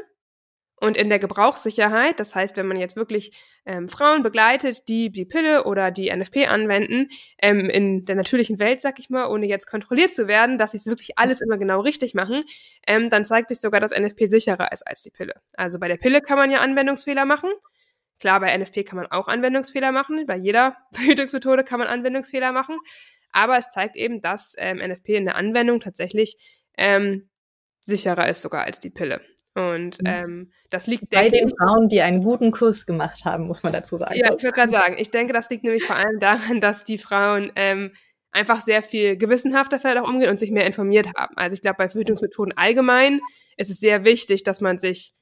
und 0.80 0.96
in 0.96 1.08
der 1.08 1.18
Gebrauchssicherheit, 1.18 2.20
das 2.20 2.34
heißt, 2.34 2.56
wenn 2.56 2.66
man 2.66 2.78
jetzt 2.78 2.96
wirklich 2.96 3.32
ähm, 3.66 3.88
Frauen 3.88 4.22
begleitet, 4.22 4.88
die 4.88 5.10
die 5.10 5.24
Pille 5.24 5.64
oder 5.64 5.90
die 5.90 6.14
NFP 6.14 6.46
anwenden, 6.46 7.08
ähm, 7.42 7.68
in 7.68 8.04
der 8.04 8.14
natürlichen 8.14 8.58
Welt, 8.58 8.80
sag 8.80 8.98
ich 8.98 9.10
mal, 9.10 9.26
ohne 9.26 9.46
jetzt 9.46 9.66
kontrolliert 9.66 10.12
zu 10.12 10.28
werden, 10.28 10.56
dass 10.56 10.72
sie 10.72 10.76
es 10.76 10.86
wirklich 10.86 11.18
alles 11.18 11.40
immer 11.40 11.58
genau 11.58 11.80
richtig 11.80 12.14
machen, 12.14 12.40
ähm, 12.86 13.10
dann 13.10 13.24
zeigt 13.24 13.48
sich 13.48 13.60
sogar, 13.60 13.80
dass 13.80 13.96
NFP 13.98 14.26
sicherer 14.26 14.70
ist 14.72 14.86
als 14.86 15.02
die 15.02 15.10
Pille. 15.10 15.34
Also 15.54 15.78
bei 15.78 15.88
der 15.88 15.96
Pille 15.96 16.20
kann 16.20 16.38
man 16.38 16.50
ja 16.50 16.60
Anwendungsfehler 16.60 17.24
machen. 17.24 17.50
Klar, 18.20 18.40
bei 18.40 18.56
NFP 18.56 18.84
kann 18.84 18.96
man 18.96 19.06
auch 19.08 19.28
Anwendungsfehler 19.28 19.92
machen. 19.92 20.26
Bei 20.26 20.36
jeder 20.36 20.76
Verhütungsmethode 20.92 21.64
kann 21.64 21.78
man 21.78 21.88
Anwendungsfehler 21.88 22.52
machen. 22.52 22.76
Aber 23.32 23.58
es 23.58 23.68
zeigt 23.70 23.96
eben, 23.96 24.22
dass 24.22 24.54
ähm, 24.58 24.78
NFP 24.78 25.10
in 25.16 25.24
der 25.26 25.36
Anwendung 25.36 25.80
tatsächlich 25.80 26.36
ähm, 26.76 27.28
sicherer 27.80 28.28
ist 28.28 28.42
sogar 28.42 28.64
als 28.64 28.80
die 28.80 28.90
Pille. 28.90 29.20
Und 29.58 30.00
mhm. 30.00 30.06
ähm, 30.06 30.52
das 30.70 30.86
liegt 30.86 31.10
bei 31.10 31.28
den 31.28 31.50
Frauen, 31.50 31.88
die 31.88 32.00
einen 32.00 32.22
guten 32.22 32.52
Kurs 32.52 32.86
gemacht 32.86 33.24
haben, 33.24 33.48
muss 33.48 33.64
man 33.64 33.72
dazu 33.72 33.96
sagen. 33.96 34.14
Ja, 34.14 34.32
ich 34.32 34.44
würde 34.44 34.54
gerade 34.54 34.70
sagen, 34.70 34.94
ich 34.98 35.10
denke, 35.10 35.32
das 35.32 35.50
liegt 35.50 35.64
nämlich 35.64 35.82
vor 35.82 35.96
allem 35.96 36.20
daran, 36.20 36.60
dass 36.60 36.84
die 36.84 36.96
Frauen 36.96 37.50
ähm, 37.56 37.90
einfach 38.30 38.62
sehr 38.62 38.84
viel 38.84 39.16
gewissenhafter 39.16 39.80
vielleicht 39.80 39.98
auch 39.98 40.08
umgehen 40.08 40.30
und 40.30 40.38
sich 40.38 40.52
mehr 40.52 40.64
informiert 40.64 41.08
haben. 41.16 41.36
Also 41.36 41.54
ich 41.54 41.60
glaube, 41.60 41.78
bei 41.78 41.88
Verhütungsmethoden 41.88 42.56
allgemein 42.56 43.20
ist 43.56 43.70
es 43.70 43.80
sehr 43.80 44.04
wichtig, 44.04 44.44
dass 44.44 44.60
man 44.60 44.78
sich 44.78 45.12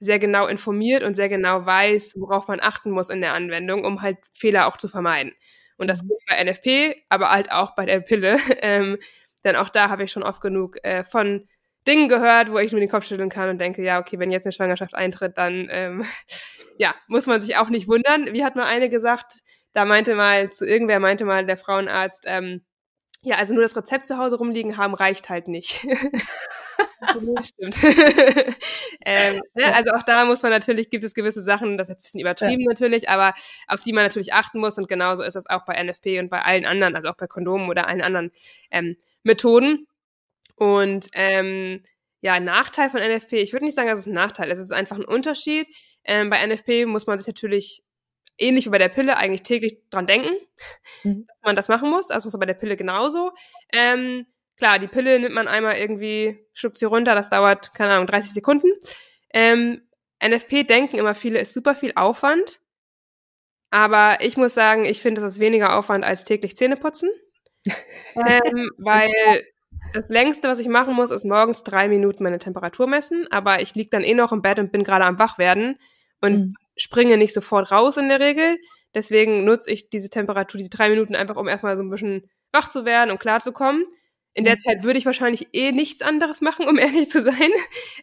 sehr 0.00 0.18
genau 0.18 0.46
informiert 0.46 1.04
und 1.04 1.14
sehr 1.14 1.28
genau 1.28 1.64
weiß, 1.64 2.14
worauf 2.16 2.48
man 2.48 2.58
achten 2.60 2.90
muss 2.90 3.10
in 3.10 3.20
der 3.20 3.34
Anwendung, 3.34 3.84
um 3.84 4.02
halt 4.02 4.18
Fehler 4.32 4.66
auch 4.66 4.76
zu 4.76 4.88
vermeiden. 4.88 5.32
Und 5.76 5.86
das 5.86 6.02
mhm. 6.02 6.08
gilt 6.08 6.20
bei 6.26 6.44
NFP, 6.44 7.04
aber 7.10 7.30
halt 7.30 7.52
auch 7.52 7.76
bei 7.76 7.86
der 7.86 8.00
Pille. 8.00 8.38
Ähm, 8.60 8.98
denn 9.44 9.54
auch 9.54 9.68
da 9.68 9.88
habe 9.88 10.02
ich 10.02 10.10
schon 10.10 10.24
oft 10.24 10.40
genug 10.40 10.78
äh, 10.82 11.04
von 11.04 11.46
Dingen 11.88 12.08
gehört, 12.08 12.52
wo 12.52 12.58
ich 12.58 12.72
nur 12.72 12.80
den 12.80 12.88
Kopf 12.88 13.06
schütteln 13.06 13.30
kann 13.30 13.48
und 13.48 13.60
denke, 13.60 13.82
ja, 13.82 13.98
okay, 13.98 14.18
wenn 14.18 14.30
jetzt 14.30 14.46
eine 14.46 14.52
Schwangerschaft 14.52 14.94
eintritt, 14.94 15.38
dann 15.38 15.68
ähm, 15.70 16.04
ja, 16.78 16.94
muss 17.08 17.26
man 17.26 17.40
sich 17.40 17.56
auch 17.56 17.70
nicht 17.70 17.88
wundern. 17.88 18.32
Wie 18.32 18.44
hat 18.44 18.54
mal 18.54 18.66
eine 18.66 18.88
gesagt, 18.88 19.40
da 19.72 19.84
meinte 19.84 20.14
mal, 20.14 20.50
zu 20.50 20.66
irgendwer 20.66 21.00
meinte 21.00 21.24
mal 21.24 21.44
der 21.44 21.56
Frauenarzt, 21.56 22.24
ähm, 22.26 22.62
ja, 23.22 23.36
also 23.36 23.52
nur 23.52 23.62
das 23.62 23.76
Rezept 23.76 24.06
zu 24.06 24.18
Hause 24.18 24.36
rumliegen 24.36 24.76
haben 24.76 24.94
reicht 24.94 25.28
halt 25.28 25.48
nicht. 25.48 25.86
Stimmt. 27.40 27.76
ähm, 29.04 29.40
ne, 29.54 29.74
also 29.74 29.90
auch 29.90 30.02
da 30.02 30.24
muss 30.24 30.42
man 30.42 30.52
natürlich, 30.52 30.90
gibt 30.90 31.04
es 31.04 31.14
gewisse 31.14 31.42
Sachen, 31.42 31.78
das 31.78 31.88
ist 31.88 31.96
ein 31.98 32.02
bisschen 32.02 32.20
übertrieben 32.20 32.62
ja. 32.62 32.68
natürlich, 32.68 33.08
aber 33.08 33.34
auf 33.66 33.80
die 33.82 33.92
man 33.92 34.04
natürlich 34.04 34.34
achten 34.34 34.60
muss 34.60 34.78
und 34.78 34.88
genauso 34.88 35.22
ist 35.22 35.34
das 35.34 35.46
auch 35.48 35.64
bei 35.64 35.82
NFP 35.82 36.20
und 36.20 36.28
bei 36.28 36.42
allen 36.42 36.64
anderen, 36.64 36.96
also 36.96 37.08
auch 37.08 37.16
bei 37.16 37.26
Kondomen 37.26 37.68
oder 37.68 37.88
allen 37.88 38.02
anderen 38.02 38.30
ähm, 38.70 38.96
Methoden. 39.22 39.86
Und 40.58 41.08
ähm, 41.12 41.82
ja, 42.20 42.40
Nachteil 42.40 42.90
von 42.90 43.00
NFP, 43.00 43.34
ich 43.34 43.52
würde 43.52 43.64
nicht 43.64 43.76
sagen, 43.76 43.88
dass 43.88 44.00
es 44.00 44.06
ein 44.06 44.12
Nachteil 44.12 44.50
ist, 44.50 44.58
es 44.58 44.66
ist 44.66 44.72
einfach 44.72 44.96
ein 44.96 45.04
Unterschied. 45.04 45.68
Ähm, 46.04 46.30
bei 46.30 46.44
NFP 46.44 46.86
muss 46.86 47.06
man 47.06 47.18
sich 47.18 47.28
natürlich 47.28 47.84
ähnlich 48.38 48.66
wie 48.66 48.70
bei 48.70 48.78
der 48.78 48.88
Pille 48.88 49.16
eigentlich 49.16 49.42
täglich 49.42 49.78
dran 49.90 50.06
denken, 50.06 50.34
mhm. 51.04 51.26
dass 51.26 51.42
man 51.42 51.56
das 51.56 51.68
machen 51.68 51.90
muss. 51.90 52.08
Das 52.08 52.24
muss 52.24 52.32
man 52.32 52.40
bei 52.40 52.46
der 52.46 52.54
Pille 52.54 52.76
genauso. 52.76 53.32
Ähm, 53.72 54.26
klar, 54.56 54.78
die 54.78 54.88
Pille 54.88 55.18
nimmt 55.20 55.34
man 55.34 55.48
einmal 55.48 55.76
irgendwie, 55.76 56.44
schluckt 56.54 56.78
sie 56.78 56.86
runter, 56.86 57.14
das 57.14 57.30
dauert, 57.30 57.74
keine 57.74 57.92
Ahnung, 57.92 58.06
30 58.06 58.32
Sekunden. 58.32 58.68
Ähm, 59.32 59.82
NFP 60.24 60.64
denken 60.64 60.98
immer 60.98 61.14
viele, 61.14 61.38
ist 61.38 61.54
super 61.54 61.74
viel 61.74 61.92
Aufwand. 61.94 62.60
Aber 63.70 64.18
ich 64.20 64.36
muss 64.36 64.54
sagen, 64.54 64.86
ich 64.86 65.02
finde, 65.02 65.20
das 65.20 65.34
ist 65.34 65.40
weniger 65.40 65.78
Aufwand 65.78 66.04
als 66.04 66.24
täglich 66.24 66.56
Zähne 66.56 66.76
putzen. 66.76 67.10
ähm, 68.14 68.70
weil 68.78 69.42
das 69.92 70.08
längste, 70.08 70.48
was 70.48 70.58
ich 70.58 70.68
machen 70.68 70.94
muss, 70.94 71.10
ist 71.10 71.24
morgens 71.24 71.64
drei 71.64 71.88
Minuten 71.88 72.22
meine 72.22 72.38
Temperatur 72.38 72.86
messen, 72.86 73.26
aber 73.30 73.60
ich 73.62 73.74
liege 73.74 73.90
dann 73.90 74.02
eh 74.02 74.14
noch 74.14 74.32
im 74.32 74.42
Bett 74.42 74.58
und 74.58 74.72
bin 74.72 74.84
gerade 74.84 75.04
am 75.04 75.18
Wachwerden 75.18 75.78
und 76.20 76.38
mhm. 76.38 76.54
springe 76.76 77.16
nicht 77.16 77.34
sofort 77.34 77.70
raus 77.72 77.96
in 77.96 78.08
der 78.08 78.20
Regel. 78.20 78.58
Deswegen 78.94 79.44
nutze 79.44 79.70
ich 79.70 79.90
diese 79.90 80.10
Temperatur, 80.10 80.58
diese 80.58 80.70
drei 80.70 80.88
Minuten 80.90 81.14
einfach, 81.14 81.36
um 81.36 81.48
erstmal 81.48 81.76
so 81.76 81.82
ein 81.82 81.90
bisschen 81.90 82.28
wach 82.52 82.68
zu 82.68 82.84
werden 82.84 83.10
und 83.10 83.20
klar 83.20 83.40
zu 83.40 83.52
kommen. 83.52 83.84
In 84.34 84.44
der 84.44 84.58
Zeit 84.58 84.82
würde 84.82 84.98
ich 84.98 85.06
wahrscheinlich 85.06 85.48
eh 85.52 85.72
nichts 85.72 86.02
anderes 86.02 86.40
machen, 86.40 86.66
um 86.66 86.78
ehrlich 86.78 87.08
zu 87.08 87.22
sein. 87.22 87.50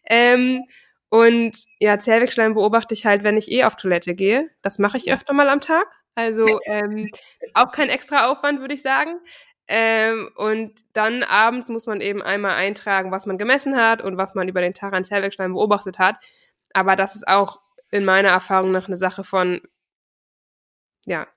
Ähm, 0.10 0.64
und 1.10 1.64
ja, 1.80 1.98
Zervixschleim 1.98 2.56
beobachte 2.56 2.94
ich 2.94 3.06
halt, 3.06 3.24
wenn 3.24 3.38
ich 3.38 3.52
eh 3.52 3.64
auf 3.64 3.76
Toilette 3.76 4.16
gehe. 4.16 4.50
Das 4.62 4.80
mache 4.80 4.98
ich 4.98 5.12
öfter 5.12 5.34
mal 5.34 5.50
am 5.50 5.62
Tag. 5.62 5.86
Also 6.16 6.60
ähm, 6.68 7.10
auch 7.54 7.72
kein 7.72 7.90
extra 7.90 8.30
Aufwand, 8.30 8.60
würde 8.60 8.74
ich 8.74 8.82
sagen. 8.82 9.20
Ähm, 9.68 10.30
und 10.36 10.74
dann 10.94 11.24
abends 11.24 11.70
muss 11.70 11.88
man 11.88 12.02
eben 12.02 12.22
einmal 12.22 12.54
eintragen, 12.54 13.12
was 13.12 13.26
man 13.26 13.38
gemessen 13.38 13.76
hat 13.76 14.02
und 14.02 14.18
was 14.18 14.36
man 14.36 14.48
über 14.48 14.62
den 14.62 14.74
Tag 14.74 14.94
an 14.94 15.04
Zellwechseln 15.04 15.54
beobachtet 15.54 15.98
hat. 15.98 16.18
Aber 16.74 16.96
das 16.96 17.16
ist 17.16 17.28
auch 17.28 17.62
in 17.92 18.06
meiner 18.06 18.30
Erfahrung 18.30 18.72
nach 18.72 18.88
eine 18.88 18.98
Sache 18.98 19.24
von, 19.24 19.62
ja, 21.06 21.28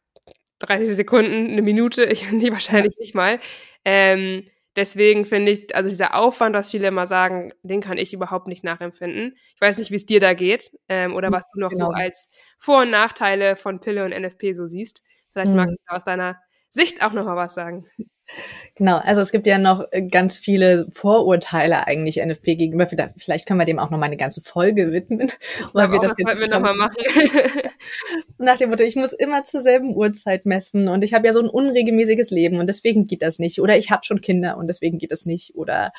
30 0.61 0.97
Sekunden, 0.97 1.53
eine 1.53 1.63
Minute, 1.63 2.05
ich 2.05 2.31
nee, 2.33 2.51
wahrscheinlich 2.53 2.97
nicht 2.99 3.15
mal. 3.15 3.41
Ähm, 3.85 4.45
deswegen 4.77 5.25
finde 5.25 5.53
ich, 5.53 5.75
also 5.75 5.89
dieser 5.89 6.15
Aufwand, 6.15 6.55
was 6.55 6.71
viele 6.71 6.89
immer 6.89 7.07
sagen, 7.07 7.53
den 7.63 7.81
kann 7.81 7.99
ich 7.99 8.13
überhaupt 8.13 8.49
nicht 8.49 8.65
nachempfinden. 8.65 9.37
Ich 9.55 9.61
weiß 9.61 9.79
nicht, 9.79 9.91
wie 9.91 9.97
es 9.97 10.07
dir 10.07 10.21
da 10.21 10.35
geht 10.35 10.71
ähm, 10.89 11.15
oder 11.15 11.29
hm, 11.29 11.35
was 11.35 11.45
du 11.53 11.61
noch 11.61 11.71
genau. 11.71 11.87
so 11.87 11.93
als 11.93 12.29
Vor- 12.59 12.83
und 12.83 12.91
Nachteile 12.91 13.57
von 13.57 13.81
Pille 13.81 14.05
und 14.05 14.11
NFP 14.11 14.53
so 14.53 14.67
siehst. 14.67 15.03
Vielleicht 15.33 15.51
mhm. 15.51 15.57
magst 15.57 15.77
du 15.77 15.95
aus 15.95 16.05
deiner 16.05 16.41
Sicht 16.69 17.03
auch 17.03 17.13
noch 17.13 17.25
mal 17.25 17.37
was 17.37 17.55
sagen. 17.55 17.87
Genau, 18.79 18.99
also 18.99 19.21
es 19.21 19.33
gibt 19.33 19.49
ja 19.49 19.59
noch 19.59 19.87
äh, 19.91 20.03
ganz 20.03 20.39
viele 20.39 20.87
Vorurteile 20.93 21.89
eigentlich 21.89 22.25
NFP 22.25 22.55
gegenüber. 22.55 22.87
Vielleicht 23.17 23.49
können 23.49 23.59
wir 23.59 23.65
dem 23.65 23.81
auch 23.81 23.91
noch 23.91 23.99
mal 23.99 24.07
eine 24.07 24.17
ganze 24.17 24.41
Folge 24.41 24.93
widmen, 24.93 25.33
weil 25.73 25.91
wir 25.91 25.99
das 25.99 26.15
jetzt 26.17 26.39
wir 26.39 26.47
noch 26.47 26.61
mal 26.61 26.77
machen. 26.77 26.95
Nach 28.39 28.57
dem 28.57 28.71
Motto, 28.71 28.85
ich 28.85 28.95
muss 28.95 29.13
immer 29.13 29.45
zur 29.45 29.63
selben 29.63 29.97
Uhrzeit 29.97 30.47
messen 30.47 30.87
und 30.87 31.03
ich 31.03 31.13
habe 31.13 31.27
ja 31.27 31.33
so 31.33 31.41
ein 31.41 31.49
unregelmäßiges 31.49 32.31
Leben 32.31 32.61
und 32.61 32.69
deswegen 32.69 33.07
geht 33.09 33.23
das 33.23 33.41
nicht. 33.41 33.61
Oder 33.61 33.77
ich 33.77 33.91
habe 33.91 34.05
schon 34.05 34.21
Kinder 34.21 34.57
und 34.57 34.69
deswegen 34.69 34.99
geht 34.99 35.11
das 35.11 35.27
nicht. 35.27 35.57
Oder 35.57 35.91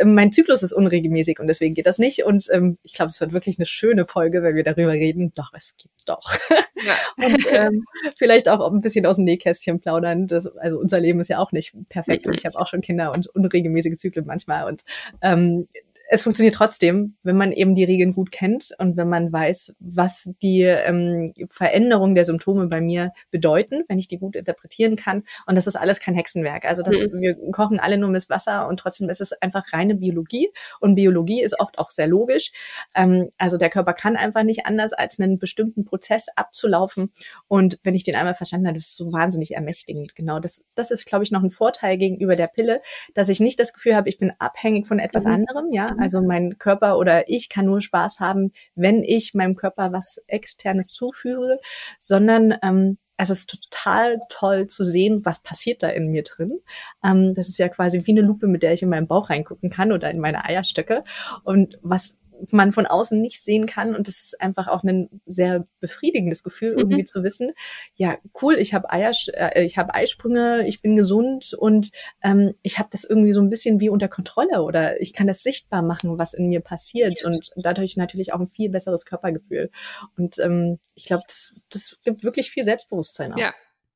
äh, 0.00 0.04
mein 0.04 0.32
Zyklus 0.32 0.64
ist 0.64 0.72
unregelmäßig 0.72 1.38
und 1.38 1.46
deswegen 1.46 1.76
geht 1.76 1.86
das 1.86 1.98
nicht. 1.98 2.24
Und 2.24 2.46
ähm, 2.52 2.74
ich 2.82 2.94
glaube, 2.94 3.10
es 3.10 3.20
wird 3.20 3.32
wirklich 3.32 3.60
eine 3.60 3.66
schöne 3.66 4.06
Folge, 4.06 4.42
wenn 4.42 4.56
wir 4.56 4.64
darüber 4.64 4.90
reden. 4.90 5.30
Doch, 5.36 5.52
es 5.56 5.76
geht 5.76 5.92
doch. 6.04 6.36
Ja. 6.84 6.94
und 7.24 7.46
ähm, 7.52 7.84
vielleicht 8.16 8.48
auch 8.48 8.72
ein 8.72 8.80
bisschen 8.80 9.06
aus 9.06 9.16
dem 9.16 9.24
Nähkästchen 9.24 9.80
plaudern. 9.80 10.26
Das, 10.26 10.48
also 10.56 10.80
unser 10.80 10.98
Leben 10.98 11.20
ist 11.20 11.28
ja 11.28 11.38
auch 11.38 11.52
nicht 11.52 11.57
perfekt 11.88 11.88
perfekt 11.88 12.26
und 12.26 12.34
ich 12.34 12.44
habe 12.44 12.58
auch 12.58 12.66
schon 12.66 12.80
Kinder 12.80 13.12
und 13.12 13.26
unregelmäßige 13.28 13.96
Zyklen 13.96 14.26
manchmal. 14.26 14.66
Und 14.66 14.82
ähm, 15.22 15.68
es 16.10 16.22
funktioniert 16.22 16.54
trotzdem, 16.54 17.16
wenn 17.22 17.36
man 17.36 17.52
eben 17.52 17.74
die 17.74 17.84
Regeln 17.84 18.12
gut 18.12 18.32
kennt 18.32 18.70
und 18.78 18.96
wenn 18.96 19.10
man 19.10 19.30
weiß, 19.30 19.74
was 19.78 20.30
die 20.42 20.62
ähm, 20.62 21.34
Veränderung 21.50 22.14
der 22.14 22.24
Symptome 22.24 22.66
bei 22.68 22.80
mir 22.80 23.12
bedeuten, 23.30 23.84
wenn 23.88 23.98
ich 23.98 24.08
die 24.08 24.18
gut 24.18 24.34
interpretieren 24.34 24.96
kann. 24.96 25.24
Und 25.46 25.56
das 25.56 25.66
ist 25.66 25.76
alles 25.76 26.00
kein 26.00 26.14
Hexenwerk. 26.14 26.64
Also 26.64 26.82
das, 26.82 27.12
mhm. 27.12 27.20
wir 27.20 27.36
kochen 27.52 27.78
alle 27.78 27.98
nur 27.98 28.08
mit 28.08 28.28
Wasser 28.30 28.68
und 28.68 28.80
trotzdem 28.80 29.10
ist 29.10 29.20
es 29.20 29.32
einfach 29.34 29.70
reine 29.74 29.96
Biologie. 29.96 30.48
Und 30.80 30.94
Biologie 30.94 31.42
ist 31.42 31.60
oft 31.60 31.78
auch 31.78 31.90
sehr 31.90 32.06
logisch. 32.06 32.52
Ähm, 32.94 33.28
also 33.36 33.58
der 33.58 33.68
Körper 33.68 33.92
kann 33.92 34.16
einfach 34.16 34.44
nicht 34.44 34.64
anders, 34.64 34.94
als 34.94 35.20
einen 35.20 35.38
bestimmten 35.38 35.84
Prozess 35.84 36.28
abzulaufen. 36.36 37.12
Und 37.48 37.78
wenn 37.82 37.94
ich 37.94 38.04
den 38.04 38.14
einmal 38.14 38.34
verstanden 38.34 38.66
habe, 38.66 38.78
das 38.78 38.86
ist 38.86 38.96
so 38.96 39.12
wahnsinnig 39.12 39.54
ermächtigend. 39.54 40.14
Genau, 40.14 40.40
das, 40.40 40.64
das 40.74 40.90
ist, 40.90 41.04
glaube 41.04 41.24
ich, 41.24 41.30
noch 41.30 41.42
ein 41.42 41.50
Vorteil 41.50 41.98
gegenüber 41.98 42.34
der 42.34 42.46
Pille, 42.46 42.80
dass 43.12 43.28
ich 43.28 43.40
nicht 43.40 43.60
das 43.60 43.74
Gefühl 43.74 43.94
habe, 43.94 44.08
ich 44.08 44.16
bin 44.16 44.32
abhängig 44.38 44.88
von 44.88 44.98
etwas 44.98 45.24
mhm. 45.24 45.32
anderem, 45.32 45.66
ja. 45.70 45.97
Also 45.98 46.22
mein 46.22 46.58
Körper 46.58 46.98
oder 46.98 47.28
ich 47.28 47.48
kann 47.48 47.66
nur 47.66 47.80
Spaß 47.80 48.20
haben, 48.20 48.52
wenn 48.74 49.02
ich 49.02 49.34
meinem 49.34 49.54
Körper 49.54 49.92
was 49.92 50.22
Externes 50.26 50.88
zufüge, 50.88 51.56
sondern 51.98 52.54
ähm, 52.62 52.98
es 53.16 53.30
ist 53.30 53.50
total 53.50 54.20
toll 54.28 54.68
zu 54.68 54.84
sehen, 54.84 55.24
was 55.24 55.42
passiert 55.42 55.82
da 55.82 55.88
in 55.88 56.08
mir 56.08 56.22
drin. 56.22 56.60
Ähm, 57.04 57.34
das 57.34 57.48
ist 57.48 57.58
ja 57.58 57.68
quasi 57.68 58.06
wie 58.06 58.12
eine 58.12 58.20
Lupe, 58.20 58.46
mit 58.46 58.62
der 58.62 58.72
ich 58.72 58.82
in 58.82 58.88
meinen 58.88 59.08
Bauch 59.08 59.28
reingucken 59.28 59.70
kann 59.70 59.90
oder 59.90 60.10
in 60.10 60.20
meine 60.20 60.44
Eierstöcke. 60.44 61.02
Und 61.42 61.80
was 61.82 62.18
man 62.50 62.72
von 62.72 62.86
außen 62.86 63.20
nicht 63.20 63.42
sehen 63.42 63.66
kann. 63.66 63.94
Und 63.94 64.08
das 64.08 64.22
ist 64.22 64.40
einfach 64.40 64.68
auch 64.68 64.82
ein 64.84 65.20
sehr 65.26 65.64
befriedigendes 65.80 66.42
Gefühl, 66.42 66.72
mhm. 66.72 66.78
irgendwie 66.78 67.04
zu 67.04 67.22
wissen, 67.24 67.52
ja, 67.94 68.18
cool, 68.42 68.56
ich 68.56 68.74
habe 68.74 68.90
Eier, 68.90 69.12
äh, 69.34 69.64
ich 69.64 69.78
habe 69.78 69.94
Eisprünge, 69.94 70.66
ich 70.66 70.82
bin 70.82 70.96
gesund 70.96 71.54
und 71.58 71.90
ähm, 72.22 72.54
ich 72.62 72.78
habe 72.78 72.88
das 72.90 73.04
irgendwie 73.04 73.32
so 73.32 73.40
ein 73.40 73.50
bisschen 73.50 73.80
wie 73.80 73.88
unter 73.88 74.08
Kontrolle 74.08 74.62
oder 74.62 75.00
ich 75.00 75.12
kann 75.12 75.26
das 75.26 75.42
sichtbar 75.42 75.82
machen, 75.82 76.18
was 76.18 76.34
in 76.34 76.48
mir 76.48 76.60
passiert 76.60 77.24
und 77.24 77.50
dadurch 77.56 77.96
natürlich 77.96 78.32
auch 78.32 78.40
ein 78.40 78.48
viel 78.48 78.70
besseres 78.70 79.04
Körpergefühl. 79.04 79.70
Und 80.16 80.38
ähm, 80.38 80.78
ich 80.94 81.06
glaube, 81.06 81.24
das, 81.26 81.54
das 81.70 81.98
gibt 82.04 82.24
wirklich 82.24 82.50
viel 82.50 82.64
Selbstbewusstsein 82.64 83.32
auch. 83.32 83.38
Ja, 83.38 83.54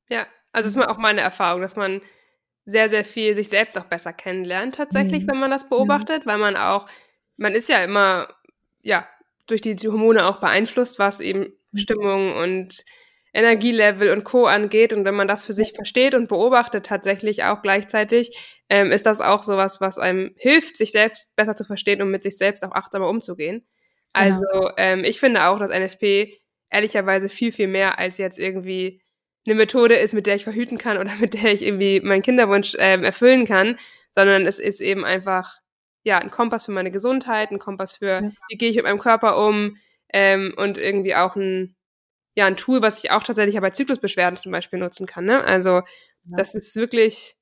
ja. 0.09 0.25
Also 0.51 0.67
das 0.67 0.75
ist 0.75 0.89
auch 0.89 0.99
meine 0.99 1.21
Erfahrung, 1.21 1.61
dass 1.61 1.75
man 1.75 2.01
sehr, 2.65 2.89
sehr 2.89 3.03
viel 3.03 3.35
sich 3.35 3.49
selbst 3.49 3.77
auch 3.77 3.85
besser 3.85 4.13
kennenlernt 4.13 4.75
tatsächlich, 4.75 5.23
mhm. 5.23 5.27
wenn 5.29 5.39
man 5.39 5.51
das 5.51 5.67
beobachtet, 5.67 6.21
ja. 6.21 6.25
weil 6.25 6.37
man 6.37 6.55
auch 6.55 6.87
man 7.37 7.53
ist 7.53 7.69
ja 7.69 7.83
immer, 7.83 8.27
ja, 8.81 9.07
durch 9.47 9.61
die, 9.61 9.75
die 9.75 9.89
Hormone 9.89 10.25
auch 10.25 10.39
beeinflusst, 10.39 10.99
was 10.99 11.19
eben 11.19 11.47
Stimmung 11.75 12.35
und 12.35 12.83
Energielevel 13.33 14.11
und 14.11 14.23
Co. 14.23 14.45
angeht. 14.45 14.93
Und 14.93 15.05
wenn 15.05 15.15
man 15.15 15.27
das 15.27 15.43
für 15.43 15.53
sich 15.53 15.73
versteht 15.73 16.13
und 16.13 16.29
beobachtet 16.29 16.85
tatsächlich 16.85 17.43
auch 17.43 17.61
gleichzeitig, 17.61 18.37
ähm, 18.69 18.91
ist 18.91 19.05
das 19.05 19.21
auch 19.21 19.43
sowas, 19.43 19.81
was 19.81 19.97
einem 19.97 20.33
hilft, 20.37 20.77
sich 20.77 20.91
selbst 20.91 21.27
besser 21.35 21.55
zu 21.55 21.65
verstehen 21.65 22.01
und 22.01 22.11
mit 22.11 22.23
sich 22.23 22.37
selbst 22.37 22.63
auch 22.63 22.71
achtsamer 22.71 23.09
umzugehen. 23.09 23.65
Also 24.13 24.41
genau. 24.41 24.71
ähm, 24.77 25.03
ich 25.03 25.19
finde 25.19 25.47
auch, 25.47 25.59
dass 25.59 25.71
NFP 25.71 26.37
ehrlicherweise 26.69 27.29
viel, 27.29 27.51
viel 27.51 27.67
mehr 27.67 27.97
als 27.97 28.19
jetzt 28.19 28.37
irgendwie 28.37 29.01
eine 29.45 29.55
Methode 29.55 29.95
ist, 29.95 30.13
mit 30.13 30.27
der 30.27 30.35
ich 30.35 30.43
verhüten 30.43 30.77
kann 30.77 30.97
oder 30.97 31.11
mit 31.19 31.33
der 31.33 31.51
ich 31.51 31.63
irgendwie 31.63 31.99
meinen 32.01 32.21
Kinderwunsch 32.21 32.75
ähm, 32.77 33.03
erfüllen 33.03 33.45
kann, 33.45 33.77
sondern 34.11 34.45
es 34.45 34.59
ist 34.59 34.79
eben 34.79 35.03
einfach 35.03 35.62
ja, 36.03 36.19
ein 36.19 36.31
Kompass 36.31 36.65
für 36.65 36.71
meine 36.71 36.91
Gesundheit, 36.91 37.51
ein 37.51 37.59
Kompass 37.59 37.97
für, 37.97 38.21
ja. 38.21 38.31
wie 38.49 38.57
gehe 38.57 38.69
ich 38.69 38.75
mit 38.75 38.85
meinem 38.85 38.99
Körper 38.99 39.45
um 39.45 39.77
ähm, 40.11 40.53
und 40.57 40.77
irgendwie 40.77 41.15
auch 41.15 41.35
ein, 41.35 41.75
ja, 42.35 42.45
ein 42.45 42.57
Tool, 42.57 42.81
was 42.81 43.03
ich 43.03 43.11
auch 43.11 43.23
tatsächlich 43.23 43.59
bei 43.59 43.69
Zyklusbeschwerden 43.69 44.37
zum 44.37 44.51
Beispiel 44.51 44.79
nutzen 44.79 45.05
kann. 45.05 45.25
Ne? 45.25 45.43
Also 45.43 45.69
ja. 45.69 45.83
das 46.37 46.55
ist 46.55 46.75
wirklich 46.75 47.35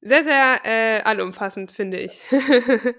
sehr, 0.00 0.22
sehr 0.22 0.60
äh, 0.64 1.02
allumfassend, 1.02 1.70
finde 1.70 1.98
ich. 1.98 2.18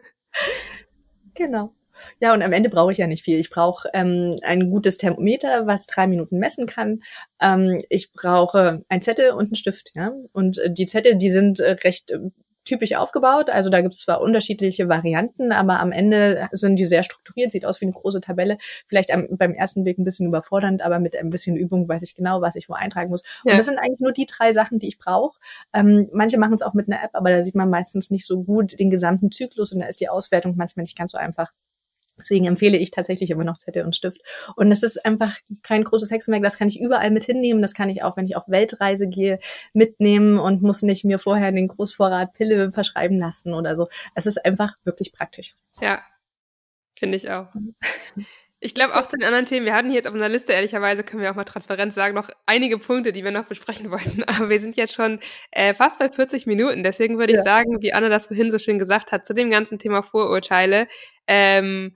genau. 1.35 1.73
Ja, 2.19 2.33
und 2.33 2.41
am 2.41 2.51
Ende 2.51 2.69
brauche 2.69 2.91
ich 2.91 2.97
ja 2.97 3.07
nicht 3.07 3.23
viel. 3.23 3.39
Ich 3.39 3.49
brauche 3.49 3.89
ähm, 3.93 4.35
ein 4.41 4.69
gutes 4.69 4.97
Thermometer, 4.97 5.67
was 5.67 5.87
drei 5.87 6.07
Minuten 6.07 6.39
messen 6.39 6.67
kann. 6.67 7.01
Ähm, 7.41 7.77
ich 7.89 8.11
brauche 8.11 8.83
ein 8.89 9.01
Zettel 9.01 9.31
und 9.31 9.45
einen 9.45 9.55
Stift. 9.55 9.91
Ja? 9.95 10.11
Und 10.33 10.57
äh, 10.57 10.73
die 10.73 10.85
Zettel, 10.85 11.15
die 11.15 11.31
sind 11.31 11.59
äh, 11.59 11.71
recht 11.71 12.11
äh, 12.11 12.19
typisch 12.66 12.93
aufgebaut. 12.95 13.49
Also 13.49 13.70
da 13.70 13.82
gibt 13.82 13.93
es 13.93 14.01
zwar 14.01 14.22
unterschiedliche 14.22 14.89
Varianten, 14.89 15.51
aber 15.51 15.80
am 15.80 15.91
Ende 15.91 16.49
sind 16.51 16.78
die 16.78 16.86
sehr 16.86 17.03
strukturiert, 17.03 17.51
sieht 17.51 17.66
aus 17.66 17.80
wie 17.80 17.86
eine 17.86 17.93
große 17.93 18.20
Tabelle. 18.20 18.57
Vielleicht 18.88 19.11
am, 19.13 19.28
beim 19.32 19.53
ersten 19.53 19.84
Blick 19.84 19.97
ein 19.97 20.03
bisschen 20.03 20.28
überfordernd, 20.28 20.82
aber 20.82 20.99
mit 20.99 21.16
ein 21.16 21.30
bisschen 21.30 21.55
Übung 21.55 21.88
weiß 21.88 22.01
ich 22.01 22.16
genau, 22.16 22.41
was 22.41 22.55
ich 22.55 22.68
wo 22.68 22.74
eintragen 22.74 23.09
muss. 23.09 23.24
Ja. 23.43 23.51
Und 23.51 23.57
das 23.57 23.66
sind 23.66 23.78
eigentlich 23.78 23.99
nur 23.99 24.11
die 24.11 24.26
drei 24.26 24.51
Sachen, 24.51 24.80
die 24.80 24.88
ich 24.88 24.97
brauche. 24.97 25.39
Ähm, 25.74 26.09
manche 26.11 26.38
machen 26.38 26.53
es 26.53 26.61
auch 26.61 26.74
mit 26.74 26.89
einer 26.89 27.03
App, 27.03 27.11
aber 27.13 27.30
da 27.30 27.41
sieht 27.41 27.55
man 27.55 27.70
meistens 27.70 28.09
nicht 28.11 28.26
so 28.26 28.43
gut 28.43 28.80
den 28.80 28.89
gesamten 28.89 29.32
Zyklus 29.32 29.72
und 29.72 29.80
da 29.80 29.86
ist 29.86 30.01
die 30.01 30.09
Auswertung 30.09 30.55
manchmal 30.57 30.84
nicht 30.84 30.97
ganz 30.97 31.11
so 31.11 31.18
einfach. 31.18 31.51
Deswegen 32.18 32.45
empfehle 32.45 32.78
ich 32.78 32.91
tatsächlich 32.91 33.30
immer 33.30 33.43
noch 33.43 33.57
Zettel 33.57 33.86
und 33.86 33.95
Stift. 33.95 34.22
Und 34.55 34.72
es 34.72 34.84
ist 34.84 35.05
einfach 35.05 35.38
kein 35.63 35.84
großes 35.84 36.11
Hexenwerk. 36.11 36.43
Das 36.43 36.57
kann 36.57 36.68
ich 36.68 36.80
überall 36.80 37.11
mit 37.11 37.24
hinnehmen. 37.24 37.61
Das 37.61 37.74
kann 37.74 37.89
ich 37.89 38.03
auch, 38.03 38.18
wenn 38.18 38.26
ich 38.26 38.36
auf 38.36 38.47
Weltreise 38.47 39.07
gehe, 39.07 39.39
mitnehmen 39.74 40.39
und 40.39 40.61
muss 40.61 40.82
nicht 40.82 41.05
mir 41.05 41.20
vorher 41.20 41.51
den 41.51 41.68
Großvorrat 41.68 42.34
Pille 42.34 42.72
verschreiben 42.72 43.20
lassen 43.20 43.53
oder 43.53 43.76
so. 43.76 43.88
Es 44.16 44.26
ist 44.26 44.45
einfach 44.45 44.76
wirklich 44.84 45.11
praktisch. 45.11 45.55
Ja, 45.82 46.01
finde 46.97 47.18
ich 47.18 47.30
auch. 47.30 47.47
Ich 48.61 48.74
glaube 48.74 48.95
auch 48.95 49.05
zu 49.05 49.16
den 49.18 49.28
anderen 49.28 49.45
Themen, 49.45 49.66
wir 49.66 49.76
hatten 49.76 49.89
hier 49.89 49.97
jetzt 49.97 50.07
auf 50.07 50.13
unserer 50.13 50.30
Liste, 50.30 50.53
ehrlicherweise 50.53 51.03
können 51.03 51.22
wir 51.22 51.30
auch 51.30 51.36
mal 51.36 51.43
transparent 51.43 51.93
sagen, 51.93 52.16
noch 52.16 52.30
einige 52.47 52.80
Punkte, 52.80 53.11
die 53.11 53.24
wir 53.24 53.30
noch 53.30 53.45
besprechen 53.45 53.91
wollten. 53.91 54.24
Aber 54.24 54.49
wir 54.49 54.59
sind 54.59 54.76
jetzt 54.78 54.93
schon 54.93 55.20
äh, 55.51 55.74
fast 55.74 55.99
bei 55.99 56.09
40 56.09 56.47
Minuten. 56.47 56.82
Deswegen 56.82 57.20
würde 57.20 57.34
ich 57.34 57.38
ja. 57.38 57.43
sagen, 57.43 57.82
wie 57.82 57.93
Anna 57.93 58.09
das 58.09 58.26
vorhin 58.26 58.49
so 58.49 58.57
schön 58.57 58.80
gesagt 58.80 59.11
hat, 59.11 59.28
zu 59.28 59.34
dem 59.34 59.51
ganzen 59.51 59.78
Thema 59.78 60.01
Vorurteile, 60.01 60.88
ähm, 61.28 61.95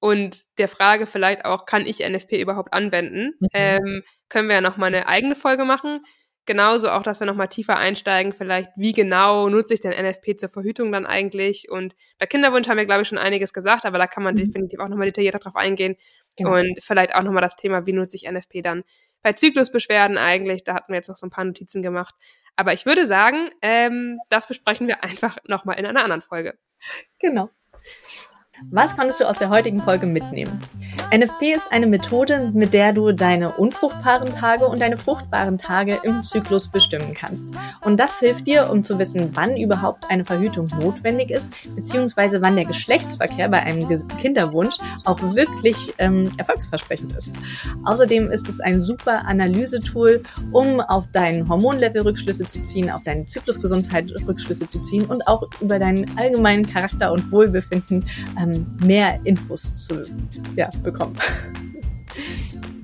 und 0.00 0.58
der 0.58 0.68
Frage 0.68 1.06
vielleicht 1.06 1.44
auch, 1.44 1.66
kann 1.66 1.86
ich 1.86 2.00
NFP 2.00 2.40
überhaupt 2.40 2.72
anwenden, 2.72 3.34
mhm. 3.38 3.48
ähm, 3.52 4.02
können 4.28 4.48
wir 4.48 4.56
ja 4.56 4.60
nochmal 4.60 4.88
eine 4.88 5.06
eigene 5.06 5.34
Folge 5.34 5.64
machen. 5.64 6.02
Genauso 6.46 6.88
auch, 6.88 7.02
dass 7.02 7.20
wir 7.20 7.26
nochmal 7.26 7.48
tiefer 7.48 7.76
einsteigen, 7.76 8.32
vielleicht, 8.32 8.70
wie 8.74 8.92
genau 8.92 9.48
nutze 9.50 9.74
ich 9.74 9.80
den 9.80 9.92
NFP 9.92 10.36
zur 10.36 10.48
Verhütung 10.48 10.90
dann 10.90 11.06
eigentlich? 11.06 11.70
Und 11.70 11.94
bei 12.18 12.26
Kinderwunsch 12.26 12.66
haben 12.66 12.78
wir, 12.78 12.86
glaube 12.86 13.02
ich, 13.02 13.08
schon 13.08 13.18
einiges 13.18 13.52
gesagt, 13.52 13.84
aber 13.84 13.98
da 13.98 14.06
kann 14.06 14.24
man 14.24 14.34
mhm. 14.34 14.38
definitiv 14.38 14.80
auch 14.80 14.88
nochmal 14.88 15.06
detaillierter 15.06 15.38
drauf 15.38 15.54
eingehen. 15.54 15.96
Genau. 16.36 16.56
Und 16.56 16.82
vielleicht 16.82 17.14
auch 17.14 17.22
nochmal 17.22 17.42
das 17.42 17.56
Thema, 17.56 17.86
wie 17.86 17.92
nutze 17.92 18.16
ich 18.16 18.28
NFP 18.28 18.62
dann 18.62 18.84
bei 19.22 19.34
Zyklusbeschwerden 19.34 20.16
eigentlich? 20.16 20.64
Da 20.64 20.74
hatten 20.74 20.92
wir 20.92 20.96
jetzt 20.96 21.08
noch 21.08 21.16
so 21.16 21.26
ein 21.26 21.30
paar 21.30 21.44
Notizen 21.44 21.82
gemacht. 21.82 22.14
Aber 22.56 22.72
ich 22.72 22.86
würde 22.86 23.06
sagen, 23.06 23.50
ähm, 23.60 24.18
das 24.30 24.46
besprechen 24.46 24.88
wir 24.88 25.04
einfach 25.04 25.36
nochmal 25.46 25.78
in 25.78 25.84
einer 25.86 26.02
anderen 26.02 26.22
Folge. 26.22 26.58
Genau. 27.18 27.50
Was 28.68 28.94
konntest 28.94 29.20
du 29.20 29.24
aus 29.24 29.38
der 29.38 29.48
heutigen 29.48 29.80
Folge 29.80 30.06
mitnehmen? 30.06 30.60
NFP 31.12 31.54
ist 31.54 31.72
eine 31.72 31.86
Methode, 31.86 32.52
mit 32.54 32.72
der 32.72 32.92
du 32.92 33.10
deine 33.10 33.52
unfruchtbaren 33.52 34.32
Tage 34.32 34.66
und 34.66 34.80
deine 34.80 34.96
fruchtbaren 34.96 35.58
Tage 35.58 35.98
im 36.04 36.22
Zyklus 36.22 36.68
bestimmen 36.68 37.14
kannst. 37.14 37.44
Und 37.80 37.98
das 37.98 38.20
hilft 38.20 38.46
dir, 38.46 38.70
um 38.70 38.84
zu 38.84 38.98
wissen, 38.98 39.30
wann 39.32 39.56
überhaupt 39.56 40.04
eine 40.08 40.24
Verhütung 40.24 40.68
notwendig 40.78 41.30
ist, 41.30 41.52
beziehungsweise 41.74 42.42
wann 42.42 42.54
der 42.54 42.64
Geschlechtsverkehr 42.64 43.48
bei 43.48 43.60
einem 43.60 43.88
Kinderwunsch 44.18 44.76
auch 45.04 45.20
wirklich 45.34 45.94
ähm, 45.98 46.30
erfolgsversprechend 46.36 47.12
ist. 47.16 47.32
Außerdem 47.84 48.30
ist 48.30 48.48
es 48.48 48.60
ein 48.60 48.82
super 48.82 49.24
Analysetool, 49.24 50.22
um 50.52 50.80
auf 50.80 51.08
deinen 51.08 51.48
Hormonlevel 51.48 52.02
Rückschlüsse 52.02 52.46
zu 52.46 52.62
ziehen, 52.62 52.90
auf 52.90 53.02
deine 53.02 53.26
Zyklusgesundheit 53.26 54.12
Rückschlüsse 54.28 54.68
zu 54.68 54.80
ziehen 54.80 55.06
und 55.06 55.26
auch 55.26 55.48
über 55.60 55.78
deinen 55.78 56.16
allgemeinen 56.16 56.66
Charakter 56.66 57.12
und 57.12 57.32
Wohlbefinden 57.32 58.06
ähm, 58.38 58.49
mehr 58.80 59.18
Infos 59.24 59.86
zu 59.86 60.04
ja, 60.56 60.70
bekommen 60.82 61.00
bekommen. 61.00 61.16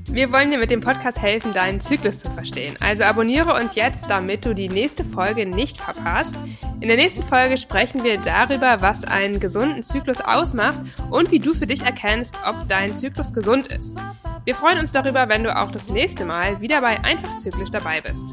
Wir 0.08 0.32
wollen 0.32 0.50
dir 0.50 0.58
mit 0.58 0.70
dem 0.70 0.80
Podcast 0.80 1.20
helfen, 1.20 1.52
deinen 1.52 1.80
Zyklus 1.80 2.20
zu 2.20 2.30
verstehen. 2.30 2.76
Also 2.80 3.02
abonniere 3.04 3.54
uns 3.54 3.74
jetzt, 3.74 4.08
damit 4.08 4.44
du 4.44 4.54
die 4.54 4.68
nächste 4.68 5.04
Folge 5.04 5.44
nicht 5.44 5.78
verpasst. 5.78 6.36
In 6.80 6.88
der 6.88 6.96
nächsten 6.96 7.22
Folge 7.22 7.58
sprechen 7.58 8.02
wir 8.02 8.18
darüber, 8.18 8.80
was 8.80 9.04
einen 9.04 9.40
gesunden 9.40 9.82
Zyklus 9.82 10.20
ausmacht 10.20 10.80
und 11.10 11.32
wie 11.32 11.40
du 11.40 11.54
für 11.54 11.66
dich 11.66 11.82
erkennst, 11.82 12.36
ob 12.48 12.68
dein 12.68 12.94
Zyklus 12.94 13.32
gesund 13.32 13.66
ist. 13.68 13.96
Wir 14.44 14.54
freuen 14.54 14.78
uns 14.78 14.92
darüber, 14.92 15.28
wenn 15.28 15.42
du 15.42 15.54
auch 15.54 15.72
das 15.72 15.90
nächste 15.90 16.24
Mal 16.24 16.60
wieder 16.60 16.80
bei 16.80 17.02
Einfach 17.02 17.36
Zyklisch 17.36 17.70
dabei 17.70 18.00
bist. 18.00 18.24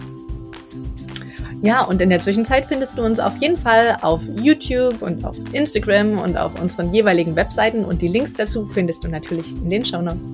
Ja, 1.64 1.82
und 1.82 2.02
in 2.02 2.10
der 2.10 2.20
Zwischenzeit 2.20 2.66
findest 2.66 2.98
du 2.98 3.04
uns 3.04 3.22
auf 3.22 3.38
jeden 3.38 3.58
Fall 3.58 3.98
auf 4.02 4.22
YouTube 4.42 5.02
und 5.02 5.24
auf 5.24 5.38
Instagram 5.54 6.20
und 6.20 6.36
auf 6.36 6.62
unseren 6.62 6.94
jeweiligen 6.94 7.38
Webseiten 7.38 7.86
und 7.86 8.02
die 8.02 8.10
Links 8.10 8.34
dazu 8.34 8.66
findest 8.66 9.06
du 9.06 9.08
natürlich 9.08 9.50
in 9.50 9.70
den 9.70 9.86
Shownotes. 9.86 10.28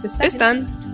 Bis 0.00 0.16
dann. 0.16 0.20
Bis 0.20 0.38
dann. 0.38 0.85